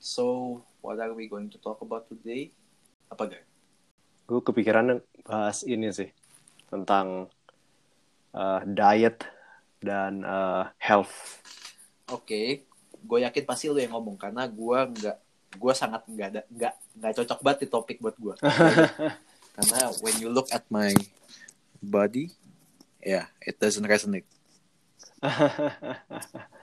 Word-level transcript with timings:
So, 0.00 0.56
what 0.80 0.96
are 0.96 1.12
we 1.12 1.28
going 1.28 1.52
to 1.52 1.60
talk 1.60 1.84
about 1.84 2.08
today? 2.08 2.56
Apa, 3.12 3.28
Gar? 3.28 3.44
Gue 4.24 4.40
kepikiran 4.40 5.04
bahas 5.28 5.60
ini 5.60 5.92
sih 5.92 6.08
tentang 6.72 7.28
uh, 8.32 8.64
diet 8.64 9.20
dan 9.76 10.24
uh, 10.24 10.72
health. 10.80 11.44
Oke, 12.08 12.24
okay. 12.24 12.46
gue 12.96 13.18
yakin 13.28 13.44
pasti 13.44 13.68
lu 13.68 13.76
yang 13.76 13.92
ngomong 13.92 14.16
karena 14.16 14.48
gue 14.48 14.78
nggak, 14.88 15.16
gue 15.60 15.72
sangat 15.76 16.00
nggak 16.08 16.28
ada, 16.32 16.42
nggak 16.48 16.74
nggak 16.96 17.12
cocok 17.20 17.40
banget 17.44 17.58
di 17.60 17.68
topik 17.68 17.98
buat 18.00 18.16
gue. 18.16 18.34
karena 19.60 19.80
when 20.00 20.16
you 20.16 20.32
look 20.32 20.48
at 20.48 20.64
my 20.72 20.96
body, 21.84 22.32
yeah, 23.04 23.28
it 23.44 23.60
doesn't 23.60 23.84
resonate. 23.84 24.24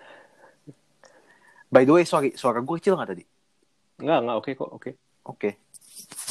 By 1.68 1.84
the 1.84 1.94
way, 1.94 2.04
sorry, 2.08 2.32
suara 2.40 2.64
gue 2.64 2.76
kecil 2.80 2.96
nggak 2.96 3.10
tadi? 3.12 3.24
Enggak, 4.00 4.20
enggak, 4.24 4.36
oke 4.38 4.44
okay 4.46 4.54
kok, 4.56 4.70
oke. 4.72 4.82
Okay. 4.82 4.94
Oke. 5.28 5.36
Okay. 5.36 5.54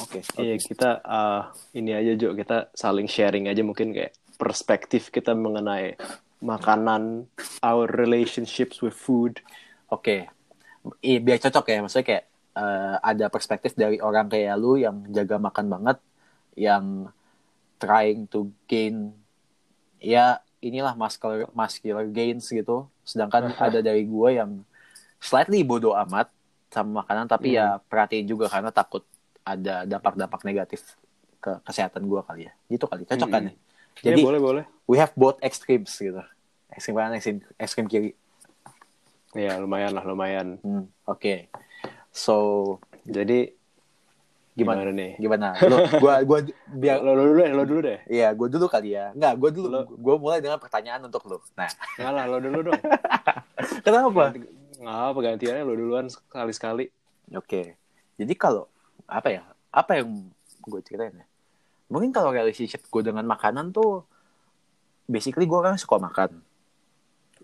Oke. 0.01 0.20
Okay, 0.24 0.41
Iya, 0.41 0.55
kita 0.56 0.91
uh, 1.05 1.52
ini 1.77 1.93
aja 1.93 2.12
Jo, 2.16 2.33
kita 2.33 2.73
saling 2.73 3.09
sharing 3.10 3.51
aja 3.51 3.60
mungkin 3.60 3.93
kayak 3.93 4.16
perspektif 4.41 5.12
kita 5.12 5.37
mengenai 5.37 5.96
makanan, 6.41 7.29
our 7.60 7.88
relationships 7.88 8.80
with 8.80 8.96
food. 8.96 9.41
Oke. 9.93 10.24
Okay. 10.24 11.01
Iya, 11.05 11.19
biar 11.20 11.38
cocok 11.43 11.65
ya, 11.68 11.79
maksudnya 11.82 12.07
kayak 12.07 12.24
uh, 12.57 12.96
ada 13.02 13.27
perspektif 13.29 13.74
dari 13.74 13.98
orang 14.01 14.30
kayak 14.30 14.55
lu 14.57 14.79
yang 14.80 15.05
jaga 15.12 15.37
makan 15.37 15.66
banget, 15.66 15.98
yang 16.57 17.10
trying 17.77 18.24
to 18.30 18.48
gain 18.65 19.12
ya 20.01 20.41
inilah 20.65 20.96
muscular 20.96 21.51
muscular 21.52 22.07
gains 22.09 22.48
gitu. 22.48 22.88
Sedangkan 23.05 23.52
ada 23.66 23.84
dari 23.84 24.07
gue 24.07 24.30
yang 24.32 24.65
slightly 25.27 25.66
bodoh 25.66 25.98
amat 26.07 26.30
sama 26.71 27.03
makanan 27.03 27.27
tapi 27.27 27.59
ya 27.59 27.75
hmm. 27.75 27.83
ya 27.83 27.87
perhatiin 27.91 28.27
juga 28.30 28.46
karena 28.46 28.71
takut 28.71 29.02
ada 29.43 29.87
dampak-dampak 29.87 30.43
negatif 30.46 30.83
ke 31.43 31.59
kesehatan 31.63 32.07
gue 32.07 32.21
kali 32.23 32.43
ya. 32.46 32.52
Gitu 32.71 32.85
kali 32.87 33.02
cocok 33.07 33.29
kan 33.30 33.43
hmm. 33.46 33.51
ya? 33.51 33.55
jadi 34.13 34.21
ya, 34.21 34.27
boleh 34.29 34.41
boleh. 34.43 34.65
we 34.87 34.99
have 34.99 35.10
both 35.18 35.38
extremes 35.43 35.91
gitu. 35.95 36.23
Ekstrim 36.71 36.95
kanan 36.95 37.16
ekstrim 37.18 37.43
ekstrim 37.59 37.87
kiri. 37.91 38.15
Ya 39.35 39.59
lumayan 39.59 39.93
lah 39.93 40.05
lumayan. 40.07 40.63
Hmm, 40.63 40.87
oke. 41.07 41.21
Okay. 41.21 41.38
so 42.13 42.37
jadi 43.05 43.52
gimana, 44.57 44.88
gimana 44.88 44.93
nih? 44.96 45.11
Gimana? 45.21 45.49
Lo 45.68 45.77
gua 46.01 46.15
gua 46.24 46.38
biar 46.73 47.05
lo 47.05 47.13
dulu 47.13 47.33
deh 47.40 47.51
lo 47.52 47.63
dulu 47.65 47.80
deh. 47.85 47.99
Iya 48.09 48.33
gua 48.33 48.49
dulu 48.49 48.66
kali 48.66 48.96
ya. 48.96 49.13
Nggak 49.13 49.33
gua 49.37 49.51
dulu. 49.52 49.66
Lo... 49.68 49.80
gua 49.96 50.15
mulai 50.16 50.38
dengan 50.40 50.59
pertanyaan 50.61 51.05
untuk 51.05 51.24
lo. 51.29 51.40
Nah. 51.57 51.68
Nggak 52.01 52.13
lah 52.13 52.24
lo 52.29 52.38
dulu 52.40 52.59
dong. 52.73 52.80
Kenapa 53.85 54.33
nggak 54.87 54.98
apa 55.10 55.18
gantiannya 55.18 55.62
lo 55.66 55.74
duluan 55.74 56.06
sekali 56.06 56.52
sekali 56.54 56.84
oke. 57.34 57.42
Okay. 57.42 57.66
jadi 58.15 58.32
kalau 58.38 58.70
apa 59.10 59.34
ya 59.34 59.43
apa 59.74 59.98
yang 59.98 60.30
gue 60.62 60.80
ceritain 60.87 61.10
ya? 61.10 61.26
Mungkin 61.90 62.15
kalau 62.15 62.30
relationship 62.30 62.87
gue 62.87 63.02
dengan 63.02 63.26
makanan 63.26 63.74
tuh 63.74 64.06
basically 65.10 65.50
gue 65.50 65.59
kan 65.59 65.75
suka 65.75 65.98
makan. 65.98 66.38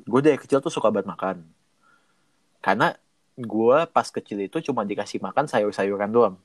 Gue 0.07 0.21
dari 0.23 0.39
kecil 0.39 0.63
tuh 0.63 0.71
suka 0.71 0.95
banget 0.95 1.11
makan. 1.11 1.43
Karena 2.63 2.95
gue 3.35 3.79
pas 3.91 4.07
kecil 4.07 4.39
itu 4.47 4.63
cuma 4.71 4.87
dikasih 4.87 5.19
makan 5.19 5.51
sayur-sayuran 5.51 6.11
doang. 6.15 6.37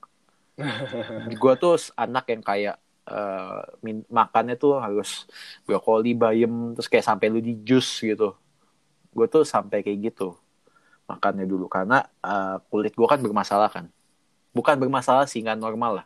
Gue 1.41 1.53
tuh 1.61 1.77
anak 1.93 2.25
yang 2.33 2.41
kayak 2.41 2.75
uh, 3.05 3.61
makannya 4.09 4.57
tuh 4.57 4.81
harus 4.81 5.29
brokoli 5.69 6.17
bayam 6.17 6.73
terus 6.73 6.89
kayak 6.89 7.05
sampai 7.05 7.29
lu 7.29 7.37
di 7.37 7.53
jus 7.61 8.01
gitu. 8.01 8.33
Gue 9.13 9.29
tuh 9.29 9.45
sampai 9.45 9.85
kayak 9.85 10.09
gitu 10.09 10.33
makannya 11.07 11.47
dulu. 11.47 11.65
Karena 11.71 12.03
uh, 12.21 12.59
kulit 12.67 12.93
gue 12.93 13.07
kan 13.07 13.17
bermasalah 13.17 13.71
kan. 13.71 13.85
Bukan 14.51 14.75
bermasalah 14.77 15.25
sih 15.25 15.41
nggak 15.41 15.57
normal 15.57 16.03
lah. 16.03 16.05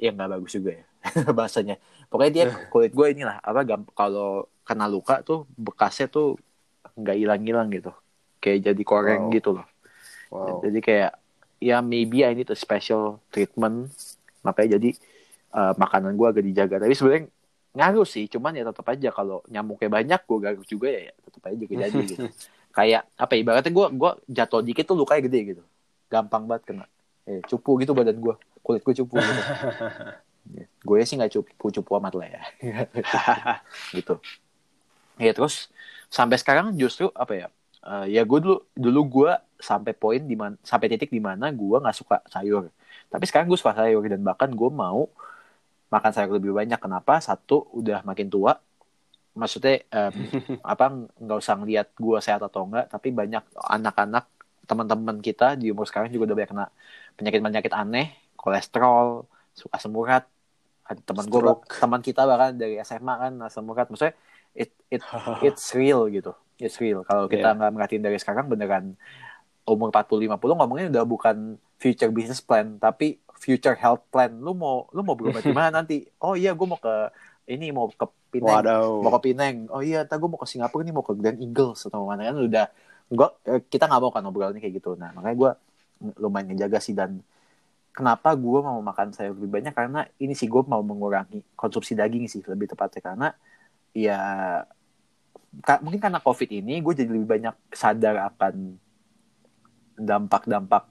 Ya 0.00 0.14
nggak 0.14 0.40
bagus 0.40 0.56
juga 0.56 0.80
ya 0.80 0.84
bahasanya. 1.38 1.76
Pokoknya 2.08 2.32
dia 2.32 2.44
kulit 2.70 2.94
gue 2.94 3.06
inilah 3.12 3.42
apa 3.42 3.66
kalau 3.92 4.48
kena 4.64 4.86
luka 4.86 5.20
tuh 5.26 5.44
bekasnya 5.58 6.06
tuh 6.08 6.38
nggak 6.94 7.16
hilang-hilang 7.18 7.68
gitu. 7.74 7.92
Kayak 8.40 8.72
jadi 8.72 8.82
koreng 8.86 9.28
wow. 9.28 9.34
gitu 9.34 9.50
loh. 9.60 9.66
Wow. 10.30 10.62
jadi 10.62 10.78
kayak 10.78 11.12
ya 11.58 11.82
maybe 11.82 12.22
I 12.22 12.32
need 12.32 12.48
a 12.48 12.56
special 12.56 13.18
treatment. 13.34 13.90
Makanya 14.46 14.78
jadi 14.78 14.96
uh, 15.52 15.74
makanan 15.76 16.14
gue 16.16 16.26
agak 16.30 16.44
dijaga. 16.46 16.76
Tapi 16.80 16.94
sebenarnya 16.96 17.28
ngaruh 17.70 18.06
sih 18.06 18.26
cuman 18.26 18.50
ya 18.58 18.66
tetap 18.66 18.82
aja 18.90 19.14
kalau 19.14 19.46
nyamuknya 19.46 19.86
banyak 19.86 20.20
gue 20.26 20.38
gagal 20.42 20.66
juga 20.66 20.90
ya, 20.90 21.00
ya 21.10 21.14
tetap 21.22 21.42
aja 21.46 21.54
jadi 21.54 21.98
gitu 22.10 22.26
kayak 22.70 23.02
apa 23.18 23.32
ibaratnya 23.34 23.72
gue 23.74 23.86
gue 23.94 24.10
jatuh 24.30 24.62
dikit 24.62 24.84
tuh 24.86 24.96
lukanya 24.98 25.26
gede 25.26 25.40
gitu. 25.54 25.62
Gampang 26.10 26.46
banget 26.46 26.62
kena. 26.70 26.86
Eh, 27.26 27.42
cupu 27.46 27.78
gitu 27.82 27.92
badan 27.94 28.18
gue 28.18 28.34
kulit 28.64 28.82
gue 28.82 28.94
cupu 29.04 29.18
gitu. 29.18 29.42
Ya, 30.50 30.66
gue 30.66 30.96
sih 31.04 31.14
nggak 31.20 31.36
cupu 31.36 31.68
cupu 31.68 31.90
amat 32.00 32.16
lah 32.16 32.26
ya. 32.26 32.42
Gitu. 33.94 34.18
Ya 35.20 35.30
terus 35.36 35.68
sampai 36.08 36.40
sekarang 36.40 36.74
justru 36.74 37.12
apa 37.12 37.32
ya 37.36 37.46
uh, 37.86 38.08
ya 38.08 38.24
gue 38.24 38.38
dulu 38.40 38.58
dulu 38.74 39.00
gue 39.20 39.32
sampai 39.60 39.92
poin 39.92 40.18
di 40.18 40.34
mana 40.34 40.56
sampai 40.64 40.90
titik 40.90 41.12
di 41.12 41.20
mana 41.20 41.52
gue 41.52 41.76
nggak 41.76 41.96
suka 41.96 42.24
sayur. 42.26 42.72
Tapi 43.12 43.24
sekarang 43.28 43.46
gue 43.52 43.58
suka 43.60 43.76
sayur 43.76 44.02
dan 44.08 44.24
bahkan 44.24 44.50
gue 44.50 44.70
mau 44.72 45.12
makan 45.92 46.10
sayur 46.10 46.32
lebih 46.40 46.56
banyak. 46.56 46.80
Kenapa? 46.80 47.20
Satu 47.20 47.68
udah 47.76 48.02
makin 48.02 48.32
tua 48.32 48.58
maksudnya 49.34 49.82
um, 49.94 50.14
apa 50.72 50.84
nggak 51.18 51.38
usah 51.38 51.54
ngeliat 51.58 51.88
gue 51.94 52.18
sehat 52.18 52.42
atau 52.42 52.66
enggak 52.66 52.90
tapi 52.90 53.14
banyak 53.14 53.42
anak-anak 53.56 54.26
teman-teman 54.66 55.18
kita 55.18 55.58
di 55.58 55.70
umur 55.74 55.86
sekarang 55.86 56.10
juga 56.10 56.30
udah 56.30 56.36
banyak 56.38 56.50
kena 56.50 56.66
penyakit-penyakit 57.18 57.72
aneh 57.74 58.14
kolesterol 58.38 59.26
suka 59.54 59.76
semurat 59.82 60.24
ada 60.86 61.00
teman 61.06 61.26
gue 61.26 61.40
teman 61.78 62.00
kita 62.02 62.26
bahkan 62.26 62.54
dari 62.54 62.78
SMA 62.82 63.14
kan 63.14 63.32
asam 63.46 63.66
urat 63.70 63.86
maksudnya 63.86 64.14
it 64.54 64.70
it 64.90 65.02
it's 65.46 65.72
real 65.74 66.06
gitu. 66.10 66.34
It's 66.60 66.76
real. 66.76 67.06
Kalau 67.06 67.30
kita 67.30 67.56
nggak 67.56 67.70
yeah. 67.70 67.74
merhatiin 67.74 68.04
dari 68.04 68.18
sekarang 68.20 68.50
beneran 68.50 68.98
umur 69.64 69.92
40 69.94 70.26
50 70.26 70.58
ngomongnya 70.58 70.86
udah 70.90 71.04
bukan 71.06 71.36
future 71.78 72.10
business 72.10 72.42
plan 72.42 72.76
tapi 72.76 73.22
future 73.38 73.78
health 73.78 74.04
plan. 74.12 74.34
Lu 74.36 74.52
mau 74.52 74.90
lu 74.92 75.00
mau 75.00 75.16
berubah 75.16 75.40
di 75.46 75.54
mana 75.54 75.80
nanti? 75.80 76.04
Oh 76.20 76.36
iya 76.36 76.52
gue 76.52 76.66
mau 76.66 76.76
ke 76.76 76.94
ini 77.50 77.74
mau 77.74 77.90
ke 77.90 78.06
Pineng 78.30 78.62
Waduh. 78.62 79.02
mau 79.02 79.10
ke 79.18 79.20
Pineng 79.30 79.66
oh 79.74 79.82
iya 79.82 80.06
tak 80.06 80.22
gue 80.22 80.28
mau 80.30 80.38
ke 80.38 80.46
Singapura 80.46 80.86
ini 80.86 80.94
mau 80.94 81.02
ke 81.02 81.12
Grand 81.18 81.38
Eagles 81.38 81.90
atau 81.90 82.06
mana. 82.06 82.30
Kan 82.30 82.38
udah 82.46 82.66
gua 83.10 83.34
eh, 83.42 83.60
kita 83.66 83.90
nggak 83.90 84.00
mau 84.00 84.10
kan 84.14 84.22
obrolannya 84.22 84.62
kayak 84.62 84.78
gitu. 84.78 84.94
Nah 84.94 85.10
makanya 85.10 85.36
gue 85.36 85.50
lumayan 86.22 86.54
ngejaga 86.54 86.78
sih. 86.78 86.94
Dan 86.94 87.18
kenapa 87.90 88.32
gue 88.38 88.60
mau 88.62 88.78
makan 88.78 89.10
sayur 89.10 89.34
lebih 89.34 89.50
banyak? 89.50 89.74
Karena 89.74 90.06
ini 90.22 90.32
sih 90.38 90.46
gue 90.46 90.62
mau 90.62 90.80
mengurangi 90.80 91.42
konsumsi 91.58 91.98
daging 91.98 92.30
sih 92.30 92.40
lebih 92.46 92.70
tepatnya. 92.70 93.02
Karena 93.02 93.28
ya 93.90 94.20
mungkin 95.82 95.98
karena 95.98 96.22
covid 96.22 96.46
ini 96.46 96.78
gue 96.78 96.94
jadi 96.94 97.10
lebih 97.10 97.26
banyak 97.26 97.54
sadar 97.74 98.30
akan 98.30 98.78
dampak-dampak 99.98 100.86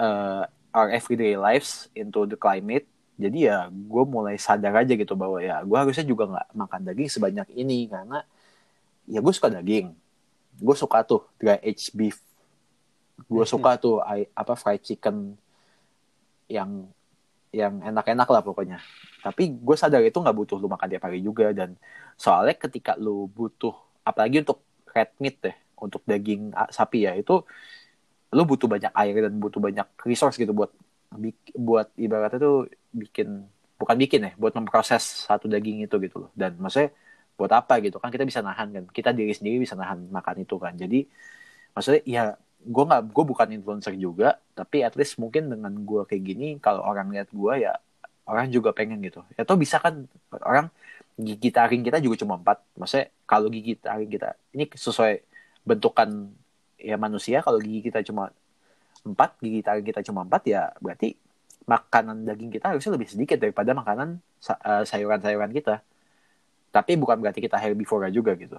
uh, 0.00 0.48
our 0.72 0.88
everyday 0.88 1.36
lives 1.36 1.92
into 1.92 2.24
the 2.24 2.34
climate 2.34 2.88
jadi 3.18 3.38
ya 3.50 3.58
gue 3.66 4.04
mulai 4.06 4.38
sadar 4.38 4.78
aja 4.78 4.94
gitu 4.94 5.18
bahwa 5.18 5.42
ya 5.42 5.58
gue 5.66 5.74
harusnya 5.74 6.06
juga 6.06 6.30
nggak 6.30 6.48
makan 6.54 6.80
daging 6.86 7.10
sebanyak 7.10 7.50
ini 7.50 7.90
karena 7.90 8.22
ya 9.10 9.18
gue 9.18 9.34
suka 9.34 9.50
daging. 9.50 9.90
Gue 10.62 10.74
suka 10.78 11.02
tuh 11.02 11.26
dry 11.34 11.58
aged 11.58 11.90
beef. 11.98 12.22
Gue 13.26 13.42
suka 13.42 13.74
tuh 13.74 13.98
apa 14.38 14.54
fried 14.54 14.86
chicken 14.86 15.34
yang 16.46 16.86
yang 17.50 17.82
enak-enak 17.82 18.28
lah 18.30 18.42
pokoknya. 18.46 18.78
Tapi 19.18 19.50
gue 19.50 19.74
sadar 19.74 19.98
itu 20.06 20.14
nggak 20.14 20.38
butuh 20.38 20.56
lu 20.62 20.70
makan 20.70 20.86
tiap 20.86 21.10
hari 21.10 21.18
juga 21.18 21.50
dan 21.50 21.74
soalnya 22.14 22.54
ketika 22.54 22.94
lu 22.94 23.26
butuh 23.26 23.74
apalagi 24.06 24.46
untuk 24.46 24.62
red 24.94 25.10
meat 25.18 25.42
deh 25.42 25.56
untuk 25.74 26.06
daging 26.06 26.54
sapi 26.70 27.10
ya 27.10 27.18
itu 27.18 27.42
lu 28.30 28.42
butuh 28.46 28.70
banyak 28.70 28.94
air 28.94 29.26
dan 29.26 29.34
butuh 29.42 29.58
banyak 29.58 29.86
resource 30.06 30.38
gitu 30.38 30.54
buat 30.54 30.70
buat 31.56 31.88
ibaratnya 31.96 32.38
tuh 32.38 32.68
bikin 32.92 33.48
bukan 33.78 33.96
bikin 33.96 34.20
ya 34.28 34.32
buat 34.36 34.52
memproses 34.58 35.24
satu 35.24 35.46
daging 35.48 35.86
itu 35.86 35.96
gitu 36.02 36.26
loh. 36.26 36.30
Dan 36.36 36.58
maksudnya 36.60 36.92
buat 37.38 37.52
apa 37.54 37.78
gitu? 37.80 38.02
Kan 38.02 38.10
kita 38.10 38.26
bisa 38.26 38.42
nahan 38.42 38.68
kan. 38.74 38.84
Kita 38.90 39.14
diri 39.14 39.32
sendiri 39.32 39.62
bisa 39.62 39.78
nahan 39.78 40.10
makan 40.10 40.44
itu 40.44 40.56
kan. 40.58 40.74
Jadi 40.74 41.06
maksudnya 41.72 42.02
ya 42.04 42.24
gue 42.58 42.84
nggak 42.84 43.02
gue 43.14 43.24
bukan 43.24 43.48
influencer 43.54 43.94
juga 43.94 44.34
tapi 44.58 44.82
at 44.82 44.98
least 44.98 45.22
mungkin 45.22 45.46
dengan 45.46 45.70
gue 45.86 46.02
kayak 46.10 46.22
gini 46.26 46.48
kalau 46.58 46.82
orang 46.82 47.06
lihat 47.14 47.30
gue 47.30 47.54
ya 47.62 47.78
orang 48.26 48.50
juga 48.50 48.74
pengen 48.74 48.98
gitu. 49.00 49.22
Ya 49.38 49.46
atau 49.46 49.56
bisa 49.56 49.78
kan 49.78 50.04
orang 50.42 50.68
gigi 51.18 51.50
taring 51.50 51.82
kita 51.86 51.98
juga 52.02 52.16
cuma 52.22 52.36
empat. 52.36 52.58
Maksudnya 52.76 53.06
kalau 53.24 53.48
gigi 53.48 53.78
taring 53.78 54.10
kita 54.10 54.34
ini 54.54 54.66
sesuai 54.68 55.22
bentukan 55.64 56.30
ya 56.78 56.94
manusia 56.98 57.42
kalau 57.42 57.58
gigi 57.62 57.90
kita 57.90 58.02
cuma 58.06 58.30
empat 59.06 59.38
gigi 59.42 59.60
taring 59.62 59.86
kita 59.86 60.00
cuma 60.06 60.26
empat 60.26 60.42
ya 60.48 60.72
berarti 60.82 61.14
makanan 61.68 62.24
daging 62.24 62.48
kita 62.48 62.72
harusnya 62.72 62.96
lebih 62.96 63.08
sedikit 63.12 63.36
daripada 63.36 63.76
makanan 63.76 64.18
uh, 64.48 64.82
sayuran-sayuran 64.88 65.52
kita. 65.52 65.84
Tapi 66.72 66.96
bukan 66.96 67.20
berarti 67.20 67.40
kita 67.44 67.60
herbivora 67.60 68.08
juga 68.08 68.32
gitu. 68.36 68.56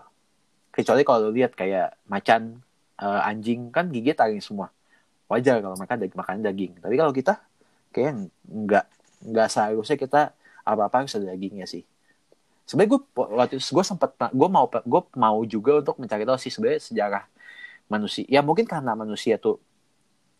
Kecuali 0.69 1.01
kalau 1.01 1.33
lihat 1.33 1.57
kayak 1.57 1.97
macan, 2.05 2.61
uh, 3.01 3.21
anjing 3.25 3.73
kan 3.73 3.89
gigi 3.89 4.13
taring 4.13 4.43
semua. 4.43 4.69
wajar 5.29 5.61
kalau 5.61 5.77
mereka 5.77 5.93
daging 5.93 6.17
makan 6.17 6.41
daging 6.41 6.73
tapi 6.81 6.95
kalau 6.97 7.13
kita 7.13 7.37
kayak 7.93 8.33
nggak 8.49 8.85
nggak 9.29 9.47
seharusnya 9.53 9.97
kita 10.01 10.21
apa 10.65 10.81
apa 10.89 11.05
harus 11.05 11.13
ada 11.13 11.29
dagingnya 11.29 11.69
sih 11.69 11.85
sebenarnya 12.65 12.97
gue 12.97 13.01
waktu 13.13 13.55
gue 13.61 13.85
sempat 13.85 14.09
gue 14.33 14.49
mau 14.49 14.65
gue 14.65 15.01
mau 15.17 15.37
juga 15.45 15.85
untuk 15.85 16.01
mencari 16.01 16.25
tahu 16.25 16.37
sih 16.41 16.49
sebenarnya 16.49 16.81
sejarah 16.81 17.23
manusia 17.89 18.25
ya 18.25 18.41
mungkin 18.41 18.65
karena 18.65 18.97
manusia 18.97 19.37
tuh 19.37 19.61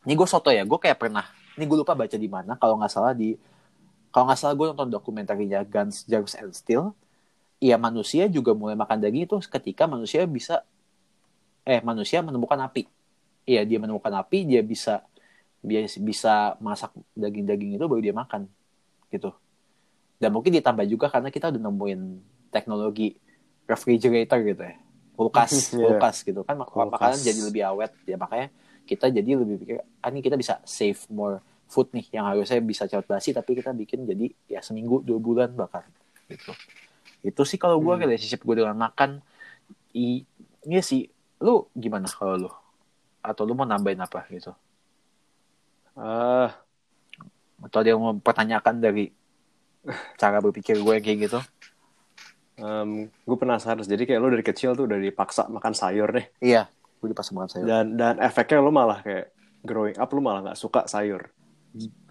ini 0.08 0.14
gue 0.16 0.28
soto 0.28 0.54
ya 0.54 0.64
gue 0.64 0.80
kayak 0.80 0.98
pernah 1.00 1.26
ini 1.60 1.64
gue 1.68 1.78
lupa 1.80 1.96
baca 1.98 2.16
di 2.16 2.30
mana 2.32 2.56
kalau 2.56 2.80
nggak 2.80 2.92
salah 2.92 3.12
di 3.12 3.36
kalau 4.10 4.30
nggak 4.30 4.40
salah 4.40 4.56
gue 4.56 4.68
nonton 4.74 4.90
dokumenternya 4.90 5.66
Guns, 5.68 6.08
Germs 6.08 6.34
and 6.40 6.56
Steel 6.56 6.96
ya 7.60 7.76
manusia 7.76 8.32
juga 8.32 8.56
mulai 8.56 8.80
makan 8.80 9.04
daging 9.04 9.28
itu 9.28 9.38
ketika 9.52 9.84
manusia 9.84 10.24
bisa 10.24 10.64
eh 11.68 11.84
manusia 11.84 12.24
menemukan 12.24 12.56
api 12.64 12.88
iya 13.44 13.68
dia 13.68 13.78
menemukan 13.78 14.14
api 14.24 14.48
dia 14.48 14.64
bisa 14.64 15.04
dia 15.60 15.84
bisa 16.00 16.56
masak 16.64 16.96
daging-daging 17.20 17.76
itu 17.76 17.84
baru 17.84 18.00
dia 18.00 18.16
makan 18.16 18.48
gitu 19.12 19.36
dan 20.20 20.32
mungkin 20.32 20.56
ditambah 20.56 20.88
juga 20.88 21.12
karena 21.12 21.28
kita 21.28 21.52
udah 21.52 21.62
nemuin 21.68 22.02
teknologi 22.48 23.20
refrigerator 23.68 24.40
gitu 24.40 24.64
ya 24.64 24.76
kulkas 25.20 25.52
yeah. 25.76 25.92
kulkas 25.92 26.24
gitu 26.24 26.48
kan 26.48 26.56
kulkas. 26.64 26.96
makanan 26.96 27.20
jadi 27.20 27.40
lebih 27.44 27.64
awet 27.68 27.92
ya 28.08 28.16
makanya 28.16 28.48
kita 28.90 29.14
jadi 29.14 29.38
lebih 29.38 29.62
pikir 29.62 29.78
ah 30.02 30.10
ini 30.10 30.26
kita 30.26 30.34
bisa 30.34 30.58
save 30.66 30.98
more 31.14 31.38
food 31.70 31.94
nih 31.94 32.10
yang 32.18 32.26
harusnya 32.26 32.58
bisa 32.66 32.90
cepat 32.90 33.06
basi 33.06 33.30
tapi 33.30 33.54
kita 33.54 33.70
bikin 33.78 34.10
jadi 34.10 34.34
ya 34.50 34.60
seminggu 34.66 35.06
dua 35.06 35.22
bulan 35.22 35.54
bahkan 35.54 35.86
gitu. 36.26 36.50
Itu 37.22 37.46
sih 37.46 37.62
kalau 37.62 37.78
gue 37.78 37.94
hmm. 37.94 38.04
relationship 38.10 38.42
gue 38.42 38.56
dengan 38.58 38.74
makan 38.74 39.22
i 39.94 40.26
iya 40.66 40.82
sih. 40.82 41.06
Lu 41.46 41.70
gimana 41.78 42.10
kalau 42.10 42.50
lu? 42.50 42.52
Atau 43.22 43.46
lu 43.46 43.54
mau 43.54 43.70
nambahin 43.70 44.02
apa 44.02 44.26
gitu? 44.34 44.52
Uh, 45.94 46.50
atau 47.62 47.80
yang 47.86 48.02
mau 48.02 48.18
pertanyakan 48.18 48.82
dari 48.82 49.14
cara 50.18 50.42
berpikir 50.42 50.82
gue 50.82 50.96
kayak 51.06 51.18
gitu? 51.30 51.40
Um, 52.60 53.08
gue 53.08 53.38
penasaran 53.40 53.86
jadi 53.86 54.04
kayak 54.10 54.20
lu 54.20 54.34
dari 54.34 54.44
kecil 54.44 54.74
tuh 54.74 54.90
udah 54.90 54.98
dipaksa 54.98 55.46
makan 55.54 55.78
sayur 55.78 56.10
deh. 56.10 56.26
Iya 56.42 56.66
gue 57.00 57.08
dipaksa 57.12 57.32
makan 57.32 57.50
sayur. 57.50 57.66
Dan 57.68 57.96
dan 57.96 58.20
efeknya 58.20 58.60
lu 58.60 58.72
malah 58.72 59.00
kayak 59.00 59.32
growing 59.64 59.96
up 59.96 60.10
lu 60.12 60.22
malah 60.22 60.52
nggak 60.52 60.60
suka 60.60 60.86
sayur. 60.86 61.32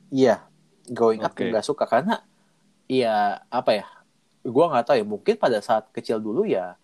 Iya 0.09 0.43
growing 0.89 1.23
up 1.23 1.37
nggak 1.37 1.65
suka. 1.65 1.85
Karena 1.85 2.25
iya 2.89 3.45
apa 3.53 3.71
ya 3.77 3.87
gue 4.43 4.65
nggak 4.65 4.85
tahu 4.89 4.97
ya 4.97 5.07
mungkin 5.07 5.35
pada 5.37 5.61
saat 5.61 5.93
kecil 5.93 6.19
dulu 6.19 6.49
ya 6.49 6.75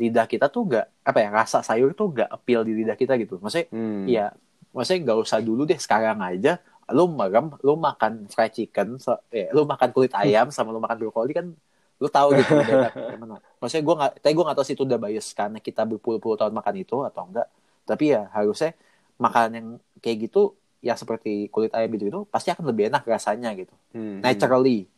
lidah 0.00 0.24
kita 0.24 0.48
tuh 0.48 0.64
nggak 0.64 0.86
apa 1.04 1.18
ya 1.20 1.28
rasa 1.28 1.60
sayur 1.60 1.92
tuh 1.92 2.08
nggak 2.08 2.30
appeal 2.32 2.64
di 2.64 2.72
lidah 2.72 2.96
kita 2.96 3.20
gitu. 3.20 3.36
Maksudnya 3.36 3.68
hmm. 3.68 4.04
ya 4.08 4.32
maksudnya 4.72 5.00
nggak 5.10 5.18
usah 5.20 5.38
dulu 5.42 5.66
deh 5.66 5.78
sekarang 5.78 6.18
aja 6.22 6.62
lu 6.90 7.06
merem 7.06 7.54
lu 7.62 7.78
makan 7.78 8.26
fried 8.26 8.50
chicken 8.54 8.98
so, 8.98 9.14
eh, 9.30 9.46
lu 9.54 9.62
makan 9.62 9.94
kulit 9.94 10.10
ayam 10.14 10.50
sama 10.50 10.74
lu 10.74 10.82
makan 10.82 10.98
brokoli 10.98 11.32
kan 11.34 11.54
lu 12.00 12.08
tahu 12.08 12.32
gitu 12.40 12.52
gimana 13.12 13.38
maksudnya 13.60 13.84
gue 13.84 13.94
nggak 14.00 14.12
tapi 14.24 14.32
gue 14.32 14.44
nggak 14.48 14.56
tahu 14.56 14.66
sih 14.66 14.74
itu 14.74 14.82
udah 14.88 14.98
bias 14.98 15.26
karena 15.36 15.58
kita 15.60 15.82
berpuluh-puluh 15.84 16.36
tahun 16.40 16.56
makan 16.56 16.74
itu 16.80 16.96
atau 17.04 17.28
enggak 17.28 17.48
tapi 17.84 18.16
ya 18.16 18.26
harusnya 18.32 18.72
makanan 19.20 19.52
yang 19.52 19.68
kayak 20.00 20.30
gitu 20.32 20.56
yang 20.80 20.96
seperti 20.96 21.52
kulit 21.52 21.76
ayam 21.76 21.92
gitu 21.92 22.08
itu 22.08 22.20
pasti 22.32 22.48
akan 22.48 22.64
lebih 22.72 22.88
enak 22.88 23.04
rasanya 23.04 23.52
gitu 23.52 23.74
hmm. 23.92 24.24
naturally 24.24 24.88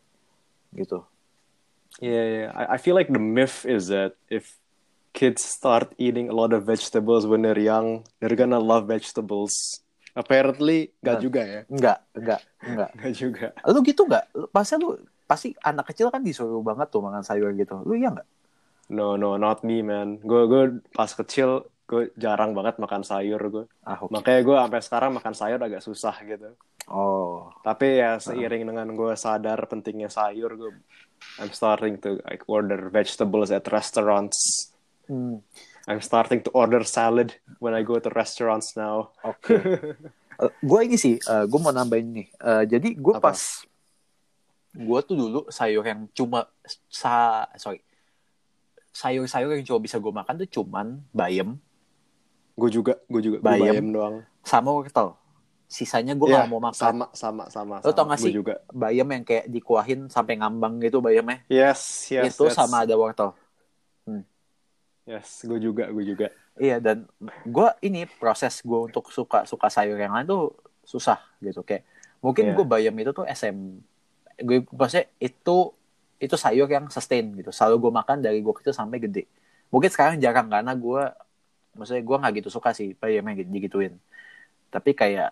gitu 0.71 1.03
Yeah, 2.01 2.49
yeah. 2.49 2.49
I, 2.57 2.77
feel 2.81 2.95
like 2.95 3.11
the 3.11 3.21
myth 3.21 3.65
is 3.69 3.93
that 3.93 4.17
if 4.29 4.57
kids 5.13 5.45
start 5.45 5.93
eating 5.97 6.29
a 6.29 6.33
lot 6.33 6.53
of 6.53 6.65
vegetables 6.65 7.27
when 7.27 7.45
they're 7.45 7.59
young, 7.59 8.05
they're 8.17 8.35
gonna 8.35 8.57
love 8.57 8.87
vegetables. 8.89 9.53
Apparently, 10.17 10.93
nggak 11.05 11.17
juga 11.21 11.41
ya? 11.41 11.61
Nggak, 11.69 11.99
nggak, 12.17 12.41
nggak. 12.65 12.89
Nggak 12.97 13.13
juga. 13.13 13.47
Lu 13.69 13.79
gitu 13.81 14.01
nggak? 14.05 14.25
Pasti 14.53 14.77
lu, 14.77 14.97
pasti 15.23 15.55
anak 15.63 15.91
kecil 15.91 16.11
kan 16.11 16.21
disuruh 16.21 16.61
banget 16.61 16.91
tuh 16.91 17.01
makan 17.01 17.23
sayur 17.23 17.51
gitu. 17.55 17.81
Lu 17.83 17.95
iya 17.95 18.11
nggak? 18.11 18.27
No, 18.91 19.15
no, 19.15 19.39
not 19.39 19.63
me, 19.63 19.79
man. 19.79 20.19
Gue, 20.19 20.43
gue 20.45 20.63
pas 20.91 21.07
kecil, 21.07 21.63
gue 21.87 22.11
jarang 22.19 22.51
banget 22.51 22.77
makan 22.77 23.01
sayur 23.01 23.39
gue. 23.47 23.65
Ah, 23.87 23.97
okay. 24.03 24.11
Makanya 24.11 24.41
gue 24.43 24.55
sampai 24.59 24.81
sekarang 24.83 25.11
makan 25.15 25.33
sayur 25.33 25.59
agak 25.59 25.81
susah 25.81 26.15
gitu. 26.27 26.51
Oh. 26.91 27.47
Tapi 27.63 28.03
ya 28.03 28.19
seiring 28.19 28.67
uh. 28.67 28.67
dengan 28.75 28.87
gue 28.91 29.13
sadar 29.15 29.63
pentingnya 29.71 30.11
sayur, 30.11 30.51
gue 30.59 30.71
I'm 31.39 31.55
starting 31.55 32.03
to 32.03 32.19
like 32.27 32.43
order 32.51 32.91
vegetables 32.91 33.49
at 33.55 33.63
restaurants. 33.71 34.69
Hmm. 35.07 35.39
I'm 35.87 35.99
starting 35.99 36.43
to 36.47 36.51
order 36.55 36.83
salad 36.87 37.35
when 37.59 37.75
I 37.75 37.83
go 37.83 37.99
to 37.99 38.11
restaurants 38.11 38.75
now. 38.75 39.15
Oke. 39.23 39.39
Okay. 39.43 39.59
uh, 40.39 40.51
gue 40.63 40.79
ini 40.83 40.95
sih, 40.99 41.19
uh, 41.27 41.43
gue 41.47 41.59
mau 41.59 41.71
nambahin 41.75 42.07
nih. 42.11 42.27
Uh, 42.39 42.63
jadi 42.67 42.89
gue 42.95 43.15
pas, 43.19 43.39
gue 44.73 44.99
tuh 45.05 45.15
dulu 45.15 45.41
sayur 45.53 45.85
yang 45.85 46.09
cuma 46.17 46.49
sa, 46.89 47.45
sorry, 47.57 47.85
sayur-sayur 48.93 49.53
yang 49.57 49.65
cuma 49.65 49.79
bisa 49.81 50.01
gue 50.01 50.13
makan 50.13 50.33
tuh 50.45 50.49
cuman 50.61 51.01
bayam. 51.13 51.61
Gue 52.57 52.69
juga, 52.69 52.97
gue 53.05 53.21
juga. 53.21 53.37
Bayam, 53.41 53.69
bayam 53.69 53.87
doang. 53.93 54.15
Sama 54.41 54.69
wortel 54.73 55.17
sisanya 55.73 56.13
gue 56.13 56.29
yeah, 56.29 56.45
gak 56.45 56.53
mau 56.53 56.61
makan 56.61 56.77
sama 56.77 57.05
sama 57.17 57.43
sama 57.49 57.75
lo 57.81 57.89
tau 57.89 58.05
gak 58.05 58.21
sih 58.21 58.29
juga. 58.29 58.61
bayam 58.69 59.09
yang 59.09 59.25
kayak 59.25 59.49
dikuahin 59.49 60.05
sampai 60.05 60.37
ngambang 60.37 60.77
gitu 60.85 61.01
bayamnya 61.01 61.41
yes 61.49 62.13
yes 62.13 62.37
itu 62.37 62.45
sama 62.53 62.85
ada 62.85 62.93
wortel 62.93 63.33
hmm. 64.05 64.21
yes 65.09 65.41
gue 65.49 65.57
juga 65.57 65.89
gue 65.89 66.05
juga 66.05 66.27
iya 66.61 66.77
dan 66.77 67.09
gue 67.25 67.67
ini 67.81 68.05
proses 68.05 68.61
gue 68.61 68.79
untuk 68.85 69.09
suka 69.09 69.49
suka 69.49 69.65
sayur 69.73 69.97
yang 69.97 70.13
lain 70.13 70.29
tuh 70.29 70.53
susah 70.85 71.17
gitu 71.41 71.65
kayak 71.65 71.89
mungkin 72.21 72.53
yeah. 72.53 72.55
gue 72.55 72.65
bayam 72.69 72.93
itu 72.93 73.09
tuh 73.09 73.25
SM 73.25 73.81
gue 74.39 74.57
maksudnya 74.73 75.07
itu 75.21 75.73
itu 76.23 76.35
sayur 76.39 76.67
yang 76.71 76.87
sustain 76.87 77.25
gitu. 77.35 77.51
Selalu 77.51 77.89
gue 77.89 77.91
makan 77.99 78.17
dari 78.23 78.39
gue 78.39 78.53
kecil 78.55 78.73
sampai 78.75 78.97
gede. 79.03 79.27
Mungkin 79.73 79.89
sekarang 79.91 80.15
jarang 80.23 80.47
karena 80.47 80.71
gue 80.77 81.03
maksudnya 81.77 82.03
gue 82.05 82.15
nggak 82.21 82.33
gitu 82.43 82.49
suka 82.53 82.71
sih 82.71 82.95
bayamnya 82.97 83.33
gitu 83.43 83.49
digituin. 83.51 83.93
Tapi 84.73 84.91
kayak 84.95 85.29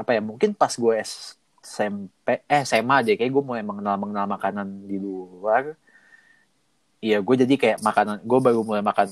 apa 0.00 0.10
ya 0.16 0.20
mungkin 0.24 0.56
pas 0.56 0.72
gue 0.72 0.94
SMP 1.60 2.40
eh 2.48 2.62
SMA 2.64 2.94
aja 3.04 3.12
kayak 3.12 3.32
gue 3.32 3.44
mulai 3.44 3.60
mengenal 3.60 4.00
mengenal 4.00 4.24
makanan 4.24 4.88
di 4.88 4.96
luar 4.96 5.76
iya 7.04 7.20
gue 7.20 7.34
jadi 7.44 7.54
kayak 7.60 7.78
makanan 7.84 8.16
gue 8.24 8.38
baru 8.40 8.60
mulai 8.64 8.80
makan 8.80 9.08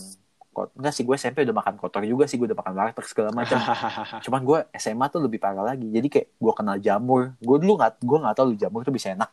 enggak 0.74 0.92
sih 0.96 1.04
gue 1.06 1.14
SMP 1.14 1.46
udah 1.46 1.56
makan 1.56 1.74
kotor 1.78 2.02
juga 2.02 2.24
sih 2.26 2.40
gue 2.40 2.50
udah 2.50 2.58
makan 2.58 2.74
warteg 2.74 3.06
segala 3.06 3.30
macam. 3.30 3.58
Cuman 4.24 4.40
gue 4.42 4.58
SMA 4.74 5.06
tuh 5.12 5.20
lebih 5.22 5.38
parah 5.38 5.62
lagi 5.62 5.86
jadi 5.86 6.08
kayak 6.10 6.28
gue 6.34 6.52
kenal 6.56 6.76
jamur. 6.82 7.36
Gue 7.38 7.56
dulu 7.62 7.78
nggak 7.78 8.02
gue 8.02 8.18
nggak 8.18 8.34
tahu 8.34 8.46
lu 8.50 8.56
jamur 8.58 8.80
tuh 8.82 8.94
bisa 8.94 9.14
enak. 9.14 9.30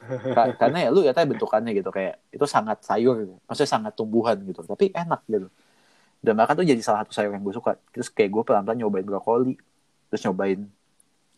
Karena 0.60 0.78
ya 0.86 0.88
lu 0.88 1.04
ya 1.04 1.12
tahu 1.12 1.34
bentukannya 1.36 1.72
gitu 1.76 1.90
kayak 1.92 2.22
itu 2.32 2.44
sangat 2.48 2.80
sayur 2.80 3.36
maksudnya 3.44 3.70
sangat 3.70 3.92
tumbuhan 3.98 4.38
gitu 4.46 4.62
tapi 4.62 4.94
enak 4.94 5.20
gitu. 5.26 5.48
Dan 6.20 6.36
bahkan 6.36 6.54
tuh 6.54 6.66
jadi 6.68 6.80
salah 6.84 7.02
satu 7.02 7.12
sayur 7.16 7.32
yang 7.34 7.42
gue 7.42 7.54
suka. 7.56 7.76
Terus 7.90 8.08
kayak 8.12 8.30
gue 8.30 8.42
pelan 8.46 8.62
pelan 8.62 8.78
nyobain 8.78 9.04
brokoli 9.04 9.58
terus 10.10 10.26
nyobain 10.26 10.66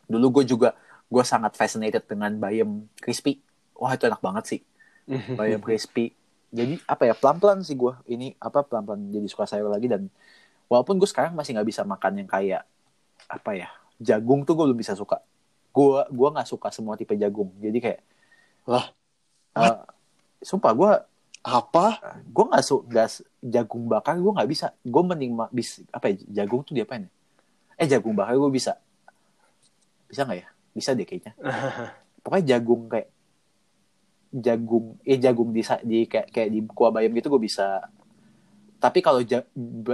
dulu 0.09 0.41
gue 0.41 0.57
juga 0.57 0.75
gue 1.13 1.25
sangat 1.25 1.57
fascinated 1.57 2.05
dengan 2.05 2.37
bayam 2.37 2.87
crispy. 3.01 3.41
Wah 3.77 3.97
itu 3.97 4.07
enak 4.07 4.21
banget 4.21 4.45
sih. 4.47 4.61
Bayam 5.39 5.59
crispy 5.59 6.15
jadi 6.53 6.77
apa 6.85 7.09
ya 7.09 7.15
pelan 7.17 7.41
pelan 7.41 7.59
sih 7.65 7.75
gue 7.75 7.97
ini 8.13 8.37
apa 8.37 8.61
pelan 8.63 8.85
pelan 8.85 9.01
jadi 9.09 9.27
suka 9.27 9.49
sayur 9.49 9.73
lagi 9.73 9.89
dan 9.89 10.13
walaupun 10.69 11.01
gue 11.01 11.09
sekarang 11.09 11.33
masih 11.33 11.57
nggak 11.57 11.69
bisa 11.69 11.83
makan 11.83 12.23
yang 12.23 12.29
kayak 12.29 12.63
apa 13.29 13.51
ya 13.57 13.69
jagung 14.03 14.43
tuh 14.43 14.59
gue 14.59 14.65
belum 14.67 14.79
bisa 14.79 14.99
suka. 14.99 15.23
Gue 15.73 16.03
gue 16.11 16.29
nggak 16.29 16.49
suka 16.49 16.69
semua 16.75 16.99
tipe 16.99 17.15
jagung. 17.15 17.55
Jadi 17.63 17.79
kayak 17.79 18.01
lah 18.67 18.91
uh, 19.57 19.87
sumpah 20.43 20.73
gue 20.75 20.93
apa? 21.43 21.87
gue 22.23 22.45
nggak 22.47 22.65
suka 22.67 23.05
jagung 23.41 23.87
bakar 23.87 24.19
gue 24.19 24.33
nggak 24.35 24.51
bisa. 24.51 24.75
Gue 24.83 25.03
mending 25.07 25.39
bis 25.55 25.81
apa 25.95 26.13
ya 26.13 26.43
jagung 26.43 26.67
tuh 26.67 26.75
dia 26.75 26.85
apa 26.85 26.99
ya? 26.99 27.09
Eh 27.79 27.87
jagung 27.89 28.13
bakar 28.19 28.37
gue 28.37 28.51
bisa. 28.53 28.77
Bisa 30.11 30.27
nggak 30.27 30.39
ya? 30.43 30.49
Bisa 30.75 30.91
deh 30.93 31.07
kayaknya. 31.07 31.33
Pokoknya 32.23 32.59
jagung 32.59 32.91
kayak 32.91 33.09
jagung 34.33 34.97
eh 35.05 35.21
jagung 35.21 35.53
di 35.53 35.61
di 35.85 36.09
kayak 36.09 36.33
kayak 36.33 36.49
di 36.49 36.61
kuah 36.73 36.91
bayam 36.91 37.13
gitu 37.13 37.29
gue 37.29 37.43
bisa. 37.45 37.85
Tapi 38.83 38.99
kalau 38.99 39.23
ja, 39.23 39.47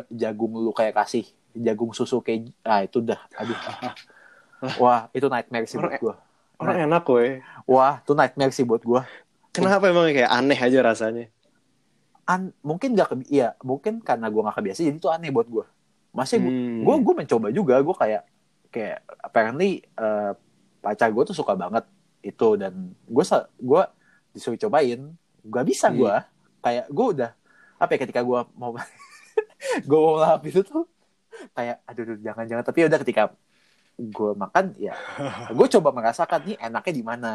jagung 0.09 0.57
lu 0.57 0.73
kayak 0.73 0.97
kasih 0.97 1.27
jagung 1.53 1.93
susu 1.93 2.23
kayak 2.23 2.55
ah 2.63 2.87
itu 2.87 3.03
udah 3.03 3.21
aduh. 3.37 3.59
Wah 4.83 5.11
itu 5.15 5.27
nightmare 5.27 5.67
sih 5.67 5.79
buat 5.79 5.99
gue 5.99 6.15
orang 6.59 6.91
enak 6.91 7.03
gue 7.07 7.41
wah 7.71 8.03
itu 8.03 8.13
nightmare 8.13 8.53
sih 8.55 8.67
buat 8.67 8.83
gue 8.83 9.03
kenapa 9.55 9.91
emang 9.91 10.11
kayak 10.11 10.31
aneh 10.31 10.59
aja 10.59 10.79
rasanya? 10.83 11.27
An 12.29 12.53
mungkin 12.61 12.93
gak 12.93 13.25
iya 13.33 13.57
mungkin 13.65 14.05
karena 14.05 14.29
gue 14.29 14.43
gak 14.45 14.57
kebiasa 14.61 14.85
jadi 14.85 14.99
itu 15.01 15.09
aneh 15.09 15.33
buat 15.33 15.49
gue 15.49 15.65
masih 16.13 16.43
hmm. 16.43 16.85
gue 16.85 16.95
gue 17.01 17.15
mencoba 17.25 17.49
juga 17.55 17.75
gue 17.81 17.97
kayak 17.97 18.23
kayak 18.69 18.99
apparently 19.23 19.81
uh, 19.97 20.37
pacar 20.85 21.09
gue 21.09 21.23
tuh 21.25 21.37
suka 21.37 21.57
banget 21.57 21.89
itu 22.21 22.49
dan 22.59 22.93
gue 22.93 23.25
gue 23.65 23.83
disuruh 24.39 24.57
cobain 24.57 25.13
gak 25.43 25.67
bisa 25.67 25.91
gue 25.91 26.15
hmm. 26.15 26.63
kayak 26.63 26.87
gue 26.87 27.07
udah 27.19 27.31
apa 27.79 27.91
ya 27.95 27.99
ketika 28.07 28.21
gue 28.23 28.41
mau 28.55 28.71
gue 29.89 29.99
mau 29.99 30.17
lahap 30.19 30.43
itu 30.47 30.63
tuh 30.63 30.87
kayak 31.55 31.77
aduh 31.87 32.03
aduh, 32.05 32.19
jangan-jangan. 32.23 32.65
Tapi 32.67 32.79
udah 32.91 33.01
ketika 33.03 33.23
gue 33.99 34.31
makan 34.39 34.79
ya 34.79 34.95
gue 35.57 35.67
coba 35.79 35.91
merasakan 35.95 36.41
nih 36.47 36.57
enaknya 36.59 36.95
di 36.95 37.05
mana. 37.05 37.33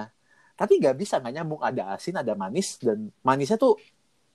Tapi 0.54 0.78
nggak 0.78 0.96
bisa 1.00 1.18
nggak 1.20 1.34
nyambung. 1.40 1.62
Ada 1.64 1.98
asin 1.98 2.20
ada 2.20 2.34
manis 2.38 2.78
dan 2.78 3.10
manisnya 3.26 3.58
tuh 3.58 3.80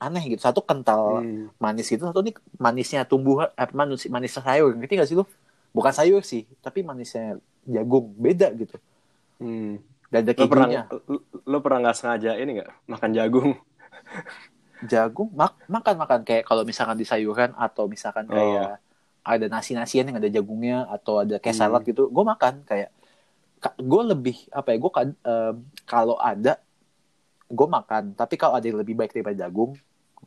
aneh 0.01 0.23
gitu. 0.35 0.41
Satu 0.41 0.61
kental 0.63 1.21
Hmm. 1.21 1.51
manis 1.59 1.87
gitu 1.87 2.03
satu 2.07 2.23
nih 2.23 2.35
manisnya 2.57 3.03
tumbuh 3.05 3.45
apa 3.45 3.71
manis 3.71 4.09
manis 4.09 4.35
sayur. 4.35 4.75
Ngerti 4.75 4.93
gak 4.99 5.09
sih 5.09 5.17
lu? 5.17 5.25
Bukan 5.71 5.93
sayur 5.93 6.21
sih 6.25 6.43
tapi 6.59 6.83
manisnya 6.83 7.37
jagung. 7.63 8.11
Beda 8.17 8.51
gitu. 8.57 8.75
Hmm. 9.39 9.79
Dan 10.09 10.19
ada 10.25 10.33
Lo 10.33 10.45
pernah 10.49 10.67
lo, 10.89 11.19
lo 11.45 11.57
pernah 11.61 11.79
nggak 11.85 11.97
sengaja 11.97 12.31
ini 12.35 12.51
nggak? 12.57 12.71
Makan 12.89 13.09
jagung? 13.13 13.51
jagung? 14.85 15.29
Mak 15.35 15.69
makan 15.69 15.95
makan 15.99 16.19
kayak 16.25 16.43
kalau 16.47 16.63
misalkan 16.63 16.97
di 16.97 17.05
sayuran 17.05 17.51
atau 17.55 17.85
misalkan 17.85 18.25
Oh. 18.29 18.33
kayak 18.33 18.79
ada 19.21 19.45
nasi 19.51 19.75
nasian 19.77 20.07
yang 20.09 20.17
ada 20.17 20.31
jagungnya 20.31 20.87
atau 20.89 21.21
ada 21.21 21.37
kayak 21.37 21.53
Hmm. 21.55 21.63
salad 21.67 21.81
gitu 21.85 22.09
gue 22.09 22.23
makan. 22.25 22.63
Kayak 22.65 22.89
gue 23.77 24.01
lebih 24.07 24.37
apa 24.49 24.71
ya 24.71 24.77
gue 24.79 24.91
kan 24.91 25.07
em, 25.13 25.55
kalau 25.83 26.15
ada 26.17 26.57
gue 27.45 27.67
makan. 27.67 28.15
Tapi 28.15 28.33
kalau 28.33 28.55
ada 28.57 28.65
yang 28.65 28.79
lebih 28.79 28.95
baik 28.95 29.13
daripada 29.13 29.45
jagung 29.45 29.75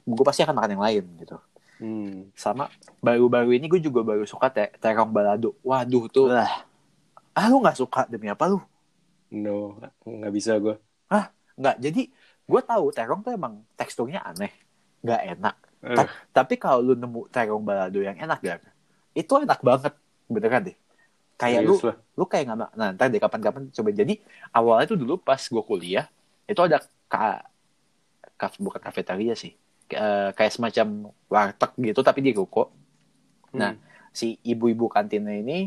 gue 0.02 0.24
pasti 0.24 0.42
akan 0.42 0.54
makan 0.56 0.70
yang 0.78 0.84
lain 0.84 1.04
gitu. 1.18 1.36
Hmm. 1.82 2.30
sama 2.38 2.70
baru-baru 3.02 3.58
ini 3.58 3.66
gue 3.66 3.82
juga 3.82 4.06
baru 4.06 4.22
suka 4.22 4.46
te 4.46 4.70
terong 4.78 5.10
balado. 5.10 5.58
Waduh 5.66 6.06
tuh. 6.06 6.30
Lah, 6.30 6.62
ah 7.34 7.46
lu 7.50 7.58
nggak 7.58 7.74
suka? 7.74 8.06
Demi 8.06 8.30
apa 8.30 8.46
lu 8.46 8.62
no, 9.32 9.80
nggak 10.06 10.32
bisa 10.36 10.52
gue. 10.64 10.74
nggak 11.60 11.76
jadi 11.84 12.02
gue 12.48 12.60
tahu 12.64 12.84
terong 12.96 13.20
tuh 13.24 13.32
emang 13.36 13.60
teksturnya 13.76 14.20
aneh 14.24 14.52
nggak 15.04 15.22
enak 15.36 15.56
Eh, 15.82 15.98
Ta- 15.98 16.14
tapi 16.30 16.54
kalau 16.62 16.78
lu 16.78 16.94
nemu 16.94 17.26
terong 17.34 17.66
balado 17.66 17.98
yang 17.98 18.14
enak 18.14 18.38
gak 18.38 18.62
itu 19.18 19.32
enak 19.42 19.58
banget 19.66 19.92
beneran 20.30 20.62
deh 20.70 20.76
kayak 21.36 21.60
lu 21.66 21.74
serius 21.74 21.84
lah. 21.90 21.96
lu 22.14 22.24
kayak 22.30 22.44
nggak 22.48 22.70
nah 22.78 22.88
ntar 22.94 23.10
deh 23.10 23.18
kapan-kapan 23.18 23.62
coba 23.74 23.90
jadi 23.90 24.14
awalnya 24.54 24.86
tuh 24.86 24.98
dulu 25.02 25.14
pas 25.18 25.42
gue 25.42 25.62
kuliah 25.66 26.06
itu 26.46 26.60
ada 26.62 26.78
ka, 27.10 27.42
kaf, 28.38 28.54
bukan 28.62 28.80
kafetaria 28.82 29.34
sih 29.36 29.52
K- 29.90 29.98
eh, 29.98 30.30
kayak 30.38 30.52
semacam 30.54 30.86
warteg 31.28 31.72
gitu 31.92 32.00
tapi 32.06 32.20
di 32.24 32.32
ruko 32.34 32.70
Nah, 33.52 33.76
Hmm. 33.76 33.84
si 34.16 34.40
ibu-ibu 34.44 34.88
kantinnya 34.88 35.36
ini 35.36 35.58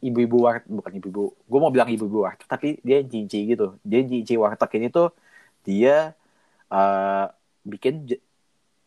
ibu-ibu 0.00 0.36
war 0.48 0.64
bukan 0.64 0.92
ibu-ibu 0.96 1.36
gue 1.36 1.58
mau 1.60 1.68
bilang 1.68 1.88
ibu-ibu 1.92 2.24
warteg 2.24 2.48
tapi 2.48 2.80
dia 2.80 3.04
cinci 3.04 3.44
gitu. 3.52 3.76
Dia 3.84 4.00
cinci 4.04 4.34
warteg 4.40 4.70
ini 4.80 4.88
tuh 4.88 5.12
dia 5.62 6.16
eh, 6.72 7.26
bikin 7.68 8.08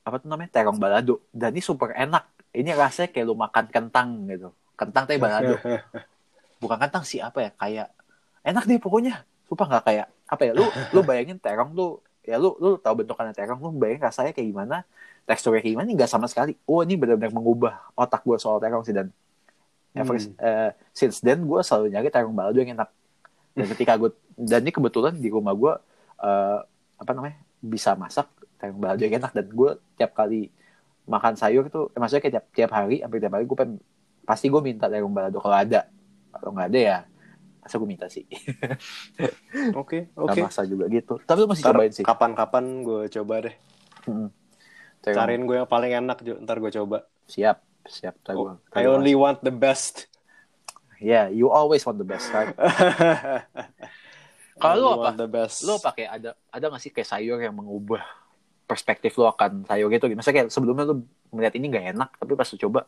apa 0.01 0.15
tuh 0.17 0.27
namanya 0.29 0.49
terong 0.49 0.81
balado. 0.81 1.21
Dan 1.29 1.53
ini 1.53 1.61
super 1.61 1.93
enak. 1.93 2.25
Ini 2.51 2.75
rasanya 2.75 3.09
kayak 3.13 3.25
lu 3.29 3.35
makan 3.37 3.65
kentang 3.69 4.09
gitu. 4.27 4.49
Kentang 4.75 5.05
tapi 5.05 5.21
balado. 5.21 5.55
Bukan 6.61 6.77
kentang 6.77 7.03
sih 7.05 7.21
apa 7.21 7.45
ya 7.45 7.51
kayak 7.53 7.87
enak 8.41 8.63
deh 8.65 8.81
pokoknya. 8.81 9.21
Sumpah 9.45 9.67
nggak 9.69 9.83
kayak 9.85 10.07
apa 10.31 10.41
ya 10.47 10.51
lu 10.55 10.65
lu 10.95 10.99
bayangin 11.03 11.37
terong 11.37 11.75
tuh 11.75 11.99
ya 12.23 12.39
lu 12.39 12.55
lu 12.57 12.79
tahu 12.79 13.03
bentukannya 13.03 13.35
terong 13.35 13.59
lu 13.59 13.69
bayangin 13.75 14.07
rasanya 14.07 14.31
kayak 14.31 14.47
gimana 14.47 14.87
teksturnya 15.27 15.59
kayak 15.59 15.73
gimana 15.77 15.87
nggak 15.93 16.11
sama 16.11 16.25
sekali. 16.25 16.57
Oh 16.65 16.81
ini 16.81 16.97
benar-benar 16.97 17.33
mengubah 17.35 17.73
otak 17.93 18.25
gue 18.25 18.37
soal 18.41 18.57
terong 18.57 18.81
sih 18.81 18.95
dan 18.95 19.13
ever 19.93 20.15
Hmm. 20.15 20.33
eh, 20.37 20.71
since 20.91 21.19
then 21.19 21.41
gue 21.41 21.59
selalu 21.59 21.91
nyari 21.91 22.07
terong 22.07 22.31
balado 22.31 22.57
yang 22.57 22.73
enak 22.73 22.89
dan 23.51 23.65
ketika 23.67 23.95
gue 23.95 24.09
dan 24.35 24.61
ini 24.61 24.71
kebetulan 24.71 25.13
di 25.13 25.27
rumah 25.27 25.51
gue 25.51 25.73
eh, 26.17 26.59
apa 26.95 27.11
namanya 27.11 27.35
bisa 27.59 27.93
masak 27.93 28.27
terong 28.55 28.77
balado 28.77 28.99
yang 28.99 29.17
enak 29.17 29.31
dan 29.31 29.45
gue 29.45 29.69
tiap 29.95 30.11
kali 30.11 30.47
makan 31.03 31.35
sayur 31.35 31.67
tuh 31.67 31.89
eh, 31.89 31.99
maksudnya 31.99 32.21
kayak 32.21 32.33
tiap 32.33 32.45
tiap 32.53 32.71
hari 32.71 32.99
hampir 32.99 33.19
tiap 33.19 33.33
hari 33.33 33.43
gue 33.43 33.53
pengen 33.53 33.81
pasti 34.21 34.47
gue 34.47 34.61
minta 34.61 34.85
terong 34.85 35.11
balado 35.11 35.37
kalau 35.37 35.57
ada 35.57 35.89
kalau 36.31 36.53
nggak 36.53 36.69
ada 36.69 36.79
ya 36.79 36.97
masa 37.59 37.75
gue 37.75 37.85
minta 37.85 38.07
sih 38.07 38.23
Oke, 39.75 40.09
oke. 40.15 40.39
maksa 40.39 40.63
juga 40.63 40.87
gitu 40.87 41.19
tapi 41.21 41.41
lu 41.41 41.47
masih 41.47 41.61
Ntar 41.61 41.73
cobain 41.75 41.91
sih 41.91 42.01
Kapan-kapan 42.01 42.63
gue 42.81 43.01
coba 43.11 43.35
deh. 43.41 43.55
Terong- 45.01 45.17
Cariin 45.17 45.43
gue 45.43 45.57
yang 45.57 45.67
paling 45.67 45.91
enak. 45.95 46.17
Ntar 46.41 46.57
gue 46.57 46.71
coba. 46.71 47.05
siap 47.25 47.61
siap 47.87 48.17
Ntar 48.21 48.33
Oh, 48.37 48.57
I 48.73 48.85
only 48.85 49.13
want 49.17 49.41
the 49.41 49.53
best. 49.53 50.11
Yeah, 51.01 51.33
you 51.33 51.49
always 51.49 51.81
want 51.81 51.97
the 51.97 52.05
best, 52.05 52.29
right? 52.29 52.53
Kalau 54.61 55.01
apa? 55.01 55.17
the 55.17 55.25
best. 55.25 55.65
Lo 55.65 55.81
pakai 55.81 56.05
ada 56.05 56.37
ada 56.53 56.65
nggak 56.69 56.81
sih 56.81 56.93
kayak 56.93 57.09
sayur 57.09 57.41
yang 57.41 57.57
mengubah 57.57 58.05
perspektif 58.69 59.17
lo 59.17 59.25
akan 59.33 59.65
sayur 59.65 59.89
gitu? 59.89 60.05
Misalnya 60.13 60.45
kayak 60.45 60.49
sebelumnya 60.53 60.85
lo 60.93 61.01
melihat 61.33 61.57
ini 61.57 61.65
nggak 61.73 61.85
enak, 61.97 62.09
tapi 62.21 62.37
pas 62.37 62.45
lo 62.45 62.57
coba, 62.61 62.81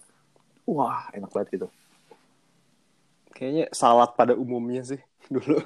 wah 0.70 1.10
enak 1.18 1.30
banget 1.34 1.50
gitu. 1.58 1.68
Kayaknya 3.34 3.66
salad 3.74 4.14
pada 4.14 4.38
umumnya 4.38 4.86
sih 4.86 5.02
dulu. 5.34 5.66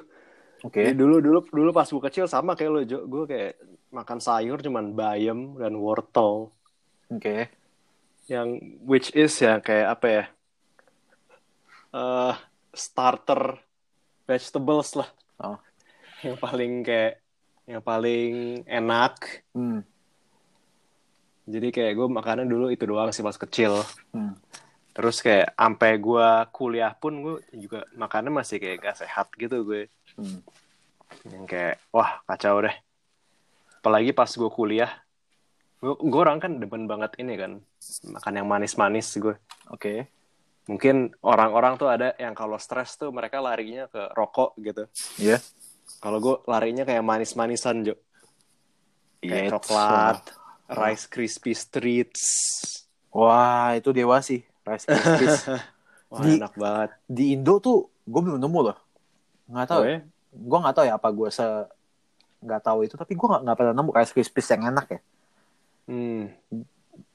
Oke. 0.64 0.90
Ya, 0.90 0.92
dulu 0.96 1.20
dulu 1.22 1.38
dulu 1.52 1.70
pas 1.70 1.86
gue 1.86 2.02
kecil 2.10 2.26
sama 2.26 2.56
kayak 2.56 2.70
lo 2.72 2.80
Jo. 2.82 3.04
Gue 3.04 3.28
kayak 3.28 3.60
makan 3.92 4.18
sayur 4.18 4.58
cuman 4.58 4.96
bayam 4.96 5.54
dan 5.60 5.76
wortel. 5.76 6.50
Oke. 7.12 7.52
Yang 8.28 8.48
which 8.84 9.08
is 9.16 9.32
ya 9.40 9.58
kayak 9.64 9.88
apa 9.98 10.06
ya? 10.06 10.24
eh 11.88 12.36
starter 12.76 13.56
vegetables 14.28 14.92
lah. 15.00 15.08
Oh. 15.40 15.58
Yang 16.20 16.36
paling 16.36 16.72
kayak 16.84 17.14
yang 17.64 17.82
paling 17.84 18.62
enak. 18.68 19.44
Hmm. 19.56 19.80
Jadi 21.48 21.68
kayak 21.72 21.96
gue 21.96 22.08
makannya 22.12 22.44
dulu 22.44 22.68
itu 22.68 22.84
doang 22.84 23.08
sih 23.08 23.24
pas 23.24 23.36
kecil. 23.36 23.80
Hmm. 24.12 24.36
Terus 24.92 25.24
kayak 25.24 25.56
sampai 25.56 25.96
gue 25.96 26.28
kuliah 26.52 26.92
pun 26.92 27.12
gue 27.24 27.36
juga 27.56 27.88
makannya 27.96 28.32
masih 28.34 28.60
kayak 28.60 28.84
gak 28.84 28.96
sehat 29.00 29.32
gitu 29.40 29.64
gue. 29.64 29.88
Hmm. 30.20 30.44
Yang 31.24 31.44
kayak 31.48 31.74
wah 31.88 32.20
kacau 32.28 32.60
deh. 32.60 32.76
Apalagi 33.80 34.12
pas 34.12 34.28
gue 34.28 34.50
kuliah, 34.52 34.90
gue, 35.80 35.94
gue 35.96 36.20
orang 36.20 36.42
kan 36.42 36.58
demen 36.60 36.84
banget 36.90 37.16
ini 37.22 37.38
kan 37.38 37.62
makan 38.08 38.32
yang 38.38 38.48
manis-manis 38.48 39.08
gue. 39.18 39.36
Oke. 39.72 40.08
Mungkin 40.68 41.16
orang-orang 41.24 41.80
tuh 41.80 41.88
ada 41.88 42.12
yang 42.20 42.36
kalau 42.36 42.60
stres 42.60 43.00
tuh 43.00 43.08
mereka 43.08 43.40
larinya 43.40 43.88
ke 43.88 44.12
rokok 44.12 44.52
gitu. 44.60 44.84
Iya. 45.16 45.40
Kalau 45.98 46.20
gue 46.20 46.36
larinya 46.44 46.84
kayak 46.84 47.00
manis-manisan 47.00 47.88
Jo. 47.88 47.96
Kayak 49.18 49.58
coklat, 49.58 50.20
Rice 50.70 51.06
Krispies 51.10 51.66
Treats. 51.72 52.22
Wah 53.10 53.74
itu 53.74 53.90
dewa 53.90 54.20
sih. 54.20 54.44
Rice 54.62 54.84
Krispies. 54.86 55.48
Wah 56.12 56.24
Di- 56.24 56.38
enak 56.38 56.54
banget. 56.54 56.90
Di 57.08 57.24
Indo 57.36 57.58
tuh 57.58 57.88
gue 58.04 58.20
belum 58.20 58.38
nemu 58.40 58.60
loh. 58.68 58.78
Nggak 59.48 59.66
tahu. 59.72 59.80
Oh, 59.82 59.88
ya? 59.88 59.98
Gue 60.28 60.58
nggak 60.60 60.74
tahu 60.76 60.84
ya 60.84 60.94
apa 61.00 61.08
gue 61.08 61.28
se 61.32 61.46
nggak 62.44 62.62
tahu 62.62 62.78
itu. 62.84 62.94
Tapi 62.94 63.12
gue 63.16 63.26
nggak 63.26 63.42
nggak 63.48 63.56
pernah 63.56 63.74
nemu 63.74 63.90
Rice 63.96 64.12
Krispies 64.12 64.48
yang 64.52 64.62
enak 64.68 64.86
ya. 64.92 65.00
Hmm. 65.88 66.28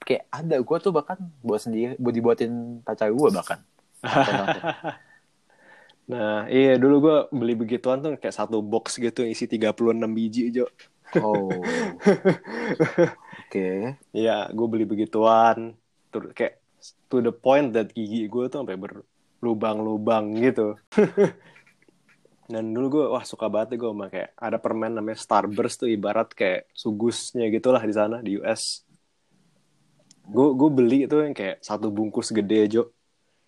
Kayak 0.03 0.23
ada 0.29 0.55
gue 0.59 0.77
tuh 0.83 0.91
bahkan 0.91 1.17
buat 1.39 1.63
sendiri, 1.63 1.95
buat 1.97 2.13
dibuatin 2.15 2.83
pacar 2.83 3.09
gue 3.11 3.29
bahkan. 3.31 3.59
Nah, 6.03 6.51
iya 6.51 6.75
dulu 6.75 6.95
gue 6.99 7.17
beli 7.31 7.55
begituan 7.55 8.03
tuh 8.03 8.19
kayak 8.19 8.35
satu 8.35 8.59
box 8.59 8.99
gitu 8.99 9.23
isi 9.23 9.47
36 9.47 9.95
biji, 10.11 10.51
Jo. 10.51 10.67
Oh. 11.23 11.47
Oke. 13.47 13.95
Iya, 14.11 14.51
gue 14.51 14.67
beli 14.67 14.83
begituan. 14.83 15.79
Terus 16.11 16.35
kayak 16.35 16.59
to 17.07 17.23
the 17.23 17.31
point 17.31 17.71
that 17.71 17.95
gigi 17.95 18.27
gue 18.27 18.43
tuh 18.51 18.65
sampai 18.65 18.75
berlubang-lubang 18.75 20.35
gitu. 20.43 20.75
Dan 22.51 22.75
dulu 22.75 22.99
gue 22.99 23.05
wah 23.07 23.23
suka 23.23 23.47
banget 23.47 23.79
gue 23.79 23.87
sama 23.87 24.11
kayak 24.11 24.35
ada 24.35 24.57
permen 24.59 24.99
namanya 24.99 25.15
Starburst 25.15 25.87
tuh 25.87 25.89
ibarat 25.89 26.35
kayak 26.35 26.67
sugusnya 26.75 27.47
gitulah 27.47 27.79
di 27.79 27.95
sana 27.95 28.19
di 28.19 28.35
US. 28.43 28.83
Gue 30.23 30.47
gue 30.55 30.69
beli 30.71 30.99
itu 31.03 31.19
yang 31.19 31.35
kayak 31.35 31.59
satu 31.59 31.91
bungkus 31.91 32.31
gede 32.31 32.67
Jo. 32.69 32.83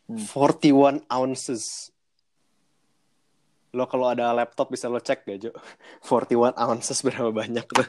Hmm. 0.06 0.22
41 0.22 1.08
ounces. 1.08 1.90
Lo 3.76 3.88
kalau 3.88 4.08
ada 4.08 4.32
laptop 4.32 4.72
bisa 4.72 4.88
lo 4.88 5.00
cek 5.00 5.24
gak 5.24 5.40
Jo? 5.40 5.52
41 6.08 6.56
ounces 6.56 7.00
berapa 7.00 7.32
banyak 7.32 7.66
tuh? 7.66 7.88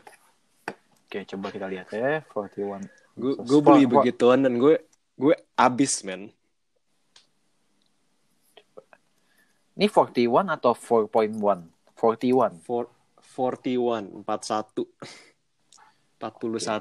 Oke, 1.07 1.23
coba 1.27 1.47
kita 1.51 1.67
lihat 1.67 1.89
ya. 1.91 2.23
41. 2.31 2.83
gue 3.17 3.33
gue 3.39 3.61
beli 3.65 3.85
for- 3.87 3.93
begituan 4.03 4.45
dan 4.45 4.61
gue 4.61 4.77
gue 5.17 5.35
abis 5.57 6.05
men 6.05 6.29
Ini 9.77 9.93
41 9.93 10.49
atau 10.49 10.73
4.1? 10.73 11.37
41. 12.01 12.65
For, 12.65 12.89
41 13.37 14.25
41 14.25 14.89
41 16.17 16.57
Sa- 16.65 16.81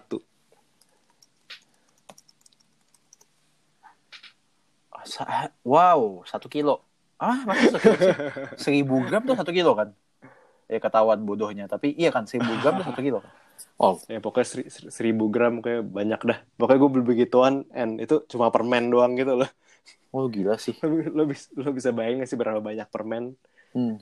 Wow, 5.61 6.25
satu 6.25 6.49
kilo. 6.49 6.81
Ah, 7.15 7.47
kilo 7.47 7.77
sih? 7.79 7.93
Seribu 8.63 8.99
gram 9.05 9.23
tuh 9.23 9.37
satu 9.37 9.49
kilo 9.49 9.71
kan? 9.73 9.95
Ya 10.65 10.81
ketahuan 10.81 11.23
bodohnya. 11.23 11.69
Tapi 11.69 11.93
iya 11.93 12.09
kan, 12.09 12.25
seribu 12.25 12.51
gram 12.59 12.81
tuh 12.81 12.85
satu 12.89 12.99
kilo 12.99 13.21
kan? 13.21 13.31
Oh, 13.79 13.95
ya 14.11 14.19
pokoknya 14.19 14.47
seri, 14.47 14.63
seri- 14.67 14.91
seribu 14.91 15.31
gram 15.31 15.63
kayak 15.63 15.87
banyak 15.87 16.19
dah 16.19 16.39
pokoknya 16.59 16.79
gue 16.79 16.89
beli 16.91 17.05
begituan 17.07 17.63
and 17.71 18.03
itu 18.03 18.19
cuma 18.27 18.51
permen 18.51 18.91
doang 18.91 19.15
gitu 19.15 19.31
loh 19.35 19.47
Oh 20.11 20.27
gila 20.27 20.59
sih. 20.59 20.75
lo, 20.83 20.91
lo, 21.11 21.23
bis- 21.23 21.51
lo 21.55 21.71
bisa 21.71 21.91
bayangin 21.91 22.23
gak 22.23 22.29
sih 22.31 22.39
berapa 22.39 22.59
banyak 22.59 22.87
permen 22.91 23.35
Hmm. 23.71 23.99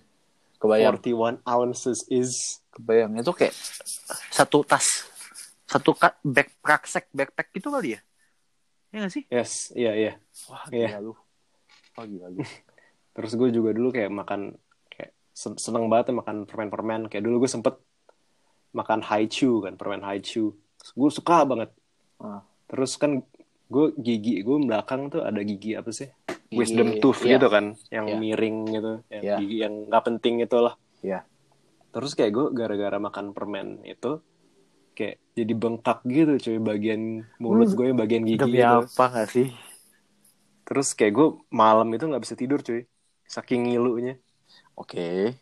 Kebayang. 0.57 0.97
41 1.01 1.41
ounces 1.43 2.05
is 2.07 2.61
Kebayang. 2.69 3.17
Itu 3.17 3.33
kayak 3.33 3.53
satu 4.29 4.61
tas. 4.65 5.09
Satu 5.65 5.93
ka- 5.93 6.17
back 6.21 6.57
praksek 6.61 7.09
backpack 7.09 7.49
gitu 7.53 7.69
kali 7.69 7.97
ya? 7.97 7.99
Iya 8.93 8.99
gak 9.01 9.11
sih? 9.11 9.23
yes 9.27 9.73
iya 9.73 9.91
iya 9.91 10.13
Wah 10.47 10.63
Iya. 10.69 10.87
gila 10.87 10.99
lu. 11.01 11.13
Wah 11.91 12.05
gila 12.05 12.27
lu. 12.29 12.39
terus 13.15 13.31
gue 13.31 13.49
juga 13.49 13.69
dulu 13.71 13.89
kayak 13.89 14.09
makan 14.09 14.53
kayak 14.87 15.11
sen- 15.31 15.57
seneng 15.57 15.85
banget 15.85 16.09
ya 16.09 16.15
makan 16.15 16.37
permen-permen 16.43 17.01
kayak 17.07 17.21
dulu 17.21 17.41
gue 17.41 17.51
sempet 17.51 17.77
makan 18.71 19.01
haichu 19.01 19.59
kan 19.59 19.73
permen 19.73 20.01
haichu 20.01 20.53
gue 20.91 21.09
suka 21.11 21.41
banget 21.43 21.69
Ah. 22.15 22.41
terus 22.65 22.95
kan 22.95 23.21
gue 23.67 23.85
gigi 23.95 24.39
gue 24.39 24.57
belakang 24.59 25.09
tuh 25.09 25.21
ada 25.21 25.41
gigi 25.41 25.73
apa 25.73 25.89
sih 25.89 26.09
Gigi- 26.47 26.55
wisdom 26.55 26.89
tooth 26.99 27.21
iya. 27.21 27.35
gitu 27.35 27.47
kan 27.47 27.65
yang 27.89 28.05
Iya. 28.07 28.15
miring 28.15 28.57
gitu 28.67 28.93
yang 29.07 29.23
Iya. 29.23 29.35
gigi 29.39 29.57
yang 29.59 29.73
nggak 29.85 30.03
penting 30.03 30.35
itu 30.39 30.57
lah 30.57 30.73
Iya. 30.99 31.19
terus 31.89 32.13
kayak 32.13 32.31
gue 32.31 32.45
gara-gara 32.51 32.97
makan 32.97 33.29
permen 33.29 33.81
itu 33.83 34.21
kayak 34.93 35.17
jadi 35.33 35.53
bengkak 35.53 35.99
gitu 36.05 36.33
cuy 36.39 36.57
bagian 36.59 37.01
mulut 37.37 37.67
Hmm. 37.67 37.75
gue 37.75 37.85
yang 37.87 37.99
bagian 37.99 38.23
gigi 38.23 38.39
Demi 38.39 38.57
gitu 38.57 38.77
apa 38.85 39.05
gak 39.11 39.29
sih? 39.29 39.49
terus 40.63 40.93
kayak 40.93 41.13
gue 41.13 41.27
malam 41.49 41.89
itu 41.89 42.03
nggak 42.03 42.23
bisa 42.23 42.33
tidur 42.33 42.59
cuy 42.59 42.87
saking 43.25 43.67
ngilunya 43.67 44.15
Oke. 44.73 45.35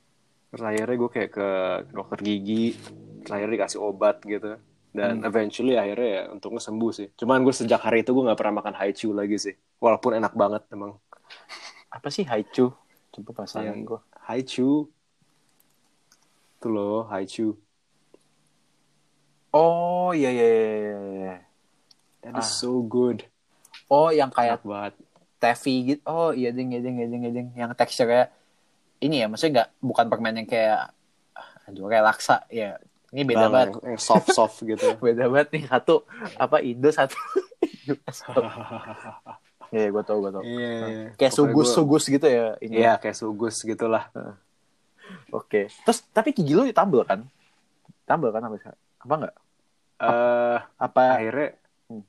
terus 0.49 0.63
akhirnya 0.65 0.95
gue 0.97 1.09
kayak 1.09 1.31
ke 1.31 1.47
dokter 1.91 2.19
gigi 2.19 2.73
terus 3.19 3.31
akhirnya 3.31 3.55
dikasih 3.57 3.79
obat 3.79 4.19
gitu 4.21 4.57
dan 4.91 5.13
Hmm. 5.17 5.23
eventually 5.23 5.75
akhirnya 5.75 6.09
ya 6.09 6.23
untungnya 6.29 6.59
sembuh 6.59 6.91
sih 6.91 7.07
cuman 7.13 7.39
gue 7.41 7.53
sejak 7.53 7.79
hari 7.79 8.01
itu 8.01 8.11
gue 8.11 8.23
nggak 8.23 8.35
pernah 8.35 8.59
makan 8.59 8.75
haichu 8.75 9.11
lagi 9.11 9.37
sih 9.37 9.53
walaupun 9.77 10.15
enak 10.15 10.33
banget 10.33 10.63
emang 10.69 10.95
Apa 11.87 12.07
sih 12.07 12.23
haichu? 12.23 12.71
Coba 13.11 13.31
pasangan 13.37 13.67
Yang- 13.69 13.83
gue. 13.85 13.99
haichu 14.23 14.87
itu 16.55 16.67
loh 16.67 17.03
haichu 17.05 17.57
Oh 19.51 20.11
iya 20.11 20.29
iya 20.29 20.45
iya 20.45 20.71
iya, 20.71 20.95
iya. 21.11 21.35
that 22.21 22.33
is 22.35 22.45
Ah. 22.45 22.51
so 22.57 22.79
good 22.81 23.27
Oh 23.85 24.07
yang 24.09 24.29
kayak 24.29 24.57
enak 24.57 24.63
banget 24.63 24.93
Tevi 25.37 25.75
gitu. 25.85 26.01
Oh 26.05 26.31
iya 26.31 26.49
ding 26.49 26.69
iya 26.69 26.79
ding 26.79 26.95
iya 26.95 27.07
ding 27.07 27.21
iya 27.21 27.31
ding. 27.33 27.47
Yang 27.51 27.71
teksturnya 27.75 28.29
ini 28.99 29.19
ya 29.19 29.27
maksudnya 29.27 29.51
nggak 29.57 29.69
bukan 29.79 30.05
permen 30.07 30.35
yang 30.35 30.47
kayak 30.47 30.93
aduh 31.63 31.85
relaksa 31.85 32.45
ya. 32.47 32.77
Ini 33.09 33.25
beda 33.25 33.41
Nah, 33.41 33.51
banget. 33.51 33.67
yang, 33.75 33.91
yang 33.91 33.99
soft 33.99 34.31
soft 34.31 34.57
gitu 34.69 34.95
Beda 34.97 35.27
banget 35.27 35.51
nih 35.51 35.63
satu 35.65 36.07
apa 36.37 36.61
Indo 36.61 36.87
satu. 36.89 37.17
Iya 39.71 39.87
gue 39.87 40.03
tau 40.03 40.19
gue 40.19 40.31
tau. 40.31 40.43
iya 40.43 40.67
iya. 40.85 41.07
Kayak 41.15 41.31
Pokoknya 41.31 41.31
sugus 41.47 41.65
gua- 41.65 41.75
sugus 41.75 42.03
gitu 42.05 42.27
ya 42.27 42.45
ini. 42.59 42.75
iya 42.77 42.93
kayak 42.95 43.15
sugus 43.15 43.55
gitulah 43.61 44.03
Oke. 45.31 45.67
Terus 45.67 45.99
tapi 46.09 46.31
gigi 46.31 46.51
lu 46.51 46.63
ditambel 46.63 47.01
kan? 47.01 47.23
Tambel 48.03 48.29
kan 48.29 48.43
apa 48.43 48.55
apa 48.99 49.13
enggak? 49.17 49.35
Eh 50.01 50.57
Apa 50.77 51.01
akhirnya 51.15 51.49
Hmm. 51.85 52.03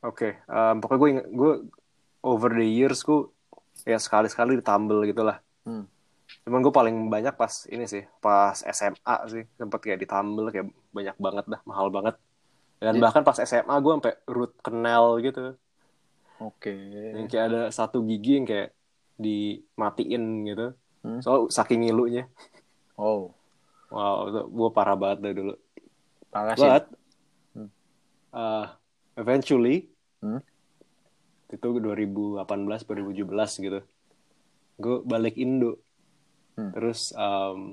oke 0.00 0.28
em, 0.40 0.76
pokoknya 0.78 1.00
gue 1.22 1.22
gue 1.28 1.52
over 2.20 2.50
the 2.50 2.64
years 2.64 3.00
gue 3.00 3.28
ya 3.82 3.96
sekali 3.96 4.26
sekali 4.26 4.54
ditambel 4.54 5.04
gitulah 5.04 5.38
Hmm. 5.62 5.84
cuman 6.42 6.60
gue 6.60 6.70
paling 6.70 6.96
banyak 7.06 7.34
pas 7.34 7.66
ini 7.66 7.84
sih 7.84 8.02
pas 8.18 8.56
SMA 8.56 8.96
sih 9.26 9.44
sempet 9.52 9.78
kayak 9.78 10.00
ditambel 10.00 10.48
kayak 10.48 10.66
banyak 10.90 11.16
banget 11.16 11.44
dah 11.46 11.60
mahal 11.64 11.88
banget 11.88 12.16
dan 12.78 12.96
Jadi- 12.96 13.02
bahkan 13.02 13.22
pas 13.22 13.36
SMA 13.38 13.74
gue 13.76 13.92
sampai 13.94 14.14
root 14.26 14.52
canal 14.58 15.18
gitu 15.18 15.52
Oke. 16.38 16.72
yang 17.12 17.26
kayak 17.26 17.46
ada 17.46 17.62
satu 17.68 18.00
gigi 18.00 18.32
yang 18.34 18.46
kayak 18.46 18.72
dimatiin 19.16 20.24
gitu 20.46 20.66
Hmm. 21.00 21.16
soal 21.18 21.48
saking 21.48 21.80
ngilunya 21.82 22.28
Oh, 22.94 23.32
wow 23.88 24.28
itu 24.28 24.40
gue 24.46 24.68
parah 24.70 24.92
banget 24.92 25.18
deh 25.22 25.34
dulu 25.34 25.54
parah 26.28 26.52
sih. 26.52 26.62
But. 26.62 26.92
Uh, 28.32 28.66
eventually 29.14 29.88
Hmm. 30.20 30.36
itu 31.48 31.68
2018 31.72 32.44
2017 32.84 33.24
gitu. 33.58 33.80
Gue 34.76 34.96
balik 35.00 35.34
Indo. 35.34 35.80
Hmm. 36.54 36.70
Terus 36.70 37.10
um, 37.12 37.72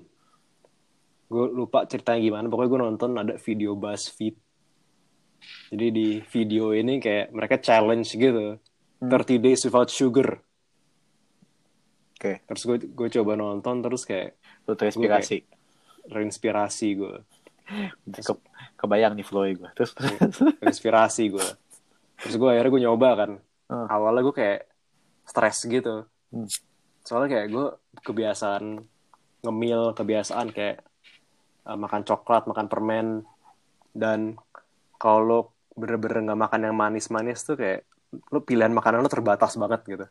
gue 1.27 1.45
lupa 1.49 1.83
ceritanya 1.83 2.19
gimana. 2.19 2.47
Pokoknya 2.47 2.69
gue 2.69 2.81
nonton 2.81 3.11
ada 3.15 3.35
video 3.35 3.75
BuzzFeed. 3.75 4.35
Jadi 5.69 5.85
di 5.91 6.07
video 6.23 6.71
ini 6.71 6.97
kayak 6.97 7.29
mereka 7.29 7.59
challenge 7.59 8.15
gitu. 8.15 8.55
Hmm. 8.97 9.11
30 9.11 9.37
days 9.37 9.61
without 9.61 9.87
sugar. 9.87 10.39
Oke, 12.15 12.41
Terus 12.41 12.61
gue 12.63 12.77
gue 12.87 13.07
coba 13.13 13.35
nonton 13.35 13.83
terus 13.83 14.01
kayak 14.01 14.33
lu 14.65 14.73
terinspirasi. 14.73 15.37
terinspirasi 16.07 16.87
gue. 16.95 17.15
Ke- 18.09 18.41
kebayang 18.77 19.17
nih 19.17 19.25
flow 19.25 19.43
gue. 19.49 19.69
Terus 19.73 19.91
Terinspirasi 20.61 21.33
gue. 21.33 21.47
Terus 22.21 22.35
gue 22.37 22.49
akhirnya 22.49 22.71
gue 22.71 22.81
nyoba 22.87 23.09
kan. 23.17 23.31
Hmm. 23.67 23.83
awalnya 23.91 24.23
gue 24.23 24.35
kayak 24.35 24.59
stres 25.27 25.67
gitu 25.67 26.07
Hmm. 26.27 26.43
soalnya 27.07 27.39
kayak 27.39 27.47
gue 27.55 27.67
kebiasaan 28.03 28.83
ngemil 29.39 29.95
kebiasaan 29.95 30.51
kayak 30.51 30.83
uh, 31.63 31.79
makan 31.79 32.03
coklat 32.03 32.51
makan 32.51 32.67
permen 32.67 33.07
dan 33.95 34.35
kalau 34.99 35.55
bener-bener 35.71 36.27
nggak 36.27 36.41
makan 36.43 36.67
yang 36.67 36.75
manis-manis 36.75 37.47
tuh 37.47 37.55
kayak 37.55 37.87
lo 38.27 38.43
pilihan 38.43 38.75
makanan 38.75 38.99
lo 38.99 39.07
terbatas 39.07 39.55
banget 39.55 39.87
gitu 39.87 40.05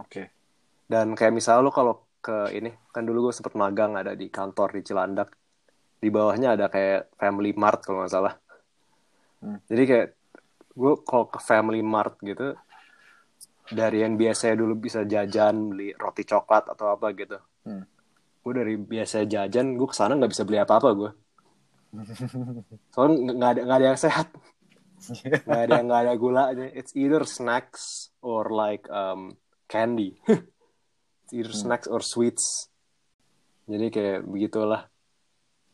Oke. 0.00 0.32
dan 0.88 1.12
kayak 1.12 1.36
misalnya 1.36 1.68
lo 1.68 1.72
kalau 1.76 2.08
ke 2.24 2.56
ini 2.56 2.72
kan 2.88 3.04
dulu 3.04 3.28
gue 3.28 3.36
sempet 3.36 3.52
magang 3.52 4.00
ada 4.00 4.16
di 4.16 4.32
kantor 4.32 4.80
di 4.80 4.80
Cilandak 4.80 5.28
di 6.00 6.08
bawahnya 6.08 6.56
ada 6.56 6.66
kayak 6.66 7.12
Family 7.14 7.52
Mart 7.52 7.80
kalau 7.80 8.02
nggak 8.02 8.10
salah. 8.10 8.34
Hmm. 9.40 9.56
jadi 9.64 9.82
kayak 9.84 10.08
gue 10.70 10.92
kalau 11.02 11.24
ke 11.26 11.38
Family 11.38 11.80
Mart 11.80 12.20
gitu 12.20 12.52
dari 13.66 14.00
yang 14.00 14.16
biasanya 14.16 14.58
dulu 14.58 14.76
bisa 14.76 15.00
jajan 15.02 15.70
beli 15.70 15.92
roti 15.94 16.24
coklat 16.24 16.68
atau 16.68 16.90
apa 16.90 17.12
gitu. 17.12 17.36
Hmm. 17.62 17.84
gue 18.40 18.52
dari 18.54 18.74
biasa 18.74 19.24
jajan 19.24 19.76
gue 19.76 19.84
ke 19.84 19.92
sana 19.92 20.12
nggak 20.14 20.28
bisa 20.30 20.44
beli 20.44 20.56
apa-apa 20.56 20.88
gue 20.92 21.10
soalnya 22.92 23.16
nggak- 23.16 23.36
nggak 23.36 23.50
ada 23.50 23.60
nggak 23.62 23.78
ada 23.78 23.86
yang 23.86 24.00
sehat. 24.00 24.28
Nggak 25.48 25.62
ada 25.64 25.76
nggak 25.80 26.00
ada 26.02 26.12
gulanya 26.14 26.66
it's 26.70 26.92
either 26.92 27.24
snacks 27.24 28.12
or 28.20 28.48
like 28.48 28.84
um, 28.90 29.32
candy. 29.64 30.20
It's 31.24 31.32
either 31.32 31.48
Hmm. 31.50 31.62
snacks 31.64 31.86
or 31.86 32.04
sweets. 32.04 32.68
Jadi 33.64 33.88
kayak 33.88 34.28
begitulah 34.28 34.89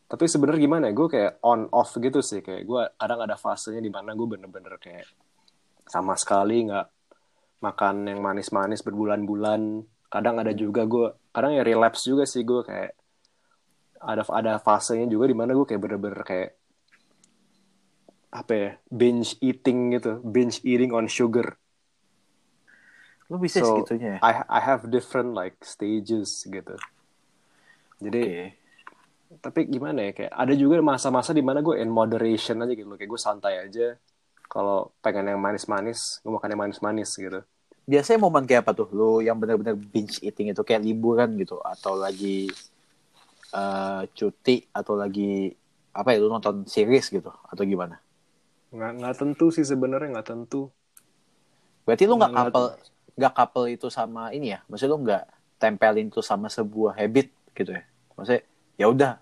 tapi 0.07 0.23
sebenarnya 0.23 0.61
gimana 0.63 0.83
ya? 0.87 0.93
Gue 0.95 1.07
kayak 1.11 1.43
on 1.43 1.67
off 1.75 1.91
gitu 1.99 2.23
sih. 2.23 2.39
Kayak 2.39 2.63
gue 2.63 2.81
kadang 2.95 3.19
ada 3.27 3.35
fasenya 3.35 3.83
di 3.83 3.91
mana 3.91 4.15
gue 4.15 4.27
bener-bener 4.27 4.79
kayak 4.79 5.07
sama 5.87 6.15
sekali 6.15 6.67
nggak 6.67 6.87
makan 7.59 8.07
yang 8.07 8.19
manis-manis 8.23 8.79
berbulan-bulan. 8.87 9.83
Kadang 10.07 10.39
ada 10.39 10.55
juga 10.55 10.87
gue 10.87 11.11
kadang 11.35 11.51
ya 11.51 11.63
relapse 11.67 12.07
juga 12.07 12.23
sih 12.23 12.47
gue 12.47 12.63
kayak 12.63 12.91
ada 13.99 14.23
ada 14.31 14.53
fasenya 14.63 15.11
juga 15.11 15.27
di 15.27 15.35
mana 15.35 15.51
gue 15.51 15.67
kayak 15.67 15.81
bener-bener 15.83 16.23
kayak 16.23 16.51
apa 18.31 18.53
ya? 18.55 18.71
Binge 18.87 19.35
eating 19.43 19.91
gitu. 19.99 20.23
Binge 20.23 20.63
eating 20.63 20.95
on 20.95 21.11
sugar. 21.11 21.59
Lu 23.27 23.35
bisa 23.43 23.59
So, 23.59 23.83
segitunya 23.83 24.07
ya? 24.15 24.19
I 24.23 24.31
I 24.47 24.59
have 24.63 24.87
different 24.87 25.35
like 25.35 25.59
stages 25.67 26.47
gitu. 26.47 26.79
Jadi 27.99 28.23
Oke. 28.23 28.56
Tapi 29.43 29.59
gimana 29.73 29.99
ya 30.07 30.11
kayak 30.17 30.33
ada 30.41 30.53
juga 30.61 30.75
masa-masa 30.91 31.31
di 31.37 31.43
mana 31.47 31.59
gue 31.65 31.75
in 31.83 31.89
moderation 31.99 32.57
aja 32.63 32.73
gitu 32.79 32.87
kayak 32.99 33.11
gue 33.13 33.21
santai 33.27 33.53
aja 33.65 33.87
kalau 34.53 34.77
pengen 35.03 35.25
yang 35.35 35.41
manis-manis 35.45 35.99
gue 36.23 36.31
makan 36.35 36.49
yang 36.53 36.61
manis-manis 36.63 37.09
gitu 37.25 37.39
Biasanya 37.91 38.19
momen 38.25 38.43
kayak 38.49 38.61
apa 38.67 38.71
tuh? 38.79 38.87
Lu 38.97 39.09
yang 39.27 39.37
benar-benar 39.41 39.75
binge 39.93 40.15
eating 40.27 40.47
itu 40.51 40.61
kayak 40.67 40.83
liburan 40.87 41.29
gitu 41.41 41.55
atau 41.73 41.93
lagi 42.03 42.37
eh, 43.61 44.01
cuti 44.17 44.55
atau 44.79 44.93
lagi 45.01 45.51
apa 45.99 46.09
ya 46.13 46.17
lu 46.21 46.29
nonton 46.29 46.55
series 46.73 47.05
gitu 47.09 47.31
atau 47.51 47.63
gimana? 47.71 47.95
nggak 48.75 48.91
nggak 48.97 49.15
tentu 49.19 49.45
sih 49.55 49.65
sebenarnya 49.71 50.09
nggak 50.13 50.27
tentu 50.31 50.61
Berarti 51.85 52.03
lu 52.09 52.15
nggak 52.19 52.33
couple 52.35 52.67
nggak 53.17 53.33
couple 53.33 53.65
itu 53.71 53.87
sama 53.89 54.29
ini 54.35 54.53
ya? 54.53 54.59
Maksudnya 54.69 54.91
lu 54.93 54.99
nggak 55.05 55.23
tempelin 55.61 56.07
itu 56.11 56.21
sama 56.21 56.47
sebuah 56.51 56.93
habit 56.99 57.27
gitu 57.57 57.71
ya? 57.73 57.83
Maksudnya 58.17 58.41
ya 58.77 58.87
udah 58.87 59.17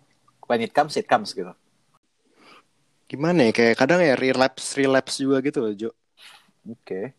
when 0.46 0.62
it 0.62 0.72
comes 0.72 0.94
it 0.96 1.08
comes 1.08 1.32
gitu. 1.32 1.52
gimana 3.06 3.50
ya 3.50 3.52
kayak 3.54 3.76
kadang 3.78 4.02
ya 4.02 4.18
relapse 4.18 4.74
relapse 4.76 5.22
juga 5.22 5.38
gitu 5.40 5.62
loh 5.62 5.74
Jo 5.74 5.92
Oke. 6.66 7.14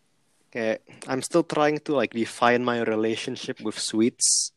kayak 0.50 0.82
I'm 1.06 1.22
still 1.22 1.46
trying 1.46 1.78
to 1.86 1.94
like 1.94 2.10
define 2.10 2.60
my 2.60 2.82
relationship 2.82 3.62
with 3.62 3.78
sweets 3.78 4.50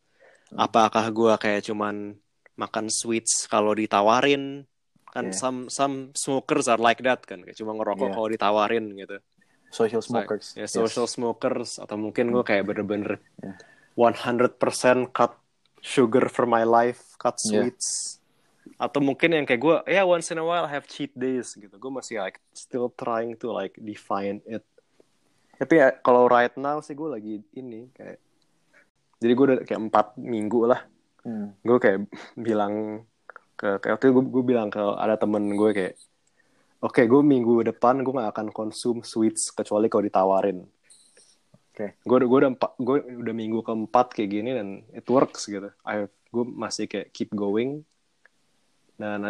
apakah 0.51 1.05
gue 1.13 1.33
kayak 1.37 1.61
cuman 1.69 2.17
makan 2.57 2.89
sweets 2.89 3.45
kalau 3.45 3.77
ditawarin 3.77 4.65
kan 5.09 5.29
Yeah. 5.29 5.37
some 5.37 5.59
some 5.69 6.13
smokers 6.13 6.69
are 6.69 6.77
like 6.81 7.01
that 7.01 7.25
kan 7.25 7.41
kayak 7.41 7.57
cuma 7.57 7.73
ngerokok 7.73 8.09
Yeah. 8.09 8.15
kalau 8.17 8.27
ditawarin 8.29 8.85
gitu 8.93 9.17
social 9.69 10.01
Like, 10.01 10.25
smokers. 10.25 10.45
ya 10.57 10.65
Yes. 10.65 10.73
social 10.73 11.05
smokers 11.05 11.77
atau 11.77 11.93
mungkin 11.97 12.33
gue 12.33 12.41
kayak 12.41 12.65
bener-bener 12.65 13.21
Yeah. 13.41 13.57
100% 13.93 14.57
cut 15.13 15.37
sugar 15.81 16.27
for 16.31 16.45
my 16.45 16.63
life, 16.63 17.15
cut 17.19 17.39
Yeah. 17.43 17.67
sweets. 17.67 18.17
Atau 18.79 19.03
mungkin 19.03 19.35
yang 19.35 19.43
kayak 19.43 19.61
gue, 19.61 19.75
ya 19.91 20.07
once 20.07 20.31
in 20.31 20.39
a 20.39 20.45
while 20.45 20.63
I 20.63 20.71
have 20.71 20.87
cheat 20.87 21.11
days 21.11 21.51
gitu. 21.57 21.71
Gue 21.75 21.91
masih 21.91 22.23
like 22.23 22.39
still 22.55 22.91
trying 22.95 23.35
to 23.43 23.51
like 23.51 23.75
define 23.75 24.39
it. 24.47 24.63
Tapi 25.59 25.75
ya, 25.75 25.91
kalau 25.99 26.31
right 26.31 26.55
now 26.55 26.79
sih 26.79 26.95
gue 26.95 27.09
lagi 27.11 27.35
ini 27.59 27.91
kayak 27.91 28.19
jadi 29.19 29.31
gue 29.35 29.45
udah 29.51 29.57
kayak 29.67 29.81
empat 29.91 30.15
minggu 30.15 30.63
lah. 30.63 30.81
Hmm. 31.27 31.51
Gue 31.59 31.77
kayak 31.83 32.07
bilang 32.39 33.03
ke 33.59 33.83
kayak 33.83 33.99
waktu 33.99 34.05
itu 34.07 34.13
gue, 34.15 34.25
gue 34.31 34.43
bilang 34.55 34.71
ke 34.71 34.79
ada 34.79 35.19
temen 35.19 35.43
gue 35.51 35.71
kayak 35.75 35.95
Oke, 36.79 37.03
gue 37.11 37.19
minggu 37.19 37.59
depan 37.75 37.99
gue 37.99 38.15
gak 38.15 38.31
akan 38.31 38.47
konsum 38.55 39.03
sweets 39.03 39.51
kecuali 39.51 39.91
kalau 39.91 39.99
ditawarin. 40.07 40.63
Oke. 41.79 41.95
Gue 42.03 42.17
gue 42.27 42.37
udah 42.43 42.51
empat, 42.51 42.71
gue 42.75 42.97
udah 43.23 43.31
minggu 43.31 43.63
keempat 43.63 44.11
kayak 44.11 44.29
gini 44.29 44.51
dan 44.51 44.67
it 44.91 45.07
works 45.07 45.47
gitu. 45.47 45.71
I 45.87 46.11
gue 46.11 46.43
masih 46.43 46.91
kayak 46.91 47.15
keep 47.15 47.31
going. 47.31 47.87
Dan 48.99 49.23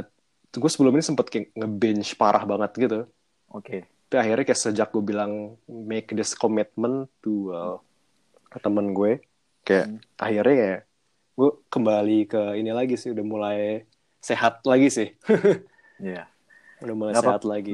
gue 0.50 0.70
sebelum 0.74 0.98
ini 0.98 1.06
sempet 1.06 1.30
kayak 1.30 1.54
nge-binge 1.54 2.18
parah 2.18 2.42
banget 2.42 2.74
gitu. 2.74 3.00
Oke. 3.54 3.86
Tapi 4.10 4.18
akhirnya 4.18 4.50
kayak 4.50 4.62
sejak 4.66 4.90
gue 4.90 5.04
bilang 5.06 5.54
make 5.70 6.10
this 6.10 6.34
commitment 6.34 7.06
to 7.22 7.54
uh, 7.54 7.78
ke 8.50 8.58
temen 8.58 8.98
gue, 8.98 9.22
kayak 9.62 9.86
Hmm. 9.86 10.02
akhirnya 10.18 10.56
kayak 10.58 10.80
gue 11.38 11.50
kembali 11.70 12.20
ke 12.26 12.42
ini 12.58 12.74
lagi 12.74 12.98
sih, 12.98 13.14
udah 13.14 13.22
mulai 13.22 13.86
sehat 14.18 14.66
lagi 14.66 14.90
sih. 14.90 15.14
Iya. 16.02 16.26
udah 16.84 16.96
mulai 16.98 17.14
Nggak 17.14 17.26
sehat 17.30 17.44
apa- 17.46 17.52
lagi. 17.54 17.74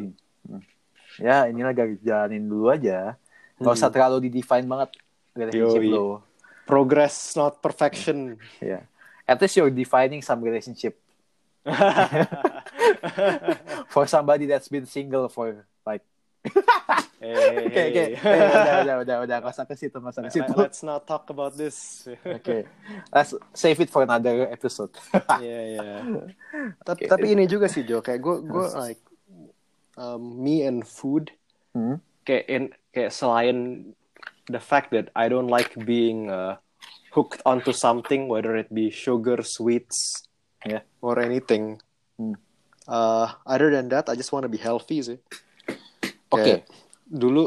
Ya, 1.15 1.47
inilah 1.47 1.71
jalanin 2.03 2.43
dulu 2.43 2.67
aja. 2.67 3.15
Gak 3.57 3.73
usah 3.73 3.87
terlalu 3.87 4.27
di-define 4.27 4.63
banget 4.63 4.89
relationship 5.31 5.81
Hmm. 5.81 5.89
Yoi. 5.89 5.95
lo. 5.95 6.05
Progress 6.65 7.15
not 7.33 7.59
perfection. 7.59 8.35
Ya. 8.57 8.83
At 9.23 9.37
least 9.37 9.55
you're 9.55 9.69
defining 9.69 10.19
some 10.19 10.41
relationship 10.41 10.97
for 13.87 14.05
somebody 14.05 14.45
that's 14.45 14.67
been 14.67 14.85
single 14.85 15.29
for 15.29 15.65
like 15.83 16.01
Oke 17.25 17.81
oke. 17.89 18.03
Eh, 18.13 18.37
Udah 18.37 18.75
udah 18.83 18.95
udah 19.01 19.17
udah 19.25 19.35
nggak 19.41 19.49
usah 19.51 19.65
ke 19.65 19.73
situ 19.73 19.97
nggak 19.97 20.13
usah 20.13 20.23
ke 20.23 20.31
situ. 20.31 20.51
Let's 20.53 20.81
not 20.81 21.09
talk 21.09 21.25
about 21.27 21.57
this. 21.57 22.05
Oke. 22.21 22.69
Let's 23.09 23.33
save 23.51 23.81
it 23.81 23.89
for 23.89 24.05
another 24.05 24.45
episode. 24.47 24.93
Iya 25.41 25.59
iya. 25.73 25.93
Tapi 26.85 27.09
tapi 27.09 27.33
ini 27.33 27.45
juga 27.45 27.65
sih 27.65 27.81
Jo, 27.81 27.97
kayak 27.99 28.21
gue 28.21 28.35
gue 28.45 28.65
like 28.77 29.01
um, 29.95 30.21
me 30.37 30.61
and 30.61 30.85
food 30.85 31.33
Hmm. 31.73 31.97
kayak 32.23 32.45
in, 32.47 32.63
kayak 32.95 33.11
selain 33.11 33.91
the 34.47 34.63
fact 34.63 34.95
that 34.95 35.11
I 35.11 35.27
don't 35.27 35.51
like 35.51 35.75
being 35.83 36.31
uh, 36.31 36.55
hooked 37.11 37.43
onto 37.43 37.75
something 37.75 38.31
whether 38.31 38.55
it 38.55 38.71
be 38.71 38.87
sugar, 38.87 39.43
sweets, 39.43 40.23
Yeah. 40.65 40.81
or 40.97 41.21
anything. 41.21 41.77
Hmm. 42.17 42.33
Uh, 42.89 43.37
other 43.45 43.69
than 43.69 43.85
that, 43.93 44.09
I 44.09 44.17
just 44.17 44.33
want 44.33 44.47
to 44.47 44.51
be 44.51 44.57
healthy 44.57 44.97
sih. 45.03 45.19
Oke. 46.33 46.41
Kayak 46.41 46.61
Dulu 47.05 47.45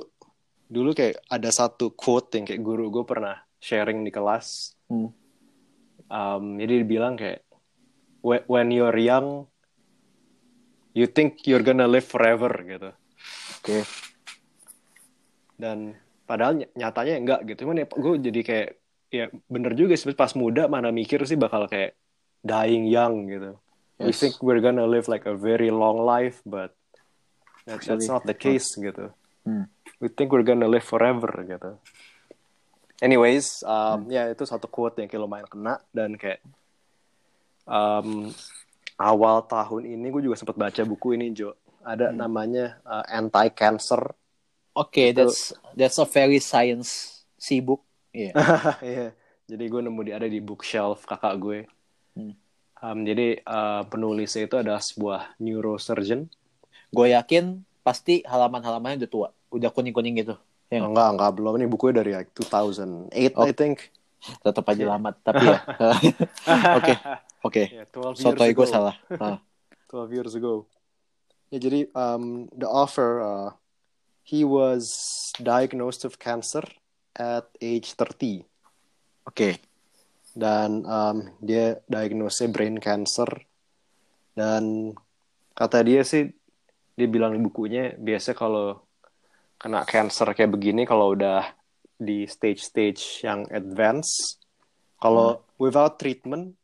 dulu 0.70 0.94
kayak 0.94 1.18
ada 1.26 1.50
satu 1.50 1.90
quote 1.98 2.38
yang 2.38 2.46
kayak 2.46 2.62
guru 2.62 2.94
gue 2.94 3.02
pernah 3.02 3.42
sharing 3.58 4.06
di 4.06 4.14
kelas. 4.14 4.78
Hmm. 4.86 5.10
Um, 6.06 6.62
jadi 6.62 6.84
dia 6.84 6.86
bilang 6.86 7.18
kayak 7.18 7.42
"When- 8.22 8.70
you're 8.70 8.94
young, 9.02 9.50
you 10.94 11.10
think 11.10 11.42
you're 11.42 11.66
gonna 11.66 11.90
live 11.90 12.06
forever 12.06 12.54
gitu. 12.62 12.90
Oke. 13.58 13.82
Dan 15.58 15.98
padahal 16.24 16.62
ny- 16.62 16.70
nyatanya 16.78 17.14
enggak 17.18 17.40
gitu. 17.50 17.66
Cuman 17.66 17.82
ya 17.82 17.86
gue 17.90 18.14
jadi 18.30 18.40
kayak 18.46 18.68
ya 19.08 19.24
bener 19.48 19.72
juga 19.72 19.96
sih 19.96 20.12
pas 20.12 20.32
muda 20.38 20.68
mana 20.68 20.92
mikir 20.92 21.24
sih 21.24 21.34
bakal 21.34 21.66
kayak 21.66 21.96
dying 22.44 22.86
young 22.86 23.26
gitu. 23.26 23.58
We 23.98 24.14
Yes. 24.14 24.22
think 24.22 24.38
we're 24.38 24.62
gonna 24.62 24.86
live 24.86 25.10
like 25.10 25.26
a 25.26 25.34
very 25.34 25.74
long 25.74 25.98
life, 26.06 26.38
but 26.46 26.70
that, 27.66 27.82
that's 27.82 28.06
not 28.06 28.22
the 28.22 28.36
case 28.36 28.70
gitu. 28.78 29.10
Hmm. 29.42 29.66
We 29.98 30.06
think 30.06 30.30
we're 30.30 30.46
gonna 30.46 30.70
live 30.70 30.86
forever 30.86 31.34
gitu. 31.42 31.74
Anyways, 33.02 33.62
um, 33.66 34.06
ya 34.10 34.30
itu 34.30 34.46
satu 34.46 34.70
quote 34.70 35.02
yang 35.02 35.10
kayak 35.10 35.22
lumayan 35.22 35.48
kena 35.50 35.82
dan 35.90 36.14
kayak 36.14 36.38
um, 37.66 38.30
awal 38.98 39.42
tahun 39.46 39.86
ini 39.86 40.06
gue 40.10 40.22
juga 40.30 40.38
sempat 40.38 40.54
baca 40.54 40.82
buku 40.86 41.14
ini 41.18 41.30
Jo. 41.34 41.54
Ada 41.82 42.10
namanya 42.12 42.78
uh, 42.84 43.02
Anti 43.06 43.50
Cancer. 43.54 44.02
Oke, 44.78 45.10
Itu- 45.10 45.26
that's 45.26 45.50
that's 45.74 45.98
a 45.98 46.06
very 46.06 46.38
science 46.38 47.22
book. 47.66 47.82
Iya. 48.14 48.32
Iya. 48.86 49.06
Jadi 49.48 49.64
gue 49.66 49.80
nemu 49.80 50.00
di 50.04 50.12
ada 50.12 50.28
di 50.28 50.38
bookshelf 50.38 51.08
kakak 51.08 51.34
gue. 51.40 51.58
Hmm. 52.14 52.36
Um, 52.78 52.98
jadi 53.02 53.42
uh, 53.42 53.82
penulisnya 53.90 54.46
itu 54.46 54.54
adalah 54.60 54.78
sebuah 54.78 55.34
neurosurgeon. 55.42 56.30
Gue 56.94 57.10
yakin 57.10 57.66
pasti 57.82 58.22
halaman-halamannya 58.22 59.02
udah 59.02 59.10
tua, 59.10 59.28
udah 59.50 59.70
kuning-kuning 59.72 60.20
gitu. 60.20 60.36
Ya, 60.68 60.84
nggak? 60.84 60.92
Enggak, 60.92 61.08
enggak 61.16 61.30
belum. 61.34 61.52
Ini 61.58 61.66
bukunya 61.66 61.94
dari 62.04 62.12
like 62.12 62.30
2008 62.36 63.34
Oh. 63.34 63.48
I 63.48 63.52
think. 63.56 63.90
tetap 64.42 64.66
aja 64.66 64.84
lama. 64.84 65.14
Tapi 65.14 65.46
ya. 65.46 65.58
Oke, 66.78 66.92
oke. 67.46 67.62
Yeah, 67.70 67.86
12 67.94 68.18
years 68.18 68.18
Sotoy 68.18 68.50
gue 68.50 68.66
salah. 68.66 68.94
Ah. 69.14 69.38
12 69.94 70.16
years 70.18 70.32
ago. 70.34 70.66
Ya, 71.48 71.62
jadi 71.62 71.88
um, 71.96 72.50
the 72.52 72.68
author 72.68 73.22
uh, 73.24 73.48
he 74.28 74.44
was 74.44 74.84
diagnosed 75.40 76.04
with 76.04 76.20
cancer 76.20 76.60
at 77.16 77.48
age 77.64 77.96
30 77.96 78.44
Oke. 79.24 79.56
dan 80.36 80.84
um, 80.84 81.32
dia 81.40 81.80
diagnosnya 81.88 82.52
brain 82.52 82.76
cancer 82.76 83.26
dan 84.36 84.92
kata 85.56 85.80
dia 85.82 86.04
sih 86.04 86.28
dia 86.94 87.08
bilang 87.08 87.32
di 87.32 87.40
bukunya 87.40 87.96
biasa 87.96 88.36
kalau 88.36 88.84
kena 89.56 89.88
cancer 89.88 90.28
kayak 90.36 90.54
begini 90.54 90.84
kalau 90.84 91.16
udah 91.16 91.42
di 91.98 92.30
stage-stage 92.30 93.26
yang 93.26 93.42
advance 93.50 94.38
kalau 95.02 95.42
without 95.58 95.98
treatment 95.98 96.54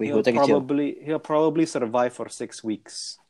he'll 0.00 0.22
kecil. 0.22 0.62
probably 0.62 0.96
he'll 1.04 1.22
probably 1.22 1.66
survive 1.66 2.12
for 2.12 2.28
six 2.28 2.64
weeks. 2.64 3.20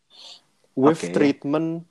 With 0.76 1.00
Okay. 1.00 1.12
treatment, 1.12 1.88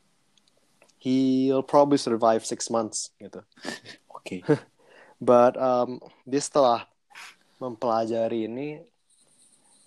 he'll 1.06 1.62
probably 1.62 2.02
survive 2.02 2.42
six 2.42 2.74
months 2.74 3.14
gitu. 3.22 3.46
Oke. 4.18 4.42
But 5.22 5.54
um, 5.56 6.02
dia 6.26 6.42
setelah 6.42 6.90
mempelajari 7.62 8.50
ini 8.50 8.82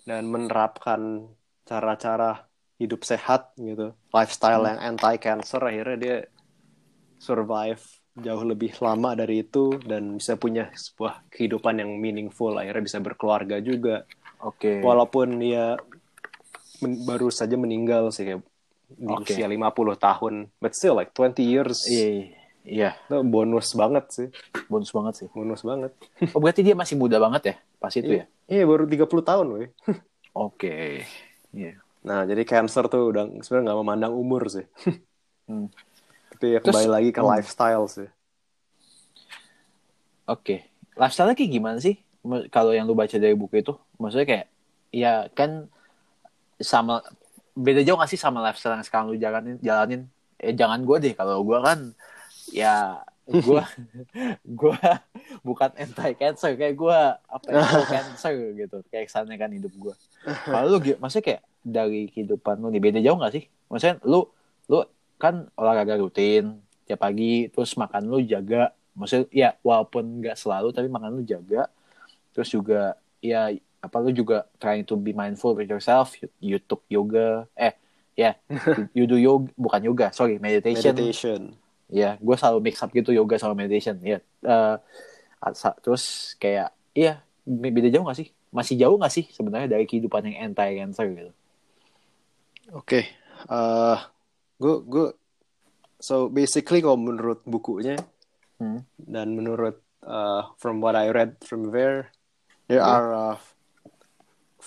dan 0.07 0.25
menerapkan 0.25 1.27
cara-cara 1.67 2.49
hidup 2.79 3.03
sehat 3.05 3.53
gitu, 3.59 3.93
lifestyle 4.15 4.65
yang 4.65 4.79
anti 4.79 5.19
cancer, 5.21 5.61
akhirnya 5.61 5.97
dia 5.99 6.17
survive 7.19 7.83
jauh 8.17 8.43
lebih 8.47 8.73
lama 8.81 9.13
dari 9.13 9.45
itu 9.45 9.77
dan 9.85 10.17
bisa 10.17 10.33
punya 10.39 10.71
sebuah 10.73 11.29
kehidupan 11.29 11.83
yang 11.83 11.91
meaningful, 11.99 12.57
akhirnya 12.57 12.83
bisa 12.89 12.97
berkeluarga 13.03 13.61
juga 13.61 14.07
Oke. 14.41 14.81
walaupun 14.81 15.37
dia 15.37 15.77
men- 16.81 17.05
baru 17.05 17.29
saja 17.29 17.53
meninggal 17.53 18.09
sih 18.09 18.25
kayak 18.25 18.41
di 18.89 19.05
Oke. 19.07 19.31
usia 19.31 19.45
50 19.45 19.69
tahun 19.95 20.33
but 20.57 20.73
still 20.73 20.93
like 20.93 21.13
20 21.13 21.37
years 21.39 21.85
Iya. 21.85 22.37
Iya, 22.59 22.89
itu 22.99 23.17
bonus 23.23 23.71
banget 23.71 24.05
sih 24.09 24.27
bonus 24.67 24.91
banget 24.91 25.13
sih. 25.15 25.27
bonus 25.31 25.61
banget 25.61 25.91
Oh, 26.35 26.39
berarti 26.39 26.61
dia 26.61 26.73
masih 26.73 26.95
muda 26.95 27.17
banget 27.17 27.41
ya 27.45 27.55
pas 27.77 27.89
itu 27.91 28.11
ya? 28.13 28.25
iya 28.45 28.63
baru 28.63 28.83
30 28.83 29.05
tahun 29.23 29.47
weh 29.55 29.69
Oke. 30.35 31.01
Iya. 31.49 31.79
nah 31.99 32.23
jadi 32.23 32.43
cancer 32.43 32.85
tuh 32.85 33.09
udah 33.09 33.27
sebenarnya 33.41 33.65
nggak 33.69 33.79
memandang 33.79 34.13
umur 34.13 34.47
sih 34.47 34.65
Hmm. 35.49 35.65
tapi 36.29 36.53
ya 36.53 36.59
Terus- 36.59 36.77
kembali 36.77 36.89
lagi 36.91 37.09
ke 37.09 37.19
hmm. 37.19 37.29
lifestyle 37.31 37.85
sih 37.85 38.09
Oke. 40.25 40.69
Lifestyle 40.93 41.33
kayak 41.33 41.49
gimana 41.49 41.77
sih? 41.79 41.97
Kalau 42.49 42.69
yang 42.69 42.85
lu 42.85 42.93
baca 42.93 43.15
dari 43.15 43.33
buku 43.33 43.63
itu, 43.63 43.73
maksudnya 43.97 44.27
kayak, 44.27 44.45
ya 44.91 45.13
kan 45.33 45.65
sama 46.59 47.01
beda 47.55 47.81
jauh 47.85 47.97
gak 47.97 48.11
sih 48.11 48.19
sama 48.19 48.43
lifestyle 48.43 48.75
yang 48.77 48.85
sekarang 48.85 49.13
lu 49.13 49.17
jalanin? 49.17 49.57
jalanin? 49.61 50.01
Eh 50.39 50.55
jangan 50.55 50.81
gue 50.83 50.97
deh, 51.03 51.13
kalau 51.13 51.43
gue 51.43 51.59
kan 51.59 51.79
ya 52.49 53.03
gue 53.29 53.63
gue 54.59 54.77
bukan 55.45 55.69
anti 55.77 56.17
cancer 56.17 56.57
kayak 56.57 56.75
gue 56.75 56.99
apa 57.13 57.45
ya 57.45 57.61
cancer 57.93 58.33
gitu 58.57 58.81
kayak 58.89 59.05
kesannya 59.05 59.37
kan 59.37 59.53
hidup 59.53 59.69
gue 59.77 59.93
kalau 60.49 60.65
lu 60.65 60.77
maksudnya 60.97 61.25
kayak 61.25 61.41
dari 61.61 62.09
kehidupan 62.09 62.57
lu 62.57 62.73
nih 62.73 62.81
beda 62.81 62.99
jauh 63.05 63.17
gak 63.21 63.33
sih 63.37 63.45
maksudnya 63.69 64.01
lu 64.01 64.25
lu 64.65 64.81
kan 65.21 65.45
olahraga 65.53 66.01
rutin 66.01 66.57
tiap 66.89 67.05
pagi 67.05 67.53
terus 67.53 67.77
makan 67.77 68.09
lu 68.09 68.25
jaga 68.25 68.73
maksudnya 68.97 69.29
ya 69.29 69.49
walaupun 69.61 70.25
nggak 70.25 70.35
selalu 70.35 70.73
tapi 70.73 70.89
makan 70.89 71.21
lu 71.21 71.23
jaga 71.23 71.69
terus 72.33 72.49
juga 72.49 72.97
ya 73.21 73.53
apa 73.79 73.95
lu 73.99 74.11
juga 74.11 74.47
trying 74.59 74.83
to 74.83 74.99
be 74.99 75.11
mindful 75.11 75.55
with 75.55 75.67
yourself. 75.67 76.13
You, 76.19 76.27
you 76.39 76.57
took 76.59 76.83
yoga. 76.87 77.47
Eh 77.55 77.71
ya. 78.13 78.35
You, 78.51 78.83
you 78.97 79.05
do 79.07 79.15
yoga 79.15 79.47
bukan 79.55 79.81
yoga 79.83 80.07
sorry 80.11 80.35
meditation, 80.37 80.91
meditation. 80.95 81.41
Ya 81.89 82.19
gue 82.19 82.35
selalu 82.35 82.59
mix 82.61 82.77
up 82.79 82.91
gitu 82.91 83.09
yoga 83.09 83.39
sama 83.39 83.55
meditation. 83.55 83.97
Ya 83.99 84.19
Eh, 84.39 84.75
asa- 85.39 85.75
terus 85.79 86.35
kayak 86.35 86.71
iya 86.91 87.23
beda 87.43 87.87
jauh 87.89 88.07
gak 88.07 88.19
sih? 88.19 88.29
Masih 88.51 88.75
jauh 88.75 88.95
gak 88.95 89.11
sih 89.11 89.25
sebenarnya 89.31 89.71
dari 89.71 89.83
kehidupan 89.83 90.23
yang 90.27 90.51
anti 90.51 90.79
cancer 90.79 91.07
gitu? 91.11 91.31
Oke, 92.71 93.09
eh 93.49 93.99
gue 94.59 94.75
gue 94.85 95.07
so 95.97 96.29
basically 96.29 96.79
kalau 96.79 96.99
menurut 96.99 97.41
bukunya 97.43 97.97
Hmm. 98.59 98.83
dan 98.99 99.31
menurut 99.39 99.79
uh, 100.03 100.51
from 100.59 100.83
what 100.83 100.91
I 100.91 101.07
read 101.15 101.39
from 101.39 101.71
there, 101.71 102.11
there 102.67 102.83
Oke. 102.83 102.91
are 102.91 103.07
uh, 103.15 103.35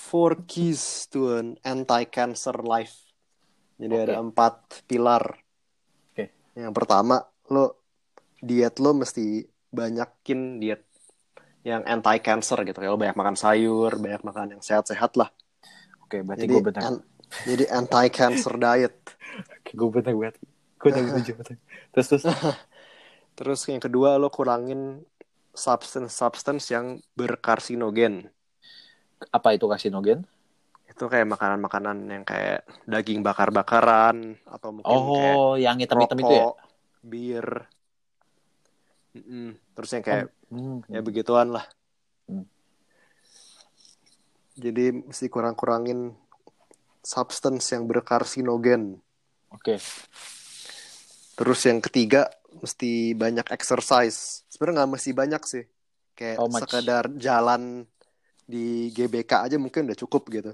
four 0.03 0.43
keys 0.51 1.07
to 1.07 1.39
an 1.39 1.55
anti-cancer 1.63 2.59
life. 2.67 2.99
Jadi 3.79 3.95
Oke. 3.95 4.05
ada 4.11 4.15
empat 4.19 4.55
pilar. 4.91 5.23
Oke. 6.11 6.35
Yang 6.59 6.75
pertama, 6.75 7.23
lo 7.55 7.79
diet 8.43 8.83
lo 8.83 8.91
mesti 8.99 9.47
banyakin 9.71 10.59
diet 10.59 10.83
yang 11.63 11.87
anti-cancer 11.87 12.67
gitu. 12.67 12.83
Kayak 12.83 12.93
lo 12.93 12.99
banyak 12.99 13.17
makan 13.17 13.37
sayur, 13.39 13.95
banyak 14.03 14.23
makan 14.27 14.59
yang 14.59 14.63
sehat-sehat 14.63 15.15
lah. 15.15 15.31
oke 16.03 16.19
berarti 16.27 16.45
Jadi 16.45 16.55
gue 16.59 16.63
benar 16.67 16.83
an- 16.83 17.05
jadi 17.49 17.65
anti-cancer 17.71 18.55
diet. 18.59 18.97
oke 19.63 19.71
gue 19.71 19.89
benar 19.89 20.13
berarti 20.19 20.45
gue 20.83 20.89
udah 20.91 21.03
setuju 21.15 21.33
terus 21.95 22.07
terus 22.11 22.25
Terus 23.33 23.65
yang 23.65 23.81
kedua 23.81 24.21
lo 24.21 24.29
kurangin 24.29 25.05
substance-substance 25.57 26.69
yang 26.73 27.01
berkarsinogen. 27.17 28.29
Apa 29.31 29.55
itu 29.55 29.71
kasinogen 29.71 30.27
Itu 30.91 31.09
kayak 31.09 31.25
makanan-makanan 31.25 31.97
yang 32.11 32.25
kayak 32.27 32.69
daging 32.85 33.25
bakar-bakaran 33.25 34.37
atau 34.45 34.69
mungkin 34.77 34.93
kayak 34.93 35.37
oh 35.37 35.55
yang 35.57 35.77
hitam-hitam 35.81 36.19
itu 36.21 36.35
ya 36.37 36.47
bir. 37.03 37.49
Mm-mm. 39.13 39.57
Terus 39.77 39.91
yang 39.93 40.05
kayak 40.05 40.27
Hmm, 40.53 40.85
ya 40.93 41.01
begituan 41.01 41.49
lah. 41.49 41.65
Hmm. 42.29 42.45
Jadi 44.53 44.93
mesti 44.93 45.33
kurang-kurangin 45.33 46.13
substance 47.01 47.73
yang 47.73 47.89
berkarsinogen. 47.89 49.01
oke 49.49 49.81
Terus 51.33 51.61
yang 51.65 51.81
ketiga 51.81 52.29
mesti 52.53 53.17
banyak 53.17 53.49
exercise. 53.49 54.45
Sebenarnya 54.53 54.85
nggak 54.85 54.93
mesti 54.93 55.11
banyak 55.17 55.43
sih. 55.49 55.65
Kayak 56.13 56.45
much? 56.45 56.69
sekedar 56.69 57.09
jalan 57.17 57.89
di 58.53 58.67
GBK 58.91 59.49
aja 59.49 59.57
mungkin 59.57 59.89
udah 59.89 59.97
cukup 59.97 60.29
gitu. 60.29 60.53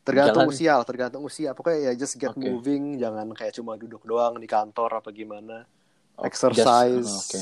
Tergantung 0.00 0.48
Jalan- 0.48 0.50
usia, 0.50 0.74
tergantung 0.82 1.20
usia. 1.22 1.52
Pokoknya 1.52 1.92
ya 1.92 2.00
just 2.00 2.16
get 2.16 2.32
Oke. 2.32 2.40
moving, 2.40 2.96
jangan 2.96 3.28
kayak 3.30 3.52
cuma 3.52 3.76
duduk 3.76 4.00
doang 4.02 4.34
di 4.34 4.48
kantor 4.48 4.98
apa 4.98 5.12
gimana. 5.12 5.68
Oh, 6.16 6.24
Exercise. 6.24 7.04
just- 7.04 7.30
oke 7.30 7.40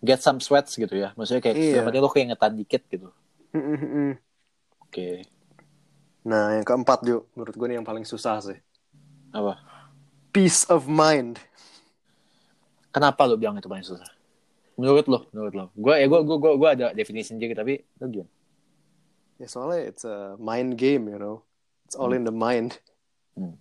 get 0.00 0.20
some 0.20 0.36
sweats 0.36 0.72
gitu 0.74 0.92
ya 0.92 1.12
maksudnya 1.12 1.40
kayak 1.40 1.56
Iya. 1.56 1.72
yang 1.74 1.84
penting 1.86 2.02
lo 2.02 2.08
keingetan 2.08 2.52
dikit 2.54 2.84
gitu 2.86 3.08
oke 4.78 5.08
Nah, 6.24 6.52
yang 6.52 6.60
keempat 6.62 7.00
Jo, 7.00 7.28
menurut 7.32 7.52
gue 7.52 7.66
nih 7.66 7.76
yang 7.76 7.84
paling 7.84 8.00
susah 8.02 8.40
sih. 8.40 8.56
apa 9.28 9.60
Peace 10.28 10.64
of 10.66 10.84
mind. 10.84 11.36
kenapa 12.90 13.24
lo 13.24 13.34
bilang 13.34 13.56
itu 13.56 13.64
paling 13.64 13.80
susah 13.82 14.04
menurut 14.74 15.04
lo 15.04 15.18
menurut 15.30 15.52
lo 15.52 15.64
gue 15.74 15.94
ya 15.94 16.04
gue 16.04 16.20
gue 16.22 16.36
gue 16.38 16.52
gue 16.54 16.68
ada 16.70 16.86
definisi 16.92 17.32
sendiri 17.32 17.52
tapi 17.52 17.76
lo 17.96 18.04
gimana 18.06 18.30
Ya 19.36 19.46
soalnya 19.46 19.90
it's 19.90 20.04
a 20.04 20.38
mind 20.38 20.78
game, 20.78 21.10
you 21.10 21.18
know. 21.18 21.42
It's 21.84 21.98
all 21.98 22.14
in 22.14 22.22
the 22.22 22.34
mind. 22.34 22.78
Hmm. 23.34 23.58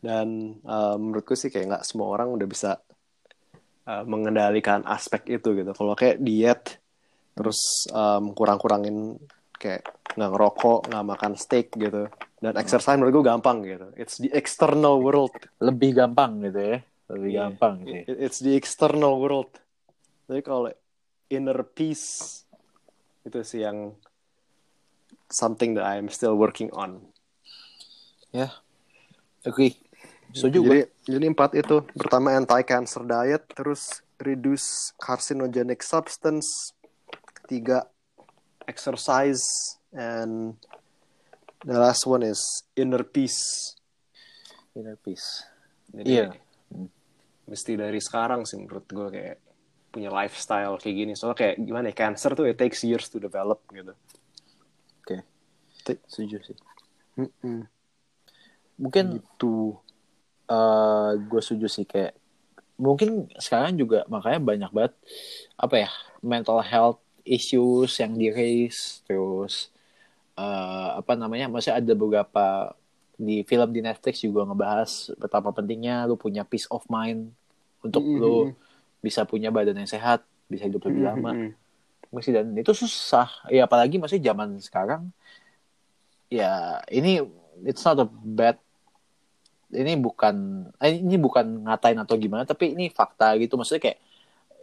Dan 0.00 0.28
uh, 0.64 0.96
menurutku 0.96 1.36
sih 1.36 1.52
kayak 1.52 1.66
nggak 1.68 1.84
semua 1.84 2.08
orang 2.16 2.32
udah 2.32 2.48
bisa 2.48 2.80
uh, 3.84 4.02
mengendalikan 4.08 4.80
aspek 4.88 5.28
itu 5.28 5.52
gitu. 5.52 5.70
Kalau 5.76 5.92
kayak 5.92 6.24
diet, 6.24 6.80
terus 7.36 7.60
um, 7.92 8.32
kurang-kurangin 8.32 9.20
kayak 9.60 9.84
nggak 10.16 10.30
ngerokok, 10.32 10.88
nggak 10.88 11.06
makan 11.06 11.32
steak 11.36 11.76
gitu. 11.76 12.08
Dan 12.40 12.56
exercise 12.56 12.96
menurut 12.96 13.20
gue 13.20 13.26
gampang 13.28 13.60
gitu. 13.60 13.92
It's 14.00 14.16
the 14.16 14.32
external 14.32 14.96
world. 14.96 15.36
lebih 15.60 15.92
gampang 15.92 16.40
gitu 16.40 16.56
ya 16.56 16.78
lebih 17.10 17.30
Iya. 17.34 17.40
gampang 17.52 17.74
gitu. 17.84 18.16
It- 18.16 18.20
It's 18.22 18.38
the 18.40 18.54
external 18.56 19.20
world. 19.20 19.50
Jadi 20.24 20.40
kalau 20.40 20.70
inner 21.28 21.60
peace 21.68 22.40
itu 23.26 23.44
sih 23.44 23.60
yang 23.60 23.92
something 25.30 25.74
that 25.78 25.86
I'm 25.86 26.10
still 26.10 26.34
working 26.36 26.70
on. 26.74 27.10
ya 28.30 28.46
agree 29.42 29.74
setuju 30.30 30.58
gue 30.62 30.80
Jadi, 30.86 31.18
jadi 31.18 31.26
empat 31.34 31.50
itu. 31.58 31.82
Pertama 31.98 32.38
anti-cancer 32.38 33.02
diet, 33.02 33.42
terus 33.50 34.02
reduce 34.22 34.94
carcinogenic 35.02 35.82
substance. 35.82 36.46
Ketiga 37.42 37.90
exercise 38.70 39.42
and 39.90 40.54
the 41.66 41.74
last 41.74 42.06
one 42.06 42.22
is 42.22 42.38
inner 42.78 43.02
peace. 43.02 43.74
inner 44.78 44.94
peace 44.94 45.42
Jadi 45.90 46.06
Iya. 46.06 46.30
mesti 47.50 47.74
dari 47.74 47.98
sekarang 47.98 48.46
sih 48.46 48.62
menurut 48.62 48.86
gue 48.86 49.08
kayak 49.10 49.38
punya 49.90 50.06
lifestyle 50.14 50.78
kayak 50.78 50.94
gini. 50.94 51.12
Soalnya 51.18 51.38
kayak 51.42 51.56
gimana 51.58 51.90
ya, 51.90 51.94
cancer 51.98 52.30
tuh 52.38 52.46
it 52.46 52.54
takes 52.54 52.86
years 52.86 53.10
to 53.10 53.18
develop 53.18 53.66
gitu. 53.74 53.90
Setuju 56.06 56.38
sih 56.44 56.56
Mm-mm. 57.18 57.66
mungkin 58.80 59.20
Gitu. 59.20 59.76
eh 60.50 61.10
gue 61.30 61.40
setuju 61.42 61.66
sih 61.70 61.86
kayak 61.86 62.16
mungkin 62.80 63.28
sekarang 63.36 63.76
juga 63.76 64.08
makanya 64.08 64.40
banyak 64.40 64.70
banget 64.72 64.94
apa 65.54 65.74
ya 65.84 65.90
mental 66.24 66.58
health 66.64 67.00
issues 67.22 67.92
yang 68.00 68.16
di 68.16 68.32
raise 68.32 69.04
terus 69.04 69.68
eh 70.34 70.88
apa 70.96 71.12
namanya 71.14 71.46
maksudnya 71.52 71.78
ada 71.78 71.92
beberapa 71.92 72.72
di 73.20 73.44
film 73.44 73.68
di 73.68 73.84
Netflix 73.84 74.24
juga 74.24 74.48
ngebahas 74.48 75.12
betapa 75.20 75.52
pentingnya 75.52 76.08
lu 76.08 76.16
punya 76.16 76.40
peace 76.42 76.64
of 76.72 76.80
mind 76.88 77.28
untuk 77.84 78.00
Mm-mm. 78.00 78.16
lu 78.16 78.36
bisa 79.04 79.28
punya 79.28 79.52
badan 79.52 79.76
yang 79.76 79.90
sehat 79.90 80.24
bisa 80.48 80.64
hidup 80.64 80.80
lebih 80.88 81.04
lama 81.04 81.36
Mm-mm. 81.36 81.52
masih 82.10 82.32
dan 82.34 82.48
itu 82.56 82.72
susah 82.72 83.28
ya 83.52 83.68
apalagi 83.68 84.00
masih 84.00 84.18
zaman 84.18 84.56
sekarang 84.58 85.12
ya 86.30 86.78
ini 86.88 87.20
it's 87.66 87.82
not 87.82 87.98
a 87.98 88.06
bad 88.06 88.56
ini 89.70 89.94
bukan 89.98 90.66
eh, 90.82 90.98
ini 90.98 91.18
bukan 91.18 91.66
ngatain 91.66 91.98
atau 91.98 92.18
gimana 92.18 92.42
tapi 92.46 92.74
ini 92.74 92.90
fakta 92.90 93.34
gitu. 93.38 93.54
Maksudnya 93.58 93.82
kayak 93.90 93.98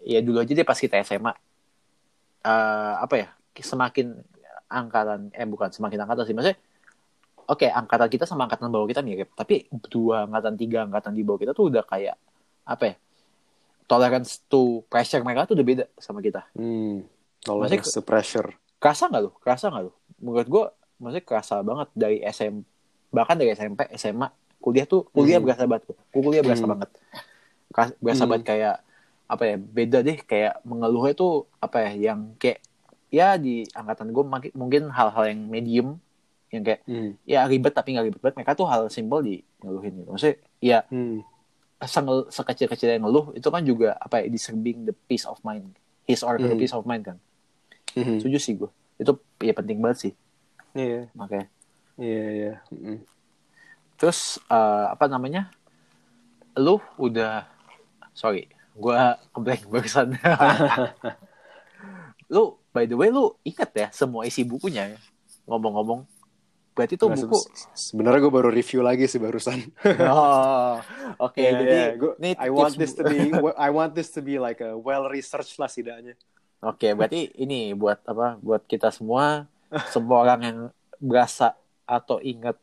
ya 0.07 0.19
dulu 0.23 0.43
aja 0.43 0.51
deh 0.51 0.67
pas 0.67 0.79
kita 0.79 0.99
SMA 1.03 1.31
eh, 2.43 2.93
apa 3.03 3.15
ya 3.15 3.27
semakin 3.57 4.15
angkatan 4.67 5.31
eh 5.35 5.47
bukan 5.47 5.71
semakin 5.71 6.07
angkatan 6.07 6.23
sih. 6.27 6.35
Maksudnya 6.35 6.57
oke 7.47 7.67
angkatan 7.67 8.07
kita 8.11 8.25
sama 8.27 8.47
angkatan 8.47 8.71
bawah 8.71 8.87
kita 8.87 9.03
mirip. 9.03 9.31
Tapi 9.35 9.67
dua 9.87 10.27
angkatan 10.27 10.55
tiga 10.59 10.83
angkatan 10.87 11.15
di 11.15 11.23
bawah 11.23 11.39
kita 11.39 11.51
tuh 11.55 11.71
udah 11.71 11.83
kayak 11.87 12.15
apa 12.67 12.83
ya 12.83 12.95
tolerance 13.87 14.43
to 14.51 14.83
pressure 14.91 15.23
mereka 15.23 15.47
tuh 15.47 15.55
udah 15.55 15.67
beda 15.67 15.85
sama 15.99 16.19
kita. 16.19 16.43
Hmm. 16.51 17.07
Tolerance 17.39 17.91
to 17.91 18.03
pressure. 18.03 18.51
kerasa 18.77 19.09
nggak 19.09 19.23
lo 19.25 19.31
kerasa 19.41 19.73
nggak 19.73 19.89
lo 19.89 19.91
menurut 20.21 20.45
gue 20.45 20.63
maksudnya 20.97 21.23
kerasa 21.23 21.61
banget 21.61 21.89
dari 21.93 22.17
SM 22.21 22.61
bahkan 23.09 23.35
dari 23.35 23.53
SMP 23.53 23.87
SMA 23.95 24.27
kuliah 24.57 24.83
tuh 24.83 25.05
kuliah 25.09 25.37
Hmm. 25.37 25.45
berasa 25.47 25.63
banget 25.63 25.83
gue 25.87 26.21
kuliah 26.21 26.43
berasa 26.43 26.63
Hmm. 26.63 26.71
banget 26.75 26.89
berasa 27.97 28.23
Hmm. 28.23 28.31
banget 28.31 28.43
kayak 28.45 28.75
apa 29.27 29.43
ya 29.43 29.55
beda 29.59 29.99
deh 30.01 30.17
kayak 30.19 30.63
mengeluhnya 30.63 31.13
tuh 31.13 31.33
apa 31.59 31.83
ya 31.83 32.11
yang 32.11 32.33
kayak 32.35 32.63
ya 33.07 33.35
di 33.35 33.63
angkatan 33.71 34.11
gue 34.11 34.23
mungkin 34.53 34.89
hal-hal 34.89 35.23
yang 35.27 35.41
medium 35.47 35.87
yang 36.47 36.63
kayak 36.63 36.81
Hmm. 36.87 37.15
ya 37.23 37.43
ribet 37.43 37.71
tapi 37.71 37.91
nggak 37.91 38.05
ribet 38.07 38.21
banget 38.23 38.35
mereka 38.39 38.55
tuh 38.55 38.67
hal 38.67 38.87
simpel 38.87 39.19
di 39.19 39.43
ngeluhin 39.59 39.99
gitu 39.99 40.09
maksudnya 40.09 40.35
ya 40.59 40.79
Hmm. 40.87 41.21
sengel, 41.77 42.25
sekecil-kecil 42.27 42.89
yang 42.89 43.05
ngeluh 43.05 43.35
itu 43.37 43.47
kan 43.47 43.61
juga 43.61 43.93
apa 43.95 44.23
ya 44.23 44.27
disturbing 44.27 44.83
the 44.83 44.95
peace 45.05 45.23
of 45.23 45.37
mind 45.43 45.75
his 46.03 46.23
or 46.23 46.35
her 46.35 46.51
Hmm. 46.51 46.57
peace 46.57 46.73
of 46.73 46.83
mind 46.83 47.03
kan 47.05 47.17
Hmm. 47.93 48.17
setuju 48.17 48.37
sih 48.39 48.53
gue 48.55 48.71
itu 48.97 49.11
ya 49.39 49.53
penting 49.53 49.77
banget 49.77 50.09
sih 50.09 50.13
Iya, 50.77 51.09
makanya 51.17 51.47
iya, 51.97 52.25
iya. 52.29 52.53
Mm. 52.69 53.01
terus 53.97 54.37
eh, 54.45 54.85
apa 54.93 55.09
namanya 55.09 55.49
lu 56.53 56.77
udah 57.01 57.49
sorry 58.13 58.45
gua 58.77 59.17
keblank 59.33 59.65
barusan 59.65 60.13
lu 62.33 62.61
by 62.69 62.85
the 62.85 62.93
way 62.93 63.09
lu 63.09 63.33
inget 63.41 63.73
ya 63.73 63.87
semua 63.89 64.29
isi 64.29 64.45
bukunya 64.45 64.93
ya? 64.93 64.97
ngomong-ngomong 65.47 66.03
berarti 66.77 66.93
tuh 66.93 67.09
Nah, 67.09 67.17
buku 67.17 67.41
se- 67.41 67.89
Sebenarnya 67.89 68.21
gue 68.21 68.29
baru 68.29 68.53
review 68.53 68.85
lagi 68.85 69.09
sih 69.09 69.17
barusan. 69.17 69.57
oh 70.13 70.77
oke 71.17 71.41
jadi 71.41 71.65
iya. 71.65 71.89
Gua- 71.97 72.13
ini 72.21 72.37
I 72.37 72.53
want 72.53 72.77
this 72.77 72.93
to 72.93 73.01
be 73.01 73.33
I 73.65 73.69
want 73.73 73.97
this 73.97 74.13
to 74.13 74.21
be 74.21 74.37
like 74.37 74.61
a 74.61 74.77
well 74.77 75.09
researched 75.09 75.57
lah 75.57 75.65
setidaknya. 75.65 76.13
Oke, 76.61 76.93
berarti 76.93 77.33
ini 77.37 77.73
buat 77.73 78.01
apa? 78.05 78.37
Buat 78.41 78.65
kita 78.69 78.89
semua, 78.89 79.45
semua 79.93 80.17
orang 80.23 80.39
yang 80.41 80.57
berasa 80.97 81.53
atau 81.87 82.19
ingat 82.19 82.57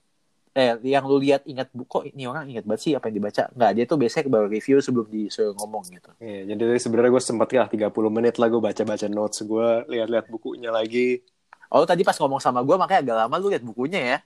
eh 0.55 0.79
yang 0.87 1.03
lu 1.11 1.19
lihat 1.19 1.43
ingat 1.51 1.67
buku 1.75 1.91
kok 1.91 2.05
ini 2.07 2.31
orang 2.31 2.47
ingat 2.47 2.63
banget 2.63 2.81
sih 2.87 2.93
apa 2.95 3.11
yang 3.11 3.19
dibaca? 3.19 3.51
Nggak 3.51 3.71
dia 3.75 3.85
tuh 3.91 3.99
biasanya 3.99 4.31
baru 4.31 4.47
review 4.47 4.79
sebelum 4.79 5.07
disuruh 5.11 5.55
ngomong 5.59 5.83
gitu. 5.91 6.11
Iya, 6.23 6.55
jadi 6.55 6.79
sebenarnya 6.79 7.11
gue 7.11 7.23
sempet 7.23 7.49
lah 7.59 7.67
30 7.67 7.91
menit 8.15 8.39
lah 8.39 8.47
gue 8.47 8.63
baca-baca 8.63 9.07
notes 9.11 9.43
gue, 9.43 9.69
lihat-lihat 9.91 10.31
bukunya 10.31 10.71
lagi. 10.71 11.27
oh 11.75 11.83
lu 11.83 11.87
tadi 11.91 12.07
pas 12.07 12.15
ngomong 12.15 12.39
sama 12.39 12.63
gue 12.63 12.77
makanya 12.79 13.01
agak 13.03 13.17
lama 13.27 13.35
lu 13.43 13.51
lihat 13.51 13.67
bukunya 13.67 14.01
ya. 14.01 14.19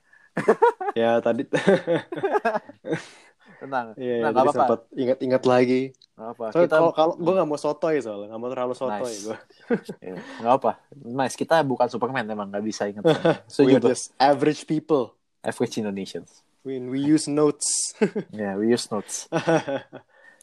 Ya 0.92 1.10
tadi, 1.24 1.48
tenang 3.58 3.86
Iya, 3.94 4.14
nah, 4.18 4.28
nggak 4.28 4.44
apa-apa 4.44 4.54
sempet 4.56 4.80
ingat-ingat 4.94 5.42
lagi. 5.44 5.82
apa 6.14 6.44
Soalnya 6.50 6.66
kita 6.66 6.76
kalau 6.76 6.90
kalau 6.90 7.14
gue 7.14 7.32
nggak 7.32 7.46
mau 7.46 7.54
sotoy 7.56 7.96
soalnya, 7.98 8.26
nggak 8.28 8.40
mau 8.40 8.50
terlalu 8.50 8.74
sotoy 8.74 9.06
Nice. 9.06 9.22
gue. 9.22 9.38
Iya, 10.04 10.14
nggak 10.38 10.54
apa 10.56 10.70
nice 10.96 11.34
kita 11.34 11.62
bukan 11.62 11.86
Superman 11.86 12.26
emang 12.26 12.48
nggak 12.48 12.64
bisa 12.64 12.86
ingat 12.86 13.02
We 13.58 13.72
are 13.72 13.78
gue 13.78 13.88
just 13.88 14.14
average 14.16 14.64
people. 14.64 15.14
average 15.40 15.74
Indonesians 15.76 16.42
When 16.60 16.88
we 16.88 16.98
use 17.00 17.26
notes. 17.26 17.94
ya 18.34 18.54
we 18.54 18.68
use 18.68 18.86
notes 18.88 19.30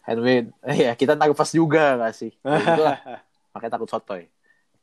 and 0.03 0.17
we 0.19 0.47
ya 0.65 0.93
kita 0.93 1.13
nervous 1.13 1.51
juga 1.51 1.95
nggak 1.95 2.13
sih 2.13 2.31
Ya, 2.37 2.55
itulah. 2.57 2.97
makanya 3.51 3.71
takut 3.73 3.89
sotoy 3.89 4.27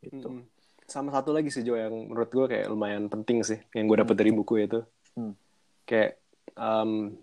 gitu 0.00 0.28
Mm-mm. 0.28 0.44
Sama 0.82 1.08
satu 1.08 1.32
lagi 1.32 1.48
sih 1.48 1.60
Jo 1.60 1.72
yang 1.72 1.94
menurut 2.06 2.28
gue 2.28 2.46
kayak 2.46 2.68
lumayan 2.68 3.06
penting 3.06 3.40
sih 3.40 3.56
yang 3.72 3.86
gue 3.86 3.96
dapet 3.96 4.12
dari 4.12 4.28
buku 4.28 4.60
itu. 4.60 4.84
Hmm. 5.14 5.32
Kayak 5.82 6.20
um, 6.52 7.16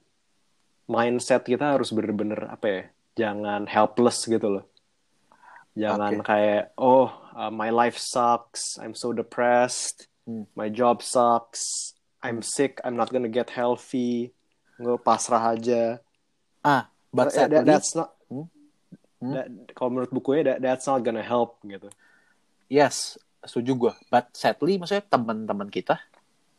mindset 0.89 1.45
kita 1.45 1.77
harus 1.77 1.93
bener-bener 1.93 2.49
apa 2.49 2.65
ya? 2.65 2.81
Jangan 3.19 3.69
helpless 3.69 4.25
gitu 4.25 4.49
loh. 4.49 4.65
Jangan 5.77 6.19
Oke. 6.19 6.25
kayak 6.25 6.73
oh 6.75 7.07
uh, 7.31 7.53
my 7.53 7.69
life 7.69 7.95
sucks, 7.95 8.75
I'm 8.81 8.97
so 8.97 9.13
depressed, 9.13 10.09
Hmm. 10.25 10.45
my 10.53 10.69
job 10.69 11.01
sucks, 11.01 11.93
I'm 12.21 12.41
sick, 12.41 12.77
I'm 12.85 12.93
not 12.93 13.09
gonna 13.09 13.31
get 13.31 13.49
healthy. 13.49 14.29
Gue 14.75 14.97
pasrah 14.97 15.53
aja. 15.53 16.01
ah 16.59 16.91
but 17.09 17.31
That- 17.31 17.47
that- 17.49 17.63
sadly 17.63 17.65
that's 17.65 17.91
not. 17.95 18.09
Hmm? 18.27 18.45
Hmm? 19.17 19.31
that- 19.33 19.49
kalau 19.73 19.89
menurut 19.89 20.11
bukunya 20.11 20.41
that, 20.45 20.57
that's 20.59 20.85
not 20.85 21.01
gonna 21.01 21.23
help 21.23 21.57
gitu. 21.63 21.87
Yes, 22.67 23.15
setuju 23.41 23.71
gue. 23.79 23.93
But 24.07 24.29
sadly, 24.35 24.77
maksudnya 24.77 25.01
teman-teman 25.01 25.71
kita, 25.71 25.97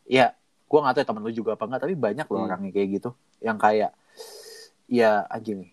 ya, 0.03 0.35
gue 0.67 0.79
nggak 0.81 0.95
tahu 0.97 1.03
ya 1.03 1.07
teman 1.07 1.23
lu 1.23 1.31
juga 1.31 1.55
apa 1.55 1.65
enggak, 1.69 1.83
tapi 1.85 1.95
banyak 1.95 2.27
loh 2.27 2.39
Hmm. 2.41 2.47
orang 2.49 2.61
yang 2.67 2.75
kayak 2.75 2.89
gitu, 2.99 3.11
yang 3.39 3.59
kayak, 3.61 3.91
ya 4.91 5.23
anjing 5.31 5.63
nih, 5.63 5.73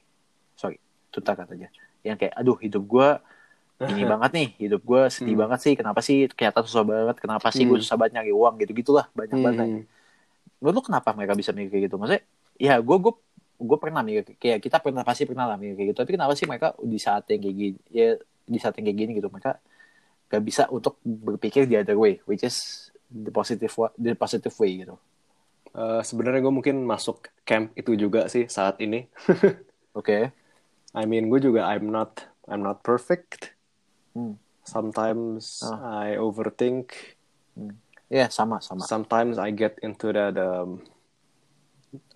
sorry, 0.54 0.78
tutar 1.10 1.34
kata 1.34 1.58
aja, 1.58 1.74
yang 2.06 2.14
kayak, 2.16 2.38
aduh 2.38 2.56
hidup 2.62 2.86
gue 2.86 3.10
ini 3.90 4.06
banget 4.14 4.32
nih, 4.38 4.50
hidup 4.62 4.82
gue 4.86 5.02
sedih 5.10 5.34
Hmm. 5.34 5.42
banget 5.50 5.60
sih, 5.66 5.74
kenapa 5.74 6.00
sih 6.06 6.30
kelihatan 6.30 6.62
susah 6.62 6.86
banget, 6.86 7.18
kenapa 7.18 7.50
sih 7.50 7.66
gue 7.66 7.78
Hmm. 7.78 7.84
susah 7.84 7.98
banget 7.98 8.22
nyari 8.22 8.32
uang 8.32 8.56
gitu 8.62 8.72
gitulah, 8.78 9.10
banyak 9.18 9.40
banget. 9.42 9.68
Hmm. 9.68 9.84
Menurut 10.62 10.76
lu 10.78 10.82
kenapa 10.86 11.10
mereka 11.18 11.34
bisa 11.34 11.50
mikir 11.54 11.70
kayak 11.74 11.84
gitu? 11.90 11.96
Maksudnya, 11.98 12.22
ya 12.62 12.78
gue 12.78 12.98
gue 13.02 13.14
gue 13.58 13.78
pernah 13.82 14.06
mikir 14.06 14.38
kayak 14.38 14.62
kita 14.62 14.78
pernah 14.78 15.02
pasti 15.02 15.26
pernah 15.26 15.50
lah 15.50 15.58
mikir 15.58 15.74
kayak 15.74 15.88
gitu, 15.94 15.98
tapi 16.06 16.12
kenapa 16.14 16.34
sih 16.38 16.46
mereka 16.46 16.78
di 16.78 17.00
saat 17.02 17.26
yang 17.30 17.42
kayak 17.42 17.56
gini, 17.58 17.78
ya 17.90 18.08
di 18.46 18.58
saat 18.62 18.74
yang 18.78 18.86
kayak 18.86 18.98
gini 19.02 19.12
gitu 19.18 19.30
mereka 19.34 19.58
gak 20.28 20.44
bisa 20.46 20.64
untuk 20.70 21.00
berpikir 21.02 21.66
the 21.66 21.82
other 21.82 21.98
way, 21.98 22.22
which 22.30 22.46
is 22.46 22.90
the 23.10 23.34
positive 23.34 23.72
the 23.98 24.14
positive 24.14 24.54
way 24.62 24.86
gitu. 24.86 24.94
Eh, 25.78 26.02
sebenarnya 26.02 26.42
gue 26.42 26.54
mungkin 26.54 26.90
masuk 26.90 27.30
camp 27.46 27.70
itu 27.78 27.94
juga 27.94 28.26
sih 28.26 28.50
saat 28.50 28.82
ini. 28.82 29.06
Oke. 30.00 30.34
I 30.98 31.04
mean, 31.06 31.30
gue 31.30 31.38
juga 31.38 31.70
I'm 31.70 31.94
not 31.94 32.26
I'm 32.50 32.66
not 32.66 32.82
perfect. 32.82 33.54
Hmm. 34.18 34.42
Sometimes 34.66 35.62
Ah. 35.62 36.10
I 36.10 36.18
overthink. 36.18 36.98
Ya 38.10 38.26
sama 38.34 38.58
sama. 38.58 38.90
Sometimes 38.90 39.38
I 39.38 39.54
get 39.54 39.78
into 39.86 40.10
that 40.10 40.34
um, 40.42 40.82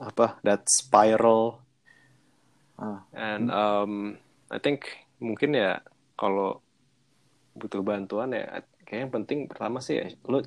apa 0.01 0.41
that 0.41 0.65
spiral. 0.65 1.61
Ah. 2.81 3.05
And 3.13 3.53
um, 3.53 4.17
I 4.49 4.57
think 4.57 4.89
mungkin 5.21 5.53
ya 5.53 5.85
kalau 6.17 6.65
butuh 7.53 7.85
bantuan 7.85 8.33
ya 8.33 8.65
kayak 8.89 9.05
yang 9.05 9.13
penting 9.13 9.39
pertama 9.45 9.83
sih 9.83 10.01
ya 10.01 10.07
lu 10.25 10.41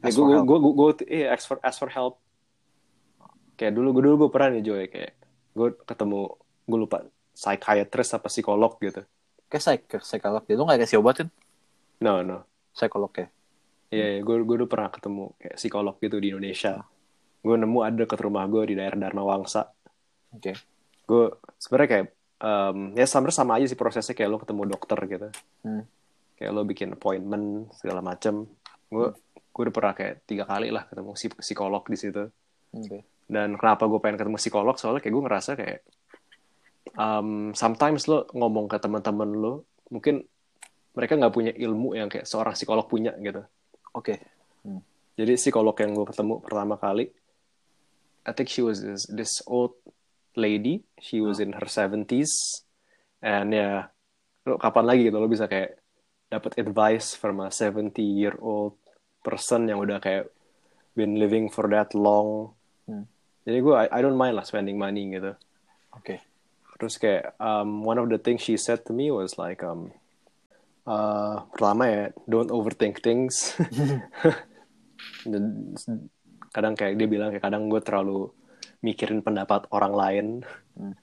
Ask 0.00 0.16
gue 0.16 0.24
for 0.24 0.32
help. 0.32 0.46
gue 0.48 0.58
gue 0.58 0.72
gue 0.72 0.90
iya 1.08 1.26
ask 1.34 1.44
for 1.44 1.58
ask 1.60 1.76
for 1.80 1.90
help 1.92 2.20
kayak 3.56 3.76
dulu 3.76 3.92
gue 3.96 4.02
dulu 4.08 4.14
gue 4.26 4.30
pernah 4.32 4.56
nih 4.56 4.64
Joy 4.64 4.84
kayak 4.88 5.12
gue 5.52 5.68
ketemu 5.84 6.20
gue 6.64 6.78
lupa 6.78 6.98
psychiatrist 7.36 8.16
apa 8.16 8.28
psikolog 8.32 8.72
gitu 8.80 9.04
Kayak 9.50 9.62
psik 9.66 9.80
ke 9.90 9.96
psikolog 9.98 10.42
dia 10.46 10.54
lu 10.54 10.62
nggak 10.62 10.86
kasih 10.86 11.02
obat 11.02 11.26
kan? 11.26 11.28
no 12.00 12.22
no 12.22 12.46
Psikolog 12.70 13.10
ya. 13.18 13.26
Iya, 13.90 14.22
gue 14.22 14.46
gue 14.46 14.56
dulu 14.62 14.70
pernah 14.70 14.94
ketemu 14.94 15.34
kayak 15.34 15.56
psikolog 15.58 15.98
gitu 15.98 16.16
di 16.22 16.30
Indonesia. 16.30 16.86
Gue 17.42 17.58
nemu 17.58 17.78
ada 17.82 18.06
deket 18.06 18.20
rumah 18.22 18.46
gue 18.46 18.62
di 18.70 18.74
daerah 18.78 18.94
Dharma 18.94 19.26
Wangsa. 19.26 19.66
Oke. 20.30 20.54
Gue 21.02 21.34
sebenarnya 21.58 21.88
kayak 21.90 22.06
em, 22.38 22.78
ya 22.94 23.06
sebenarnya 23.10 23.36
sama 23.42 23.58
aja 23.58 23.66
sih 23.66 23.74
prosesnya 23.74 24.14
kayak 24.14 24.30
lo 24.30 24.38
ketemu 24.38 24.62
dokter 24.70 24.98
gitu. 25.10 25.28
Hmm. 25.66 25.82
Kayak 26.38 26.50
lo 26.54 26.62
bikin 26.62 26.94
appointment 26.94 27.74
segala 27.74 27.98
macem. 28.06 28.46
Gue 28.86 29.10
gue 29.50 29.62
udah 29.66 29.74
pernah 29.74 29.94
kayak 29.94 30.14
tiga 30.24 30.44
kali 30.46 30.70
lah 30.70 30.86
ketemu 30.86 31.12
si 31.18 31.26
psikolog 31.30 31.82
di 31.86 31.98
situ. 31.98 32.24
Oke. 32.74 33.26
Dan 33.30 33.58
kenapa 33.58 33.86
gue 33.86 34.00
pengen 34.02 34.18
ketemu 34.18 34.38
psikolog? 34.38 34.74
Soalnya 34.78 35.02
kayak 35.02 35.14
gue 35.14 35.24
ngerasa 35.26 35.50
kayak 35.58 35.78
um, 36.94 37.50
sometimes 37.54 38.06
lo 38.06 38.26
ngomong 38.34 38.66
ke 38.70 38.78
teman-teman 38.78 39.30
lo 39.30 39.54
mungkin 39.90 40.22
mereka 40.94 41.14
nggak 41.14 41.34
punya 41.34 41.52
ilmu 41.54 41.94
yang 41.94 42.10
kayak 42.10 42.26
seorang 42.26 42.54
psikolog 42.54 42.86
punya 42.86 43.14
gitu. 43.18 43.42
Oke. 43.94 44.18
Jadi 45.20 45.36
psikolog 45.36 45.76
yang 45.76 45.92
gue 45.92 46.06
ketemu 46.08 46.34
pertama 46.40 46.74
kali, 46.80 47.12
I 48.24 48.32
think 48.32 48.48
she 48.48 48.64
was 48.64 48.80
this, 48.80 49.04
this 49.10 49.44
old 49.44 49.76
lady. 50.32 50.86
She 50.96 51.20
was 51.20 51.44
in 51.44 51.52
her 51.52 51.68
70s. 51.68 52.64
And 53.20 53.52
ya, 53.52 53.92
lo 54.48 54.56
kapan 54.56 54.84
lagi 54.88 55.12
gitu 55.12 55.20
lo 55.20 55.28
bisa 55.28 55.44
kayak 55.44 55.76
dapat 56.32 56.56
advice 56.62 57.12
from 57.12 57.44
a 57.44 57.52
70 57.52 57.92
year 58.00 58.32
old 58.40 58.80
person 59.20 59.68
yang 59.68 59.80
udah 59.80 60.00
kayak 60.00 60.28
been 60.96 61.16
living 61.16 61.48
for 61.48 61.68
that 61.70 61.92
long. 61.96 62.52
Hmm. 62.84 63.06
Jadi 63.44 63.58
gue, 63.60 63.74
I, 63.74 63.86
I 63.88 64.00
don't 64.04 64.18
mind 64.18 64.36
lah 64.36 64.44
spending 64.44 64.76
money 64.76 65.08
gitu. 65.16 65.32
Oke. 65.96 66.20
Terus 66.80 66.96
kayak 66.96 67.36
um, 67.36 67.84
one 67.84 68.00
of 68.00 68.08
the 68.08 68.20
things 68.20 68.40
she 68.40 68.56
said 68.56 68.84
to 68.88 68.92
me 68.92 69.12
was 69.12 69.36
like 69.36 69.60
um, 69.60 69.92
uh, 70.88 71.44
pertama 71.52 71.82
ya 71.88 72.02
don't 72.24 72.52
overthink 72.52 73.04
things. 73.04 73.56
Dan 75.30 75.76
kadang 76.50 76.74
kayak 76.74 76.96
dia 76.96 77.08
bilang 77.08 77.30
kayak 77.32 77.44
kadang 77.44 77.68
gue 77.68 77.80
terlalu 77.84 78.32
mikirin 78.80 79.20
pendapat 79.20 79.68
orang 79.72 79.94
lain. 79.94 80.26
Hmm. 80.76 80.96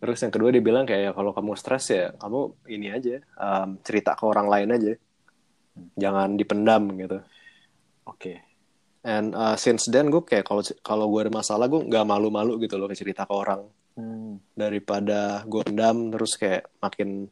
Terus 0.00 0.24
yang 0.24 0.32
kedua 0.32 0.48
dia 0.48 0.64
bilang 0.64 0.88
kayak 0.88 1.12
kalau 1.12 1.36
kamu 1.36 1.52
stres 1.60 1.92
ya 1.92 2.12
kamu 2.16 2.56
ini 2.72 2.88
aja 2.88 3.20
um, 3.36 3.76
cerita 3.84 4.16
ke 4.16 4.24
orang 4.24 4.48
lain 4.48 4.68
aja. 4.72 4.92
Jangan 5.96 6.36
dipendam 6.36 6.90
gitu. 6.96 7.18
Oke. 8.06 8.42
And 9.00 9.32
uh, 9.32 9.56
since 9.56 9.88
then 9.88 10.12
gue 10.12 10.20
kayak 10.20 10.44
kalau 10.44 10.60
kalau 10.84 11.06
gue 11.08 11.28
ada 11.28 11.32
masalah 11.32 11.70
gue 11.72 11.80
nggak 11.80 12.04
malu-malu 12.04 12.60
gitu 12.60 12.76
loh 12.76 12.90
cerita 12.92 13.24
ke 13.24 13.32
orang 13.32 13.64
Hmm. 13.98 14.38
daripada 14.54 15.42
gue 15.44 15.60
pendam 15.66 16.14
terus 16.14 16.38
kayak 16.38 16.62
makin 16.78 17.26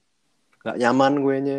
nggak 0.66 0.76
nyaman 0.84 1.12
gue 1.22 1.36
nya 1.40 1.58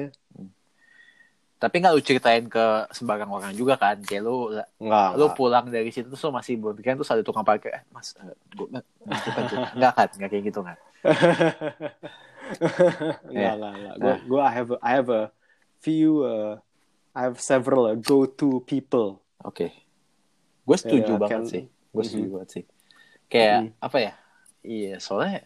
Tapi 1.59 1.75
nggak 1.79 1.91
lu 1.95 1.99
ceritain 2.03 2.45
ke 2.47 2.87
sembarang 2.91 3.31
orang 3.31 3.51
juga 3.55 3.75
kan? 3.79 3.99
Kayak 3.99 4.27
lu 4.27 4.51
nggak 4.79 5.09
lu 5.15 5.27
nggak. 5.27 5.35
pulang 5.39 5.65
dari 5.71 5.89
situ 5.91 6.07
tuh 6.11 6.31
masih 6.31 6.59
kan 6.83 6.99
terus 6.99 7.09
ada 7.11 7.23
tukang 7.23 7.47
parkir 7.47 7.79
eh, 7.79 7.83
mas 7.95 8.11
eh, 8.19 8.31
tuh 8.53 8.67
nggak 9.79 9.91
kan 9.95 10.07
nggak 10.19 10.29
kayak 10.29 10.43
gitu 10.51 10.59
kan 10.63 10.77
nggak 13.33 13.53
nggak 13.55 13.71
nggak 13.75 13.95
gue 13.99 14.15
gue 14.29 14.41
I 14.43 14.51
have 14.51 14.69
a, 14.71 14.77
I 14.83 14.91
have 14.99 15.09
a 15.09 15.23
few 15.79 16.23
uh, 16.23 16.59
I 17.15 17.21
have 17.29 17.37
several 17.39 17.89
uh, 17.89 17.97
go 17.97 18.25
to 18.25 18.61
people 18.63 19.19
oke 19.41 19.67
gue 20.65 20.77
setuju 20.77 21.11
Ya, 21.15 21.19
banget 21.19 21.41
kan. 21.41 21.43
sih 21.49 21.63
gue 21.67 22.03
setuju 22.05 22.25
Mhm. 22.25 22.33
banget 22.37 22.49
sih 22.51 22.63
kayak 23.27 23.59
Mhm. 23.59 23.69
apa 23.81 23.97
ya 23.99 24.13
iya 24.61 24.93
soalnya 24.97 25.45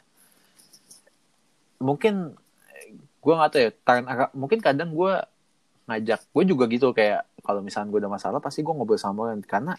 mungkin 1.79 2.35
gue 3.19 3.33
nggak 3.33 3.51
tahu 3.51 3.61
ya 3.61 3.71
tangan 3.83 4.05
agak- 4.07 4.33
mungkin 4.35 4.59
kadang 4.59 4.91
gue 4.91 5.13
ngajak 5.83 6.19
gue 6.27 6.43
juga 6.47 6.63
gitu 6.67 6.91
kayak 6.91 7.27
kalau 7.39 7.59
misalnya 7.59 7.91
gue 7.91 7.99
ada 7.99 8.11
masalah 8.11 8.39
pasti 8.39 8.63
gue 8.63 8.71
ngobrol 8.71 8.99
sama 8.99 9.27
orang 9.27 9.43
karena 9.43 9.75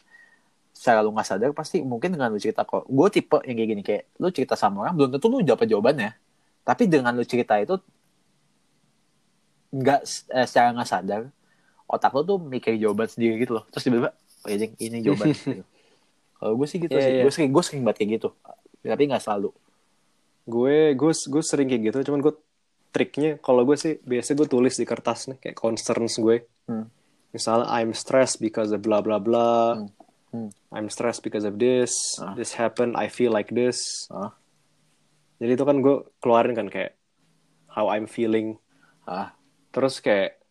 secara 0.75 1.01
lu 1.01 1.13
nggak 1.15 1.29
sadar 1.29 1.51
pasti 1.55 1.81
mungkin 1.81 2.13
dengan 2.13 2.29
lu 2.29 2.41
cerita 2.41 2.67
kok 2.67 2.85
gue 2.85 3.09
tipe 3.09 3.39
yang 3.47 3.57
kayak 3.57 3.71
gini 3.71 3.83
kayak 3.85 4.05
lu 4.19 4.29
cerita 4.29 4.53
sama 4.53 4.85
orang 4.85 4.95
belum 4.97 5.11
tentu 5.17 5.27
lu 5.29 5.41
dapat 5.41 5.65
jawabannya 5.69 6.13
tapi 6.65 6.89
dengan 6.89 7.13
lu 7.15 7.25
cerita 7.25 7.57
itu 7.57 7.77
nggak 9.75 10.01
eh, 10.31 10.47
secara 10.47 10.69
nggak 10.73 10.89
sadar 10.89 11.23
otak 11.87 12.11
lu 12.11 12.23
tuh 12.23 12.39
mikir 12.39 12.75
jawaban 12.75 13.07
sendiri 13.07 13.39
gitu 13.39 13.57
loh 13.57 13.65
terus 13.69 13.83
tiba-tiba 13.83 14.11
oh 14.15 14.49
ini, 14.49 14.67
ini 14.79 14.97
jawaban 15.01 15.33
gitu. 15.35 15.63
kalau 16.35 16.53
gue 16.55 16.67
sih 16.67 16.79
gitu 16.79 16.93
Iya, 16.93 17.01
sih 17.01 17.13
iya. 17.13 17.23
gue 17.23 17.33
sering 17.33 17.51
gue 17.51 17.63
sering 17.63 17.83
banget 17.83 17.97
kayak 17.99 18.11
gitu 18.15 18.29
tapi 18.81 19.03
nggak 19.07 19.23
selalu 19.23 19.51
gue 20.45 20.77
gue 20.93 21.13
gue 21.13 21.43
sering 21.43 21.67
kayak 21.67 21.83
gitu 21.85 21.99
cuman 22.07 22.21
gue 22.21 22.35
triknya 22.91 23.31
kalau 23.39 23.65
gue 23.65 23.75
sih 23.75 23.97
biasa 23.99 24.33
gue 24.33 24.47
tulis 24.47 24.75
di 24.75 24.85
kertas 24.85 25.27
nih 25.27 25.39
kayak 25.41 25.57
concerns 25.57 26.17
gue 26.17 26.45
Hmm. 26.65 26.89
misalnya 27.31 27.69
I'm 27.69 27.93
stressed 27.93 28.41
because 28.41 28.71
of 28.71 28.81
blah 28.81 29.01
blah 29.01 29.19
blah 29.19 29.77
Hmm. 29.77 29.89
Hmm. 30.33 30.51
I'm 30.69 30.89
stressed 30.89 31.21
because 31.21 31.45
of 31.45 31.57
this, 31.57 31.95
Ah. 32.19 32.35
this 32.35 32.51
happened, 32.53 32.97
I 32.97 33.07
feel 33.07 33.31
like 33.31 33.53
this. 33.53 34.11
Ah. 34.11 34.35
Jadi 35.37 35.55
itu 35.55 35.63
kan 35.63 35.79
gue 35.79 36.03
keluarin 36.19 36.53
kan 36.53 36.67
kayak 36.67 36.99
how 37.69 37.87
I'm 37.87 38.07
feeling. 38.07 38.59
ah 39.05 39.31
Terus 39.71 39.99
kayak 39.99 40.43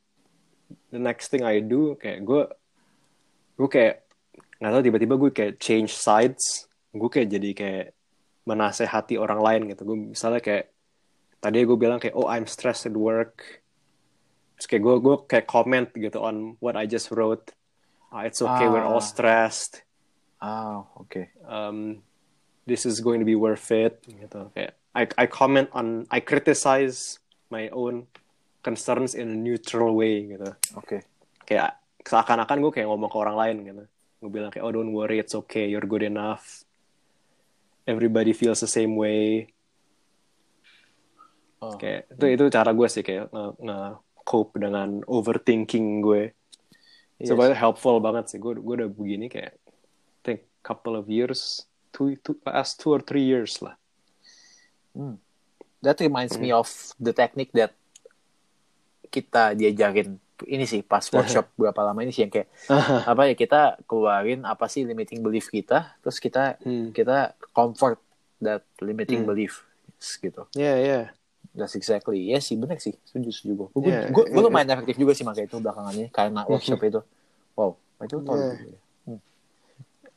the 0.93 1.01
next 1.01 1.33
thing 1.33 1.41
I 1.41 1.57
do 1.59 1.97
kayak 1.97 2.21
gue 2.21 2.43
gue 3.57 3.69
kayak 3.69 4.05
nggak 4.61 4.71
tahu 4.71 4.83
tiba-tiba 4.85 5.15
gue 5.17 5.31
kayak 5.33 5.53
change 5.57 5.91
sides. 5.97 6.69
Gue 6.93 7.09
kayak 7.09 7.33
jadi 7.33 7.49
kayak 7.51 7.85
menasehati 8.45 9.17
orang 9.17 9.41
lain 9.41 9.61
gitu. 9.73 9.81
Gue 9.89 9.97
misalnya 10.13 10.39
kayak 10.39 10.69
tadi 11.41 11.65
gue 11.65 11.75
bilang 11.75 11.97
kayak 11.97 12.13
oh 12.13 12.29
I'm 12.29 12.45
stressed 12.45 12.85
at 12.85 12.93
work. 12.93 13.65
Terus 14.61 14.67
kayak 14.69 14.83
gue 14.85 14.95
gue 15.01 15.15
kayak 15.25 15.47
comment 15.49 15.89
gitu 15.89 16.21
on 16.21 16.55
what 16.61 16.77
I 16.77 16.85
just 16.85 17.09
wrote. 17.09 17.51
Ah, 18.13 18.29
it's 18.29 18.45
okay, 18.45 18.69
we're 18.69 18.85
all 18.85 19.01
Ah. 19.01 19.09
stressed. 19.09 19.81
ah 20.43 20.83
oke 20.99 21.31
um, 21.47 22.03
this 22.67 22.83
is 22.83 22.99
going 22.99 23.23
to 23.23 23.25
be 23.25 23.31
worth 23.31 23.71
it 23.71 24.03
gitu 24.03 24.51
kayak 24.51 24.75
I 24.91 25.07
I 25.15 25.25
comment 25.31 25.71
on 25.71 26.03
I 26.11 26.19
criticize 26.19 27.23
my 27.47 27.71
own 27.71 28.11
concerns 28.63 29.13
in 29.13 29.27
a 29.29 29.37
neutral 29.37 29.93
way 29.93 30.33
gitu. 30.33 30.49
Oke. 30.79 31.03
Kayak 31.43 31.77
seakan-akan 32.01 32.57
gue 32.63 32.71
kayak 32.79 32.87
ngomong 32.87 33.11
ke 33.11 33.17
orang 33.19 33.37
lain 33.37 33.57
gitu. 33.67 33.83
Gue 34.23 34.31
bilang 34.31 34.49
kayak 34.49 34.63
oh 34.63 34.71
don't 34.71 34.95
worry 34.95 35.19
it's 35.19 35.35
okay 35.35 35.67
you're 35.67 35.85
good 35.85 36.03
enough. 36.03 36.63
Everybody 37.83 38.31
feels 38.31 38.63
the 38.63 38.71
same 38.71 38.95
way. 38.95 39.51
Oh. 41.63 41.79
kayak 41.79 42.11
itu 42.11 42.25
itu 42.35 42.43
cara 42.51 42.75
gue 42.75 42.87
sih 42.91 42.99
kayak 43.07 43.31
nge, 43.31 43.45
nge 43.63 43.79
cope 44.27 44.59
dengan 44.59 44.99
overthinking 45.07 46.03
gue 46.03 46.35
Yes. 47.23 47.29
sebenarnya 47.31 47.55
helpful 47.55 48.03
banget 48.03 48.35
sih. 48.35 48.39
Gue 48.41 48.57
gue 48.59 48.83
udah 48.83 48.89
begini 48.91 49.31
kayak 49.31 49.55
I 49.55 50.21
think 50.25 50.39
couple 50.59 50.99
of 50.99 51.07
years 51.07 51.63
two 51.95 52.19
two 52.19 52.35
last 52.43 52.83
two 52.83 52.91
or 52.91 52.99
three 52.99 53.23
years 53.23 53.63
lah. 53.63 53.79
That 55.83 56.03
reminds 56.03 56.35
me 56.35 56.51
of 56.51 56.67
the 56.99 57.15
technique 57.15 57.55
that 57.55 57.71
kita 59.13 59.53
diajarin 59.53 60.17
ini 60.43 60.65
sih 60.65 60.81
pas 60.81 61.05
workshop 61.05 61.53
berapa 61.53 61.77
lama 61.83 62.01
ini 62.01 62.09
sih 62.09 62.25
yang 62.25 62.33
kayak 62.33 62.49
apa 63.11 63.29
ya 63.29 63.33
kita 63.33 63.61
keluarin 63.85 64.41
apa 64.43 64.65
sih 64.65 64.81
limiting 64.81 65.21
belief 65.21 65.47
kita 65.47 65.93
terus 66.01 66.17
kita 66.17 66.57
Hmm. 66.59 66.89
kita 66.89 67.37
comfort 67.51 68.01
that 68.39 68.65
limiting 68.79 69.21
Hmm. 69.21 69.29
belief 69.29 69.61
gitu. 70.19 70.49
Yeah 70.51 70.75
yeah 70.75 71.05
that's 71.53 71.77
exactly 71.77 72.27
ya 72.27 72.41
sih 72.41 72.57
bener 72.57 72.75
sih 72.75 72.97
setuju 73.03 73.29
setuju 73.29 73.53
gue 73.53 73.67
gue 73.71 73.81
Yeah, 73.87 74.09
gue 74.09 74.25
it- 74.25 74.35
lumayan 74.35 74.73
efektif 74.73 74.97
juga 74.97 75.13
sih 75.13 75.21
makanya 75.21 75.47
itu 75.47 75.57
belakangan 75.57 75.93
ini 75.93 76.07
karena 76.09 76.41
workshop 76.51 76.81
itu. 76.81 76.99
Wow 77.53 77.77
itu 77.99 78.17
tahun 78.19 78.35
Yeah. 78.35 78.51
juga 78.57 78.67
ya. 78.67 78.79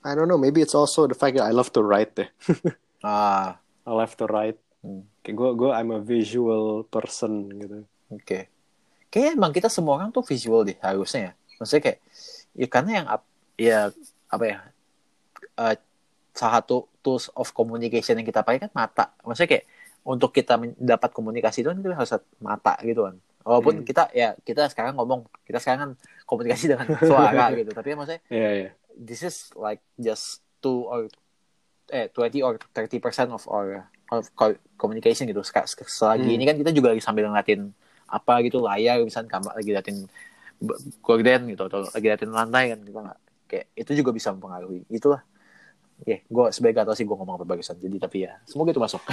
I 0.03 0.15
don't 0.15 0.27
know 0.27 0.39
maybe 0.39 0.59
it's 0.59 0.73
also 0.73 1.05
the 1.05 1.15
fact 1.15 1.35
that 1.35 1.45
I 1.45 1.53
love 1.53 1.71
to 1.77 1.83
write 1.83 2.15
deh. 2.15 2.27
Ah. 3.05 3.61
I 3.83 3.93
love 3.93 4.17
to 4.17 4.27
write. 4.27 4.59
Hmm. 4.81 5.07
kayak 5.21 5.35
gue 5.35 5.51
gue 5.57 5.71
I'm 5.71 5.91
a 5.91 5.99
visual 5.99 6.83
person 6.85 7.47
gitu. 7.53 7.87
Oke 8.09 8.51
kayaknya 9.17 9.33
emang 9.33 9.49
kita 9.49 9.73
semua 9.73 9.97
orang 9.97 10.12
tuh 10.12 10.21
visual 10.21 10.61
deh 10.61 10.77
harusnya 10.85 11.21
ya 11.21 11.33
maksudnya 11.57 11.83
kayak 11.83 11.99
ya 12.53 12.67
karena 12.69 12.91
yang 12.93 13.07
ya 13.57 13.79
apa 14.29 14.45
ya 14.45 14.59
eh, 15.57 15.75
salah 16.37 16.61
satu 16.61 16.85
tools 17.01 17.33
of 17.33 17.49
communication 17.51 18.21
yang 18.21 18.29
kita 18.29 18.45
pakai 18.45 18.69
kan 18.69 18.73
mata 18.77 19.17
maksudnya 19.25 19.57
kayak 19.57 19.64
untuk 20.05 20.31
kita 20.31 20.61
mendapat 20.61 21.11
komunikasi 21.11 21.64
itu 21.64 21.73
kan 21.73 21.81
kita 21.81 21.97
harus 21.97 22.12
mata 22.39 22.77
gitu 22.85 23.09
kan 23.09 23.17
walaupun 23.41 23.81
Hmm. 23.81 23.87
kita 23.89 24.12
ya 24.12 24.37
kita 24.37 24.69
sekarang 24.69 25.01
ngomong 25.01 25.25
kita 25.49 25.64
sekarang 25.64 25.81
kan 25.81 25.91
komunikasi 26.29 26.69
dengan 26.69 26.85
suara 27.09 27.57
gitu 27.57 27.73
tapi 27.73 27.97
maksudnya 27.97 28.21
yeah 28.29 28.53
yeah 28.69 28.73
this 28.93 29.25
is 29.25 29.49
like 29.57 29.81
just 29.97 30.45
two 30.61 30.85
or 30.85 31.09
eh 31.89 32.12
20 32.12 32.43
or 32.43 32.61
30 32.75 33.01
percent 33.01 33.31
of 33.31 33.47
our 33.47 33.87
of 34.11 34.27
co- 34.35 34.59
communication 34.75 35.27
gitu. 35.27 35.43
Selagi 35.43 36.27
Hmm. 36.27 36.37
ini 36.37 36.45
kan 36.45 36.57
kita 36.57 36.71
juga 36.71 36.91
lagi 36.91 36.99
sambil 36.99 37.27
ngeliatin 37.27 37.71
apa 38.07 38.39
gitu 38.47 38.63
layar 38.63 39.03
misalnya 39.03 39.31
kamar 39.31 39.53
lagi 39.59 39.71
liatin 39.75 39.99
gorden 41.03 41.41
gitu 41.53 41.63
atau 41.69 41.85
lagi 41.91 42.07
liatin 42.07 42.33
lantai 42.33 42.73
kan 42.73 42.81
kita 42.83 43.01
nggak? 43.03 43.19
Kayak 43.47 43.67
itu 43.79 43.91
juga 44.03 44.11
bisa 44.15 44.33
mempengaruhi. 44.35 44.87
Itulah. 44.91 45.23
Ya 46.05 46.21
gue 46.23 46.45
sebagai 46.53 46.85
gak 46.85 46.93
tau 46.93 46.97
sih 46.97 47.09
gue 47.09 47.17
ngomong 47.17 47.41
apa 47.41 47.49
bagusan 47.49 47.81
jadi 47.81 47.97
tapi 47.97 48.29
ya 48.29 48.37
semoga 48.45 48.73
itu 48.73 48.83
masuk. 48.83 49.03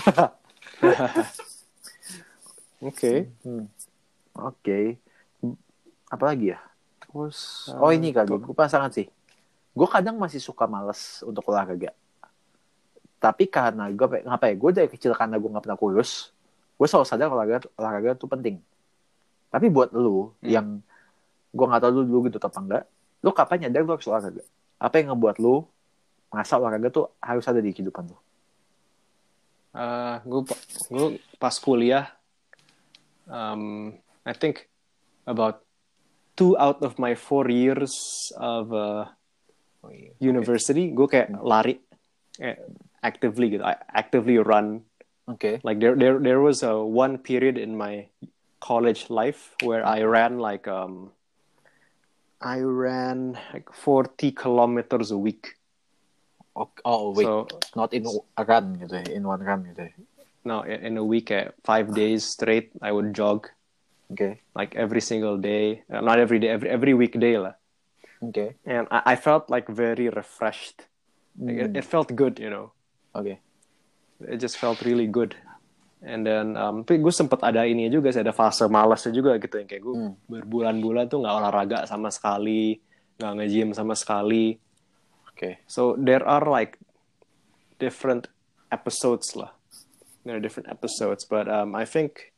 Oke. 2.84 3.32
Hmm. 3.48 3.72
oke. 4.36 5.00
Apa 6.12 6.24
lagi 6.36 6.52
ya? 6.52 6.60
Terus 7.00 7.72
oh 7.72 7.96
ini 7.96 8.12
kali. 8.12 8.28
gue 8.28 8.52
pasangan 8.52 8.92
sih. 8.92 9.08
Gue 9.72 9.88
kadang 9.88 10.20
masih 10.20 10.44
suka 10.44 10.68
males 10.68 11.24
untuk 11.24 11.48
olahraga. 11.48 11.96
Tapi 13.24 13.48
karena 13.48 13.88
gue 13.88 14.28
ngapa 14.28 14.52
ya? 14.52 14.56
Gue 14.60 14.72
dari 14.76 14.92
kecil 14.92 15.16
karena 15.16 15.40
gue 15.40 15.48
nggak 15.48 15.64
pernah 15.64 15.80
kurus 15.80 16.34
gue 16.78 16.88
selalu 16.90 17.08
sadar 17.08 17.28
olahraga 17.30 17.58
olahraga 17.78 18.10
itu 18.18 18.28
penting 18.28 18.56
tapi 19.54 19.70
buat 19.70 19.94
lu 19.94 20.34
Hmm. 20.42 20.50
yang 20.50 20.68
gue 21.54 21.66
nggak 21.70 21.82
tahu 21.86 21.92
lu 21.94 22.02
dulu 22.10 22.20
gitu 22.28 22.42
apa 22.42 22.58
enggak 22.58 22.84
lu 23.22 23.30
kapan 23.30 23.58
nyadar 23.70 23.86
lu 23.86 23.94
harus 23.94 24.10
olahraga? 24.10 24.44
Apa 24.82 25.00
yang 25.00 25.14
ngebuat 25.14 25.38
lu 25.38 25.64
merasa 26.34 26.58
olahraga 26.58 26.90
tuh 26.90 27.06
harus 27.22 27.46
ada 27.46 27.62
di 27.62 27.70
kehidupan 27.70 28.10
lu? 28.10 28.18
Uh, 29.74 30.22
gue 30.26 30.42
gue 30.94 31.08
pas 31.42 31.56
kuliah, 31.58 32.14
um, 33.26 33.94
I 34.22 34.34
think 34.34 34.70
about 35.26 35.66
two 36.38 36.54
out 36.62 36.86
of 36.86 37.02
my 37.02 37.18
four 37.18 37.50
years 37.50 37.94
of 38.38 38.70
uh, 38.70 39.10
university, 40.22 40.94
gue 40.94 41.08
kayak 41.10 41.34
lari, 41.42 41.82
eh, 42.38 42.54
actively 43.02 43.58
gitu, 43.58 43.66
I 43.66 43.74
actively 43.90 44.38
run. 44.38 44.86
oke. 45.26 45.58
Like 45.66 45.82
there 45.82 45.98
there 45.98 46.22
there 46.22 46.38
was 46.38 46.62
a 46.62 46.78
one 46.78 47.18
period 47.18 47.58
in 47.58 47.74
my 47.74 48.06
college 48.64 49.12
life 49.12 49.52
where 49.68 49.84
I 49.84 50.08
ran 50.08 50.40
like 50.40 50.72
um, 50.72 51.12
I 52.40 52.64
ran 52.64 53.36
like 53.52 53.68
forty 53.76 54.32
kilometers 54.32 55.12
a 55.12 55.20
week. 55.20 55.60
oh, 56.56 56.70
oh 56.86 57.12
wait 57.12 57.26
So 57.26 57.48
not 57.76 57.92
in 57.98 58.06
a 58.38 58.44
run 58.46 58.78
gitu 58.80 58.94
ya 58.94 59.06
in 59.12 59.26
one 59.28 59.42
run 59.44 59.66
gitu 59.74 59.90
ya 59.90 59.94
no, 60.46 60.62
in 60.68 61.00
a 61.00 61.06
week, 61.08 61.32
eh, 61.32 61.56
five 61.64 61.96
days 61.96 62.28
straight, 62.28 62.68
I 62.84 62.92
would 62.92 63.16
jog. 63.16 63.48
Okay. 64.14 64.44
like 64.54 64.76
every 64.78 65.02
single 65.02 65.42
day 65.42 65.82
uh, 65.90 65.98
not 66.06 66.22
every 66.22 66.38
day 66.38 66.54
every 66.54 66.70
every 66.70 66.94
weekday 66.94 67.34
lah 67.42 67.58
oke 68.22 68.54
and 68.70 68.86
I, 68.94 69.14
I 69.14 69.16
felt 69.18 69.50
like 69.50 69.66
very 69.66 70.06
refreshed 70.14 70.86
Hmm. 71.34 71.50
it, 71.50 71.82
it 71.82 71.86
felt 71.90 72.14
good 72.14 72.38
you 72.38 72.54
know 72.54 72.70
Okay. 73.18 73.42
it 74.30 74.38
just 74.38 74.62
felt 74.62 74.86
really 74.86 75.10
good 75.10 75.34
and 76.04 76.22
then 76.22 76.54
um, 76.54 76.84
tapi 76.84 77.00
gue 77.00 77.10
sempet 77.10 77.40
ada 77.40 77.64
ini 77.64 77.88
juga 77.88 78.12
sih 78.12 78.20
ada 78.20 78.36
fase 78.36 78.68
malasnya 78.68 79.16
juga 79.16 79.40
gitu 79.40 79.56
yang 79.58 79.68
kayak 79.68 79.84
gue 79.84 79.96
Hmm. 79.96 80.14
berbulan-bulan 80.28 81.08
tuh 81.08 81.24
nggak 81.24 81.36
olahraga 81.40 81.78
sama 81.88 82.12
sekali 82.12 82.78
nggak 83.18 83.34
nge-gym 83.40 83.70
sama 83.72 83.96
sekali 83.96 84.60
oke 85.32 85.64
so 85.66 85.96
there 85.96 86.22
are 86.24 86.44
like 86.44 86.76
different 87.80 88.28
episodes 88.68 89.32
lah 89.34 89.56
there 90.28 90.36
are 90.36 90.44
different 90.44 90.68
episodes 90.68 91.24
but 91.24 91.48
um, 91.48 91.72
I 91.74 91.88
think 91.88 92.32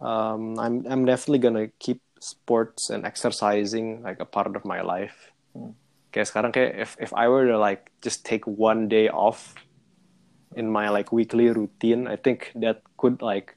um, 0.00 0.58
I'm 0.58 0.84
I'm 0.86 1.02
definitely 1.04 1.42
gonna 1.42 1.68
keep 1.78 2.00
sports 2.20 2.88
and 2.90 3.04
exercising 3.04 4.02
like 4.02 4.16
a 4.20 4.24
part 4.24 4.56
of 4.56 4.64
my 4.64 4.80
life. 4.80 5.32
Hmm. 5.52 5.76
Kayak 6.10 6.26
sekarang 6.30 6.50
kayak 6.52 6.72
if 6.78 6.90
if 7.00 7.10
I 7.12 7.28
were 7.28 7.46
to 7.48 7.58
like 7.58 7.90
just 8.00 8.24
take 8.24 8.44
one 8.46 8.86
day 8.86 9.08
off 9.08 9.54
in 10.56 10.66
my 10.70 10.88
like 10.90 11.12
weekly 11.12 11.50
routine, 11.50 12.06
I 12.08 12.16
think 12.16 12.52
that 12.56 12.82
could 12.96 13.22
like 13.22 13.56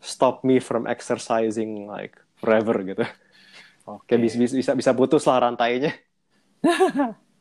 stop 0.00 0.44
me 0.44 0.58
from 0.60 0.86
exercising 0.86 1.86
like 1.86 2.18
forever 2.36 2.74
gitu. 2.82 3.04
oke 3.86 4.06
Kayak 4.08 4.20
bisa 4.24 4.36
bisa 4.58 4.72
bisa, 4.76 4.90
putus 4.94 5.24
lah 5.28 5.38
rantainya. 5.48 5.92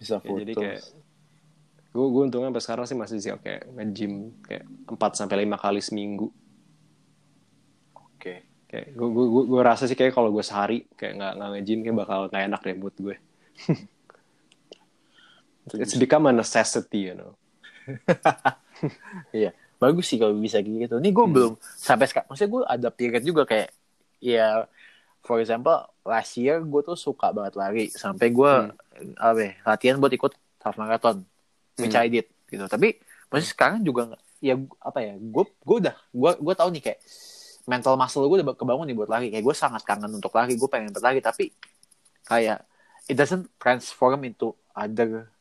bisa 0.00 0.16
Ya, 0.24 0.30
foto 0.30 0.40
jadi 0.40 0.52
kayak 0.60 0.82
gue 1.94 2.06
gue 2.12 2.22
untungnya 2.26 2.48
sampai 2.50 2.64
sekarang 2.66 2.84
sih 2.90 2.98
masih 3.02 3.18
sih 3.22 3.30
kayak 3.44 3.62
nge-gym 3.76 4.12
kayak 4.46 4.64
4 4.90 5.12
sampai 5.18 5.36
5 5.46 5.56
kali 5.64 5.80
seminggu. 5.88 6.26
oke 7.94 8.34
Kayak 8.70 8.86
gue 8.98 9.08
gue 9.14 9.26
gue, 9.34 9.42
gue 9.52 9.60
rasa 9.62 9.84
sih 9.88 9.94
kayak 9.98 10.12
kalau 10.16 10.30
gue 10.34 10.42
sehari 10.42 10.78
kayak 10.98 11.12
nggak 11.18 11.32
nggak 11.38 11.50
nge-gym 11.52 11.78
kayak 11.84 11.96
bakal 12.02 12.18
nggak 12.30 12.44
enak 12.48 12.60
deh 12.66 12.76
buat 12.82 12.96
gue. 12.98 13.16
It's 15.72 15.96
become 15.96 16.28
a 16.28 16.32
necessity, 16.32 17.08
you 17.08 17.16
know. 17.16 17.32
Iya, 19.32 19.56
bagus 19.80 20.12
sih 20.12 20.20
kalau 20.20 20.36
bisa 20.36 20.60
gitu. 20.60 21.00
Ini 21.00 21.08
Hmm. 21.08 21.16
gue 21.16 21.26
belum 21.26 21.52
sampai 21.60 22.04
sekarang. 22.04 22.28
Maksudnya 22.28 22.50
gue 22.52 22.62
ada 22.68 22.88
period 22.90 23.22
juga 23.24 23.42
kayak, 23.48 23.72
ya, 24.20 24.68
for 25.20 25.40
example, 25.40 25.72
last 26.04 26.36
year 26.36 26.60
gue 26.60 26.80
tuh 26.84 26.98
suka 26.98 27.32
banget 27.32 27.54
lari 27.56 27.84
sampai 27.88 28.28
gue 28.28 28.52
Hmm. 28.68 29.14
apa 29.16 29.40
ya, 29.40 29.52
latihan 29.64 29.96
buat 29.96 30.12
ikut 30.12 30.32
half 30.60 30.76
marathon, 30.76 31.24
which 31.80 31.96
Hmm. 31.96 32.04
I 32.04 32.12
did 32.12 32.28
gitu. 32.46 32.64
Tapi 32.68 33.00
masih 33.32 33.48
sekarang 33.50 33.80
juga 33.80 34.14
ya 34.38 34.54
apa 34.78 35.00
ya, 35.00 35.16
gue 35.16 35.44
gue 35.48 35.76
udah 35.80 35.94
gue 35.96 36.30
gue 36.36 36.54
tahu 36.54 36.68
nih 36.76 36.82
kayak 36.84 37.00
mental 37.64 37.96
muscle 37.96 38.28
gue 38.28 38.44
udah 38.44 38.52
kebangun 38.52 38.84
nih 38.84 38.96
buat 38.96 39.08
lari. 39.08 39.32
Kayak 39.32 39.44
gue 39.48 39.56
sangat 39.56 39.82
kangen 39.82 40.12
untuk 40.12 40.34
lari, 40.36 40.54
gue 40.54 40.68
pengen 40.68 40.92
berlari 40.92 41.24
tapi 41.24 41.48
kayak 42.24 42.68
it 43.08 43.16
doesn't 43.16 43.48
transform 43.56 44.24
into 44.24 44.52
other 44.76 45.32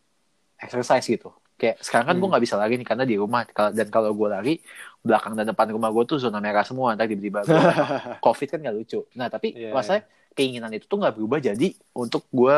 exercise 0.64 1.06
gitu. 1.06 1.30
Kayak 1.54 1.80
sekarang 1.80 2.06
kan 2.10 2.16
gue 2.16 2.24
Hmm. 2.24 2.32
nggak 2.34 2.44
bisa 2.44 2.56
lari 2.58 2.74
nih 2.76 2.88
karena 2.88 3.04
di 3.04 3.16
rumah 3.16 3.46
dan 3.48 3.88
kalau 3.88 4.12
gue 4.12 4.28
lari 4.28 4.54
belakang 5.00 5.36
dan 5.36 5.46
depan 5.46 5.68
rumah 5.70 5.92
gue 5.92 6.04
tuh 6.06 6.18
zona 6.18 6.40
merah 6.40 6.64
semua 6.64 6.96
ntar 6.96 7.06
tiba-tiba 7.06 7.44
covid 8.26 8.48
kan 8.50 8.60
nggak 8.60 8.76
lucu. 8.76 9.00
Nah 9.14 9.28
tapi 9.28 9.54
Iya, 9.54 9.70
maksudnya 9.72 10.04
keinginan 10.34 10.72
itu 10.72 10.88
tuh 10.88 10.98
nggak 10.98 11.14
berubah 11.14 11.40
jadi 11.40 11.68
untuk 11.94 12.26
gue 12.30 12.58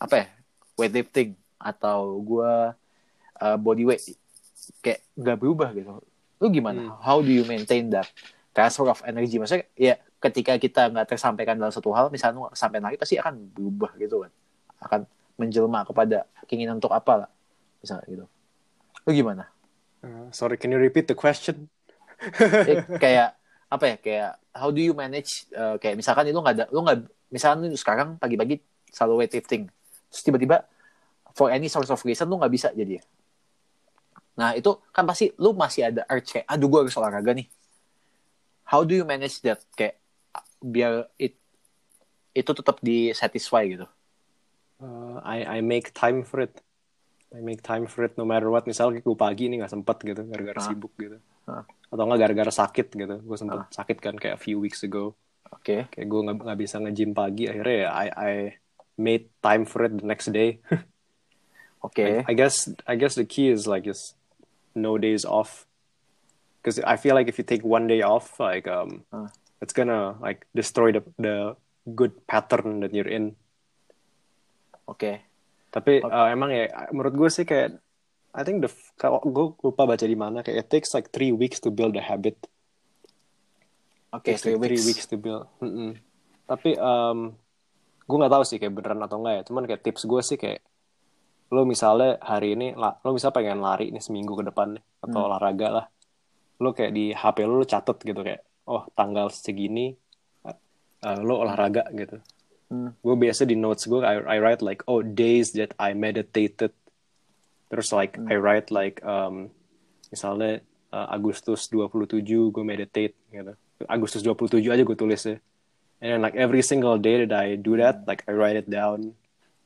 apa 0.00 0.14
ya 0.16 0.26
weightlifting 0.74 1.36
atau 1.60 2.16
gue 2.18 2.52
uh, 3.36 3.56
body 3.58 3.84
weight. 3.84 4.16
Kayak 4.80 5.04
nggak 5.14 5.36
berubah 5.36 5.68
gitu. 5.76 6.00
Lu 6.40 6.46
gimana? 6.48 6.80
Hmm. 6.80 6.96
how 6.98 7.20
do 7.20 7.28
you 7.28 7.44
maintain 7.44 7.92
that 7.92 8.08
transfer 8.50 8.88
of 8.88 9.04
energy? 9.04 9.36
Maksudnya 9.36 9.68
ya 9.76 9.94
ketika 10.16 10.56
kita 10.56 10.88
nggak 10.88 11.12
tersampaikan 11.12 11.60
dalam 11.60 11.70
satu 11.70 11.92
hal 11.92 12.08
misalnya 12.08 12.48
sampai 12.52 12.80
lari 12.80 12.96
pasti 12.96 13.20
akan 13.20 13.52
berubah 13.52 13.92
gitu 14.00 14.24
kan. 14.24 14.32
Akan 14.80 15.00
menjelma 15.36 15.84
kepada 15.84 16.24
keinginan 16.44 16.80
untuk 16.80 16.92
apa 16.92 17.24
lah 17.24 17.30
misalnya 17.80 18.06
gitu. 18.08 18.26
Lu 19.08 19.10
gimana? 19.12 19.44
Uh, 20.00 20.28
sorry, 20.32 20.56
can 20.56 20.72
you 20.72 20.80
repeat 20.80 21.08
the 21.08 21.16
question? 21.16 21.68
Eh, 22.40 22.84
kayak 23.04 23.36
apa 23.70 23.84
ya 23.86 23.96
kayak 23.96 24.30
how 24.52 24.68
do 24.68 24.82
you 24.82 24.92
manage 24.92 25.46
eh, 25.54 25.76
kayak 25.78 25.94
misalkan 25.94 26.26
itu 26.26 26.38
nggak 26.42 26.54
ada 26.58 26.64
lu 26.74 26.82
nggak 26.82 27.06
misalkan 27.30 27.70
lu 27.70 27.78
sekarang 27.78 28.18
pagi-pagi 28.18 28.58
selalu 28.90 29.22
weightlifting 29.22 29.70
terus 30.10 30.22
tiba-tiba 30.26 30.66
for 31.38 31.54
any 31.54 31.70
source 31.70 31.86
of 31.88 32.02
reason 32.02 32.26
lu 32.26 32.36
nggak 32.36 32.52
bisa 32.52 32.68
jadi 32.74 32.98
ya? 32.98 33.04
Nah 34.40 34.56
itu 34.58 34.74
kan 34.90 35.06
pasti 35.06 35.30
lu 35.38 35.54
masih 35.54 35.92
ada 35.92 36.02
urge 36.10 36.34
kayak 36.34 36.46
aduh 36.50 36.66
gue 36.66 36.80
harus 36.86 36.96
olahraga 36.98 37.30
nih. 37.36 37.46
How 38.66 38.82
do 38.86 38.94
you 38.94 39.06
manage 39.06 39.42
that? 39.46 39.62
Kayak 39.74 39.98
biar 40.62 41.06
it 41.18 41.38
itu 42.34 42.50
tetap 42.54 42.78
di 42.82 43.10
satisfy 43.14 43.66
gitu? 43.66 43.86
Uh, 44.80 45.20
I 45.22 45.58
I 45.58 45.58
make 45.60 45.92
time 45.92 46.24
for 46.24 46.42
it. 46.42 46.54
I 47.30 47.38
make 47.40 47.62
time 47.62 47.86
for 47.86 48.02
it 48.02 48.18
no 48.18 48.26
matter 48.26 48.50
what. 48.50 48.66
Misal 48.66 48.90
gue 48.92 49.16
pagi 49.16 49.46
ini 49.46 49.62
nggak 49.62 49.70
sempet 49.70 50.02
gitu, 50.02 50.26
gara-gara 50.26 50.58
Ah. 50.58 50.66
sibuk 50.66 50.90
gitu. 50.98 51.18
Ah. 51.46 51.62
Atau 51.86 52.02
nggak 52.06 52.20
gara-gara 52.26 52.50
sakit 52.50 52.90
gitu. 52.90 53.16
Gue 53.22 53.36
sempet 53.38 53.70
sakit 53.70 53.96
kan 54.02 54.14
kayak 54.18 54.34
a 54.36 54.42
few 54.42 54.58
weeks 54.58 54.82
ago. 54.82 55.14
oke 55.50 55.90
Kayak 55.90 56.06
gue 56.06 56.20
nggak 56.26 56.36
nggak 56.42 56.58
bisa 56.58 56.76
nge-gym 56.78 57.10
pagi. 57.10 57.46
Akhirnya 57.46 57.76
ya 57.86 57.90
I 57.90 58.06
I 58.10 58.32
made 58.94 59.30
time 59.40 59.62
for 59.64 59.82
it 59.82 59.98
the 59.98 60.06
next 60.06 60.30
day. 60.30 60.58
oke 61.86 61.98
I, 61.98 62.22
I 62.26 62.34
guess 62.34 62.66
I 62.86 62.94
guess 62.98 63.14
the 63.14 63.26
key 63.26 63.50
is 63.50 63.66
like 63.66 63.82
just 63.82 64.14
no 64.74 64.98
days 64.98 65.22
off. 65.22 65.66
Because 66.60 66.76
I 66.84 67.00
feel 67.00 67.16
like 67.16 67.26
if 67.26 67.38
you 67.40 67.46
take 67.46 67.64
one 67.64 67.88
day 67.88 68.02
off, 68.02 68.36
like 68.38 68.68
um, 68.68 69.02
Ah. 69.10 69.30
it's 69.58 69.72
gonna 69.72 70.18
like 70.18 70.44
destroy 70.52 70.90
the 70.92 71.02
the 71.16 71.36
good 71.94 72.14
pattern 72.26 72.82
that 72.82 72.90
you're 72.90 73.08
in. 73.08 73.34
oke 74.90 75.22
Tapi 75.70 76.02
Oke. 76.02 76.10
uh, 76.10 76.28
emang 76.34 76.50
ya 76.50 76.66
menurut 76.90 77.14
gue 77.14 77.30
sih 77.30 77.46
kayak 77.46 77.78
I 78.30 78.42
think 78.46 78.62
the 78.62 78.70
kalau 78.94 79.22
gue 79.22 79.54
lupa 79.62 79.86
baca 79.86 80.06
di 80.06 80.18
mana 80.18 80.42
kayak 80.42 80.66
it 80.66 80.68
takes 80.70 80.94
like 80.94 81.10
three 81.10 81.30
weeks 81.34 81.58
to 81.62 81.70
build 81.70 81.94
a 81.98 82.02
habit. 82.02 82.38
oke 84.10 84.26
Takes 84.26 84.42
three 84.42 84.58
like 84.58 84.86
weeks 84.86 85.06
to 85.06 85.14
build. 85.18 85.46
Mm-mm. 85.62 85.94
Tapi 86.46 86.74
um, 86.78 87.34
gue 88.06 88.16
nggak 88.18 88.34
tahu 88.34 88.44
sih 88.46 88.58
kayak 88.58 88.74
beneran 88.74 89.02
atau 89.02 89.22
enggak 89.22 89.34
ya. 89.38 89.42
Cuman 89.46 89.62
kayak 89.66 89.82
tips 89.86 90.02
gue 90.06 90.22
sih 90.22 90.38
kayak 90.38 90.62
lo 91.50 91.66
misalnya 91.66 92.18
hari 92.22 92.54
ini 92.54 92.74
lo 92.78 93.10
bisa 93.10 93.34
pengen 93.34 93.58
lari 93.58 93.90
nih 93.90 94.02
seminggu 94.02 94.38
ke 94.38 94.46
depan 94.46 94.78
nih, 94.78 94.84
atau 95.02 95.18
Hmm. 95.22 95.28
olahraga 95.30 95.68
lah. 95.70 95.86
Lo 96.62 96.70
kayak 96.74 96.92
di 96.94 97.10
HP 97.10 97.46
lo 97.46 97.58
lo 97.62 97.66
catet 97.66 97.98
gitu 98.02 98.20
kayak 98.22 98.42
oh 98.70 98.86
tanggal 98.94 99.30
segini 99.34 99.90
uh, 100.46 101.18
lo 101.22 101.42
olahraga 101.42 101.86
gitu. 101.94 102.18
Hmm. 102.70 102.94
gue 103.02 103.16
biasa 103.18 103.42
di 103.50 103.58
notes 103.58 103.90
gue 103.90 103.98
I, 103.98 104.22
I 104.22 104.38
write 104.38 104.62
like 104.62 104.86
oh 104.86 105.02
days 105.02 105.50
that 105.58 105.74
I 105.74 105.90
meditated. 105.90 106.70
Terus 107.66 107.90
like 107.90 108.14
I 108.30 108.38
write 108.38 108.70
like 108.70 109.02
um, 109.02 109.50
misalnya 110.14 110.62
uh, 110.94 111.10
Agustus 111.10 111.66
27 111.66 112.22
gue 112.22 112.62
meditate 112.62 113.18
gitu. 113.34 113.58
Agustus 113.90 114.22
27 114.22 114.70
aja 114.70 114.82
gue 114.86 114.98
tulis 114.98 115.18
ya. 115.18 115.42
And 116.00 116.16
then, 116.16 116.20
like 116.22 116.38
every 116.38 116.62
single 116.62 116.96
day 116.96 117.26
that 117.26 117.34
I 117.34 117.58
do 117.58 117.74
that 117.82 118.06
like 118.06 118.22
I 118.30 118.38
write 118.38 118.54
it 118.54 118.70
down. 118.70 119.18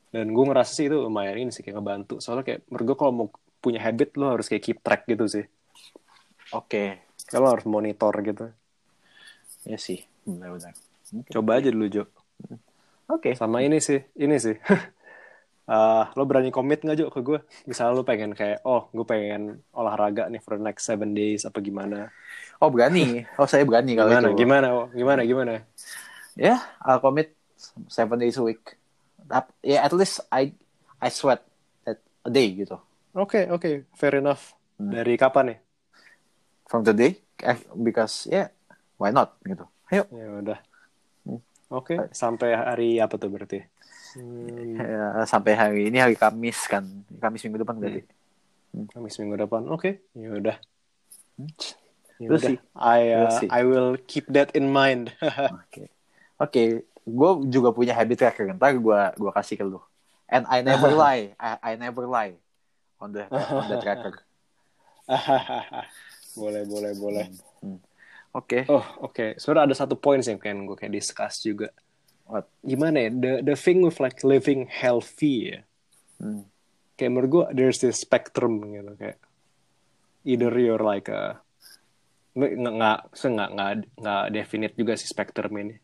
Dan 0.09 0.32
gue 0.32 0.44
ngerasa 0.48 0.72
sih 0.72 0.88
itu 0.88 0.96
lumayan 0.96 1.44
ini 1.44 1.52
sih 1.52 1.61
kayak 1.61 1.76
ngebantu. 1.76 2.24
Soalnya 2.24 2.48
kayak 2.48 2.61
menurut 2.72 2.84
gue 2.88 2.96
kalau 2.96 3.12
mau 3.12 3.28
punya 3.61 3.84
habit 3.84 4.16
lo 4.16 4.32
harus 4.32 4.48
kayak 4.48 4.64
keep 4.64 4.78
track 4.80 5.05
gitu 5.05 5.28
sih. 5.28 5.44
Oke. 6.57 7.05
Kalau 7.28 7.52
harus 7.52 7.68
monitor 7.68 8.16
gitu. 8.24 8.48
Ya 9.68 9.76
sih 9.76 10.09
benar-benar. 10.24 10.72
Coba 11.28 11.61
aja 11.61 11.68
dulu 11.68 11.88
Jo 11.92 12.05
oke. 13.11 13.30
Sama 13.36 13.64
ini 13.64 13.78
sih 13.80 14.00
ini 14.18 14.36
sih. 14.40 14.57
Eh, 15.64 16.05
lo 16.20 16.28
berani 16.28 16.52
komit 16.52 16.84
nggak 16.84 16.96
Jo 17.00 17.09
ke 17.09 17.24
gue 17.24 17.40
misalnya 17.64 17.96
lo 17.96 18.05
pengen 18.05 18.36
kayak 18.36 18.61
oh 18.68 18.92
gue 18.92 19.00
pengen 19.09 19.64
olahraga 19.72 20.28
nih 20.28 20.36
for 20.36 20.61
the 20.61 20.64
next 20.68 20.84
seven 20.84 21.16
days 21.16 21.48
apa 21.48 21.64
gimana? 21.64 22.12
Oh 22.61 22.68
berani. 22.68 23.24
Oh 23.40 23.48
saya 23.48 23.64
berani 23.64 23.96
kalau 23.96 24.12
gimana? 24.12 24.28
itu. 24.28 24.36
Gimana? 24.44 24.66
Oh, 24.76 24.86
gimana? 24.92 25.20
Gimana? 25.24 25.52
Ya, 26.36 26.61
I'll 26.84 27.00
commit 27.00 27.32
seven 27.88 28.20
days 28.20 28.36
a 28.36 28.44
week. 28.44 28.76
Ya, 29.64 29.88
at 29.88 29.96
least 29.96 30.20
I 30.28 30.52
I 31.00 31.09
sweat 31.09 31.40
that 31.88 32.05
a 32.20 32.28
day 32.28 32.52
gitu. 32.52 32.76
oke 33.16 33.48
oke. 33.48 33.88
Fair 33.96 34.20
enough. 34.20 34.52
Hmm. 34.76 34.92
dari 34.92 35.16
kapan 35.16 35.57
nih? 35.57 35.59
From 36.68 36.84
today, 36.84 37.16
eh, 37.40 37.57
because 37.72 38.28
yeah, 38.28 38.52
why 39.00 39.16
not 39.16 39.40
gitu. 39.48 39.64
Ayo, 39.88 40.05
ya 40.12 40.28
udah 40.44 40.61
Hmm. 41.75 41.83
oke 41.83 41.95
sampai 42.14 42.55
hari 42.55 42.91
apa 43.03 43.18
tuh 43.18 43.27
berarti 43.35 43.59
hmm, 44.14 44.79
ya, 44.79 45.27
sampai 45.27 45.53
hari 45.59 45.81
ini 45.91 45.99
hari 45.99 46.14
Kamis 46.14 46.70
kan, 46.70 46.87
Kamis 47.18 47.43
minggu 47.43 47.66
depan 47.66 47.75
berarti. 47.83 48.07
Kamis 48.95 49.18
minggu 49.18 49.35
depan 49.35 49.66
oke 49.66 49.99
ya 50.14 50.31
udah 50.39 50.57
Ya 52.22 52.31
We'll 52.31 52.39
udah. 52.39 52.47
see. 52.55 52.59
I 52.79 53.01
uh, 53.11 53.27
We'll 53.27 53.35
see. 53.43 53.49
I 53.51 53.62
will 53.66 53.99
keep 54.07 54.31
that 54.31 54.55
in 54.55 54.70
mind 54.70 55.11
Oke, 55.59 55.91
oke, 56.39 56.62
gue 56.87 57.31
juga 57.51 57.75
punya 57.75 57.91
habit 57.91 58.22
tracker. 58.22 58.47
Ntar 58.55 58.79
gue 58.79 59.01
gua 59.18 59.33
kasih 59.35 59.59
ke 59.59 59.64
lu. 59.66 59.83
And 60.31 60.47
I 60.47 60.62
never 60.62 60.95
lie, 61.03 61.35
I, 61.37 61.59
I 61.59 61.72
never 61.75 62.07
lie 62.07 62.39
on 63.03 63.11
the 63.12 63.27
on 63.35 63.66
the 63.66 63.83
tracker. 63.83 64.22
boleh 66.39 66.62
boleh 66.66 66.93
boleh 66.99 67.27
Oke, 68.35 68.66
Oh, 68.66 68.82
oke. 68.99 69.39
Sebenarnya 69.39 69.70
ada 69.70 69.76
satu 69.78 69.95
poin 69.95 70.18
sih 70.18 70.35
yang 70.35 70.43
pengen 70.43 70.66
gue 70.66 70.74
kayak 70.74 70.91
discuss 70.91 71.39
juga. 71.39 71.70
What? 72.26 72.51
Gimana 72.66 73.07
ya? 73.07 73.11
The 73.14 73.32
the 73.47 73.57
thing 73.57 73.87
with 73.87 74.03
like 74.03 74.26
living 74.26 74.66
healthy 74.66 75.55
ya. 75.55 75.59
Hmm. 76.18 76.43
Kayak 76.99 77.11
menurut 77.14 77.30
gue 77.30 77.45
there's 77.55 77.78
this 77.78 78.03
spectrum 78.03 78.59
gitu 78.74 78.91
kayak 78.99 79.18
either 80.26 80.51
you're 80.59 80.82
like 80.82 81.07
a 81.07 81.39
nggak 82.35 82.59
nggak 82.59 82.99
nggak 83.14 83.70
nggak 84.03 84.24
definite 84.35 84.74
juga 84.74 84.99
sih 84.99 85.07
spektrum 85.07 85.55
ini. 85.55 85.78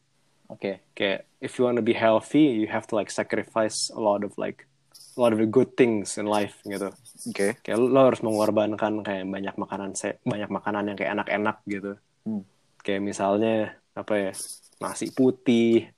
oke, 0.50 0.82
Kayak 0.98 1.30
if 1.38 1.54
you 1.54 1.62
wanna 1.62 1.78
be 1.84 1.94
healthy, 1.94 2.58
you 2.58 2.66
have 2.66 2.82
to 2.90 2.98
like 2.98 3.06
sacrifice 3.14 3.86
a 3.94 4.00
lot 4.02 4.26
of 4.26 4.34
like 4.34 4.66
a 5.14 5.18
lot 5.22 5.30
of 5.30 5.38
the 5.38 5.46
good 5.46 5.78
things 5.78 6.18
in 6.18 6.26
life 6.26 6.58
gitu. 6.66 6.90
oke, 7.30 7.46
Kayak 7.62 7.78
lo 7.78 8.10
harus 8.10 8.18
mengorbankan 8.26 9.06
kayak 9.06 9.30
banyak 9.30 9.54
makanan 9.54 9.94
se 9.94 10.18
banyak 10.26 10.50
makanan 10.50 10.90
yang 10.90 10.98
kayak 10.98 11.14
enak-enak 11.14 11.62
gitu. 11.70 11.94
Hmm. 12.22 12.44
Kayak 12.80 13.02
misalnya 13.02 13.54
apa 13.92 14.14
ya 14.16 14.32
nasi 14.78 15.10
putih, 15.10 15.88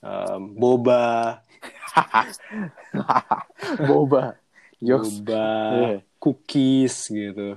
em, 0.00 0.42
boba, 0.54 1.40
boba, 3.88 4.36
Yos. 4.80 5.20
boba, 5.20 5.48
Iya. 5.72 5.98
cookies 6.18 7.08
gitu. 7.08 7.56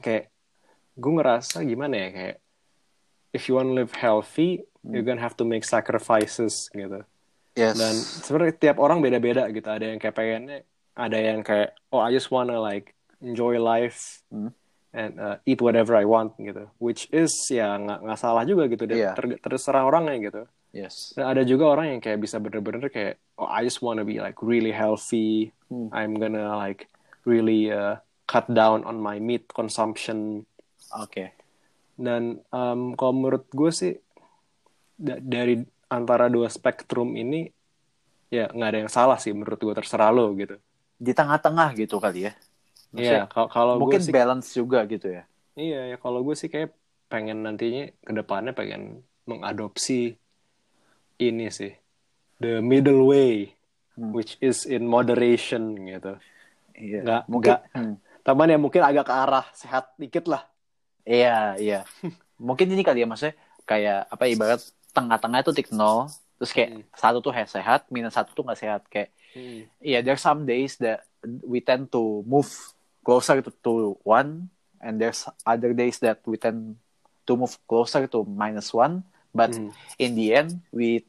Kayak 0.00 0.30
gue 0.96 1.12
ngerasa 1.14 1.62
gimana 1.62 1.94
ya 1.96 2.08
kayak 2.10 2.36
if 3.32 3.46
you 3.46 3.54
want 3.54 3.70
to 3.70 3.76
live 3.76 3.94
healthy, 3.94 4.64
you're 4.82 5.04
gonna 5.06 5.22
have 5.22 5.36
to 5.38 5.46
make 5.46 5.62
sacrifices 5.62 6.66
gitu. 6.72 7.04
Yes. 7.54 7.76
Dan 7.76 7.94
sebenarnya 7.94 8.54
tiap 8.56 8.76
orang 8.78 8.98
beda-beda 8.98 9.46
gitu. 9.50 9.66
Ada 9.66 9.92
yang 9.94 10.00
kayak 10.00 10.16
pengennya, 10.16 10.58
ada 10.94 11.18
yang 11.18 11.40
kayak 11.42 11.74
oh 11.90 12.00
I 12.00 12.10
just 12.10 12.30
wanna 12.30 12.58
like 12.58 12.94
enjoy 13.20 13.60
life 13.60 14.22
Hmm. 14.32 14.54
And 14.90 15.14
uh, 15.16 15.36
eat 15.46 15.62
whatever 15.62 15.94
I 15.94 16.02
want 16.04 16.34
gitu. 16.36 16.66
Which 16.82 17.06
is 17.10 17.30
ya 17.46 17.78
nggak 17.78 18.02
nggak 18.02 18.18
salah 18.18 18.42
juga 18.42 18.66
gitu. 18.66 18.84
Dan 18.86 18.96
Iya. 18.98 19.12
ter- 19.14 19.38
terserah 19.38 19.86
orangnya 19.86 20.16
gitu. 20.20 20.42
yes. 20.70 21.14
Dan 21.18 21.26
ada 21.30 21.42
juga 21.42 21.66
orang 21.66 21.98
yang 21.98 22.00
kayak 22.00 22.22
bisa 22.22 22.38
bener-bener 22.38 22.86
kayak 22.88 23.18
oh 23.38 23.46
I 23.46 23.62
just 23.62 23.82
wanna 23.82 24.02
be 24.02 24.18
like 24.18 24.38
really 24.42 24.70
healthy. 24.70 25.50
Hmm. 25.66 25.90
I'm 25.90 26.14
gonna 26.14 26.54
like 26.54 26.86
really 27.22 27.70
uh, 27.70 27.98
cut 28.26 28.46
down 28.46 28.82
on 28.82 28.98
my 28.98 29.18
meat 29.18 29.50
consumption. 29.50 30.46
Oke. 30.94 31.34
Dan 31.94 32.40
um, 32.50 32.94
kalau 32.94 33.12
menurut 33.12 33.46
gue 33.50 33.70
sih 33.70 33.92
da- 34.94 35.20
dari 35.20 35.58
antara 35.86 36.30
dua 36.30 36.46
spektrum 36.46 37.14
ini 37.14 37.50
ya 38.30 38.46
nggak 38.46 38.68
ada 38.70 38.78
yang 38.86 38.92
salah 38.92 39.18
sih 39.18 39.34
menurut 39.34 39.58
gue 39.58 39.74
terserah 39.74 40.10
lo 40.10 40.30
gitu. 40.38 40.54
Di 40.96 41.10
tengah-tengah 41.10 41.74
gitu 41.74 41.98
kali 41.98 42.30
ya. 42.30 42.32
Iya, 42.92 43.30
kalau 43.30 43.48
kalau 43.48 43.72
gue 43.78 43.82
mungkin 43.86 44.00
sih 44.02 44.10
balance 44.10 44.50
juga 44.50 44.82
gitu 44.86 45.06
ya. 45.06 45.22
iya 45.54 45.94
ya 45.94 45.96
kalau 45.96 46.22
gue 46.22 46.34
sih 46.34 46.50
kayak 46.50 46.74
pengen 47.06 47.42
nantinya 47.42 47.90
ke 48.02 48.12
depannya 48.14 48.50
pengen 48.50 49.02
mengadopsi 49.26 50.14
ini 51.18 51.46
sih 51.50 51.70
the 52.38 52.58
middle 52.58 53.06
way 53.06 53.54
Hmm. 53.98 54.16
which 54.16 54.40
is 54.40 54.64
in 54.64 54.86
moderation 54.88 55.76
gitu. 55.84 56.16
Iya. 56.72 57.00
Nggak, 57.04 57.22
mungkin. 57.28 57.50
nggak. 57.52 57.62
hmm. 57.76 57.94
Teman 58.24 58.48
ya 58.48 58.56
mungkin 58.56 58.80
agak 58.80 59.04
ke 59.04 59.12
arah 59.12 59.44
sehat 59.52 59.92
dikit 60.00 60.24
lah. 60.24 60.46
Iya, 61.04 61.58
iya. 61.60 61.80
mungkin 62.40 62.70
ini 62.72 62.80
kali 62.80 63.04
ya 63.04 63.06
maksudnya 63.10 63.36
kayak 63.68 64.08
apa 64.08 64.24
ibarat 64.24 64.62
tengah-tengah 64.96 65.44
itu 65.44 65.52
titik 65.52 65.74
nol, 65.76 66.08
terus 66.40 66.48
kayak 66.54 66.70
Hmm. 66.80 66.82
satu 66.96 67.18
tuh 67.20 67.34
sehat, 67.44 67.92
minus 67.92 68.16
satu 68.16 68.32
tuh 68.32 68.40
nggak 68.46 68.60
sehat 68.62 68.82
kayak. 68.88 69.10
Iya, 69.84 70.00
there's 70.00 70.24
some 70.24 70.48
days 70.48 70.80
that 70.80 71.04
we 71.44 71.60
tend 71.60 71.92
to 71.92 72.24
move 72.24 72.48
closer 73.10 73.42
to, 73.42 73.50
to 73.50 73.72
one, 74.06 74.46
and 74.78 75.02
there's 75.02 75.26
other 75.42 75.74
days 75.74 75.98
that 75.98 76.22
we 76.22 76.38
tend 76.38 76.78
to 77.26 77.32
move 77.34 77.58
closer 77.66 78.06
to 78.06 78.22
minus 78.22 78.70
one, 78.70 79.02
but 79.30 79.50
Hmm. 79.50 79.74
in 79.98 80.14
the 80.14 80.30
end 80.30 80.62
we 80.70 81.02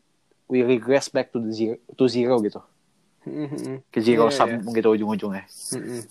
we 0.49 0.65
regress 0.65 1.07
back 1.07 1.29
to 1.29 1.37
the 1.37 1.53
zero 1.53 1.77
to 1.93 2.09
zero 2.09 2.41
gitu, 2.41 2.57
Hmm. 3.21 3.85
ke 3.87 4.01
zero 4.01 4.27
Iya, 4.27 4.33
sum 4.33 4.49
iya. 4.49 4.73
gitu 4.73 4.89
ujung-ujungnya. 4.91 5.45
Mm-mm. 5.45 6.01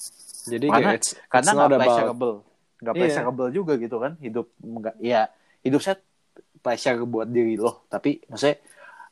Jadi 0.47 0.67
Karena- 0.71 0.95
it's, 0.95 1.11
Karena 1.27 1.51
nggak 1.53 1.67
about 1.67 1.81
pleasurable, 1.83 2.35
nggak 2.79 2.95
Iya. 2.95 3.01
pleasurable 3.03 3.49
juga 3.51 3.73
gitu 3.77 3.97
kan 3.99 4.13
hidup 4.17 4.47
nggak 4.57 4.95
ya 4.97 5.27
hidup 5.61 5.83
saya 5.83 5.99
pleasure 6.63 7.03
buat 7.05 7.27
diri 7.27 7.59
lo, 7.59 7.83
tapi 7.91 8.23
maksudnya 8.25 8.63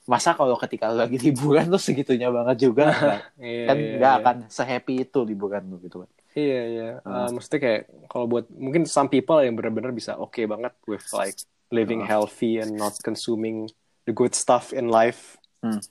masa 0.06 0.32
kalau 0.32 0.56
ketika 0.56 0.88
lo 0.88 1.04
lagi 1.04 1.20
liburan 1.26 1.68
tuh 1.68 1.76
segitunya 1.76 2.30
banget 2.30 2.64
juga 2.64 2.88
nggak- 2.88 3.24
kan 3.68 3.76
nggak 3.76 4.12
iya. 4.14 4.20
akan 4.22 4.36
sehappy 4.48 5.04
itu 5.04 5.20
liburan 5.20 5.66
lo 5.68 5.76
gitu 5.82 6.06
kan. 6.06 6.10
Iya 6.38 6.62
iya. 6.70 6.90
Uh, 7.02 7.34
maksudnya 7.34 7.60
kayak 7.60 7.82
kalau 8.06 8.30
buat 8.30 8.46
mungkin 8.54 8.86
some 8.86 9.10
people 9.10 9.42
yang 9.42 9.58
benar-benar 9.58 9.90
bisa 9.90 10.14
oke 10.14 10.38
banget 10.38 10.70
with 10.86 11.02
like 11.10 11.34
living 11.74 12.06
Ah. 12.06 12.14
healthy 12.14 12.62
and 12.62 12.78
not 12.78 12.94
consuming 13.02 13.66
the 14.06 14.14
good 14.14 14.38
stuff 14.38 14.70
in 14.70 14.86
life. 14.86 15.34
Hmm. 15.66 15.82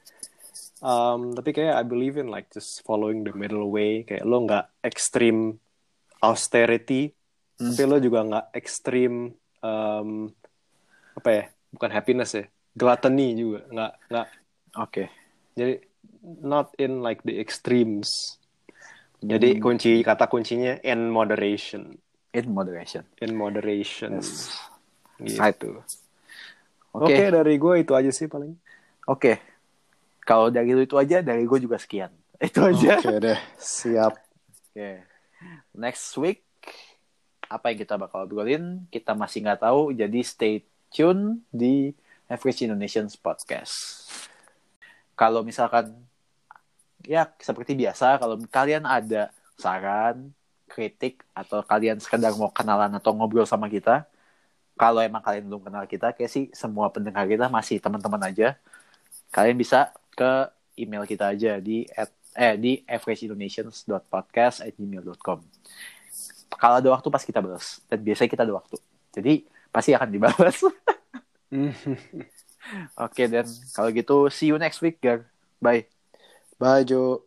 Um, 0.80 1.36
tapi 1.36 1.52
kayak 1.52 1.76
I 1.76 1.84
believe 1.84 2.16
in 2.16 2.32
like 2.32 2.48
just 2.54 2.80
following 2.88 3.28
the 3.28 3.36
middle 3.36 3.68
way. 3.68 4.08
Kayak 4.08 4.24
lo 4.24 4.48
nggak 4.48 4.72
extreme 4.88 5.60
austerity, 6.24 7.12
Hmm. 7.58 7.74
tapi 7.74 7.84
lo 7.90 7.98
juga 7.98 8.20
nggak 8.24 8.48
extreme 8.56 9.34
um, 9.60 10.30
apa 11.14 11.30
ya? 11.30 11.44
Bukan 11.74 11.92
happiness 11.92 12.32
ya, 12.38 12.46
gluttony 12.72 13.36
juga 13.36 13.66
nggak 13.68 13.94
nggak. 14.08 14.28
Oke. 14.80 15.04
Jadi 15.58 15.74
not 16.42 16.72
in 16.78 17.02
like 17.02 17.26
the 17.26 17.36
extremes. 17.38 18.38
Jadi 19.18 19.58
Hmm. 19.58 19.62
kunci 19.62 20.06
kata 20.06 20.30
kuncinya 20.30 20.78
in 20.86 21.10
moderation, 21.10 21.98
in 22.32 22.46
moderation. 22.54 23.02
in 23.18 23.34
moderation. 23.34 24.22
Yes. 24.22 24.54
Gitu. 25.18 25.42
Right. 25.42 25.58
Oke, 26.94 27.14
Oke. 27.14 27.24
dari 27.34 27.56
gue 27.58 27.74
itu 27.82 27.94
aja 27.94 28.12
sih 28.14 28.30
paling. 28.30 28.54
Oke. 29.06 29.42
Kalau 30.22 30.52
dari 30.52 30.70
lu 30.70 30.84
itu 30.84 30.94
aja, 30.96 31.24
dari 31.24 31.44
gue 31.44 31.58
juga 31.58 31.80
sekian. 31.80 32.12
Itu 32.44 32.62
aja. 32.62 33.02
Oke 33.02 33.18
deh, 33.18 33.40
siap. 33.58 34.14
Oke. 34.70 35.02
Next 35.74 36.14
week 36.16 36.46
apa 37.48 37.72
yang 37.72 37.80
kita 37.80 37.96
bakal 37.96 38.28
obrolin 38.28 38.86
kita 38.88 39.16
masih 39.16 39.42
nggak 39.42 39.64
tahu 39.64 39.96
jadi 39.96 40.20
stay 40.22 40.62
tune 40.92 41.42
di 41.50 41.96
Average 42.28 42.68
Indonesians 42.68 43.16
Podcast. 43.16 44.06
Kalau 45.16 45.42
misalkan 45.42 45.96
ya 47.06 47.30
seperti 47.38 47.76
biasa 47.78 48.18
kalau 48.22 48.38
kalian 48.50 48.86
ada 48.88 49.30
saran, 49.60 50.32
kritik 50.70 51.24
atau 51.34 51.64
kalian 51.66 52.00
sekedar 52.02 52.34
mau 52.38 52.52
kenalan 52.54 52.94
atau 52.98 53.14
ngobrol 53.16 53.46
sama 53.48 53.70
kita, 53.70 54.06
kalau 54.78 55.02
emang 55.02 55.26
kalian 55.26 55.50
belum 55.50 55.66
kenal 55.66 55.90
kita, 55.90 56.14
kayak 56.14 56.30
sih 56.30 56.54
semua 56.54 56.94
pendengar 56.94 57.26
kita 57.26 57.50
masih 57.50 57.82
teman-teman 57.82 58.30
aja. 58.30 58.54
Kalian 59.34 59.58
bisa 59.58 59.90
ke 60.14 60.54
email 60.78 61.02
kita 61.10 61.34
aja 61.34 61.58
di 61.58 61.90
at, 61.98 62.14
eh 62.38 62.54
di 62.56 62.86
averageindonesians.podcast@gmail.com. 62.86 65.40
Kalau 66.54 66.76
ada 66.78 66.90
waktu 66.94 67.10
pas 67.10 67.26
kita 67.26 67.42
balas 67.42 67.82
dan 67.90 68.06
biasanya 68.06 68.30
kita 68.30 68.46
ada 68.46 68.54
waktu. 68.54 68.78
Jadi 69.18 69.50
pasti 69.74 69.98
akan 69.98 70.14
dibalas. 70.14 70.62
Oke 73.06 73.30
dan 73.32 73.48
kalau 73.74 73.90
gitu 73.90 74.30
see 74.30 74.54
you 74.54 74.62
next 74.62 74.86
week, 74.86 75.02
Gar. 75.02 75.26
Bye. 75.58 75.97
Bye 76.60 76.84
Jo. 76.86 77.27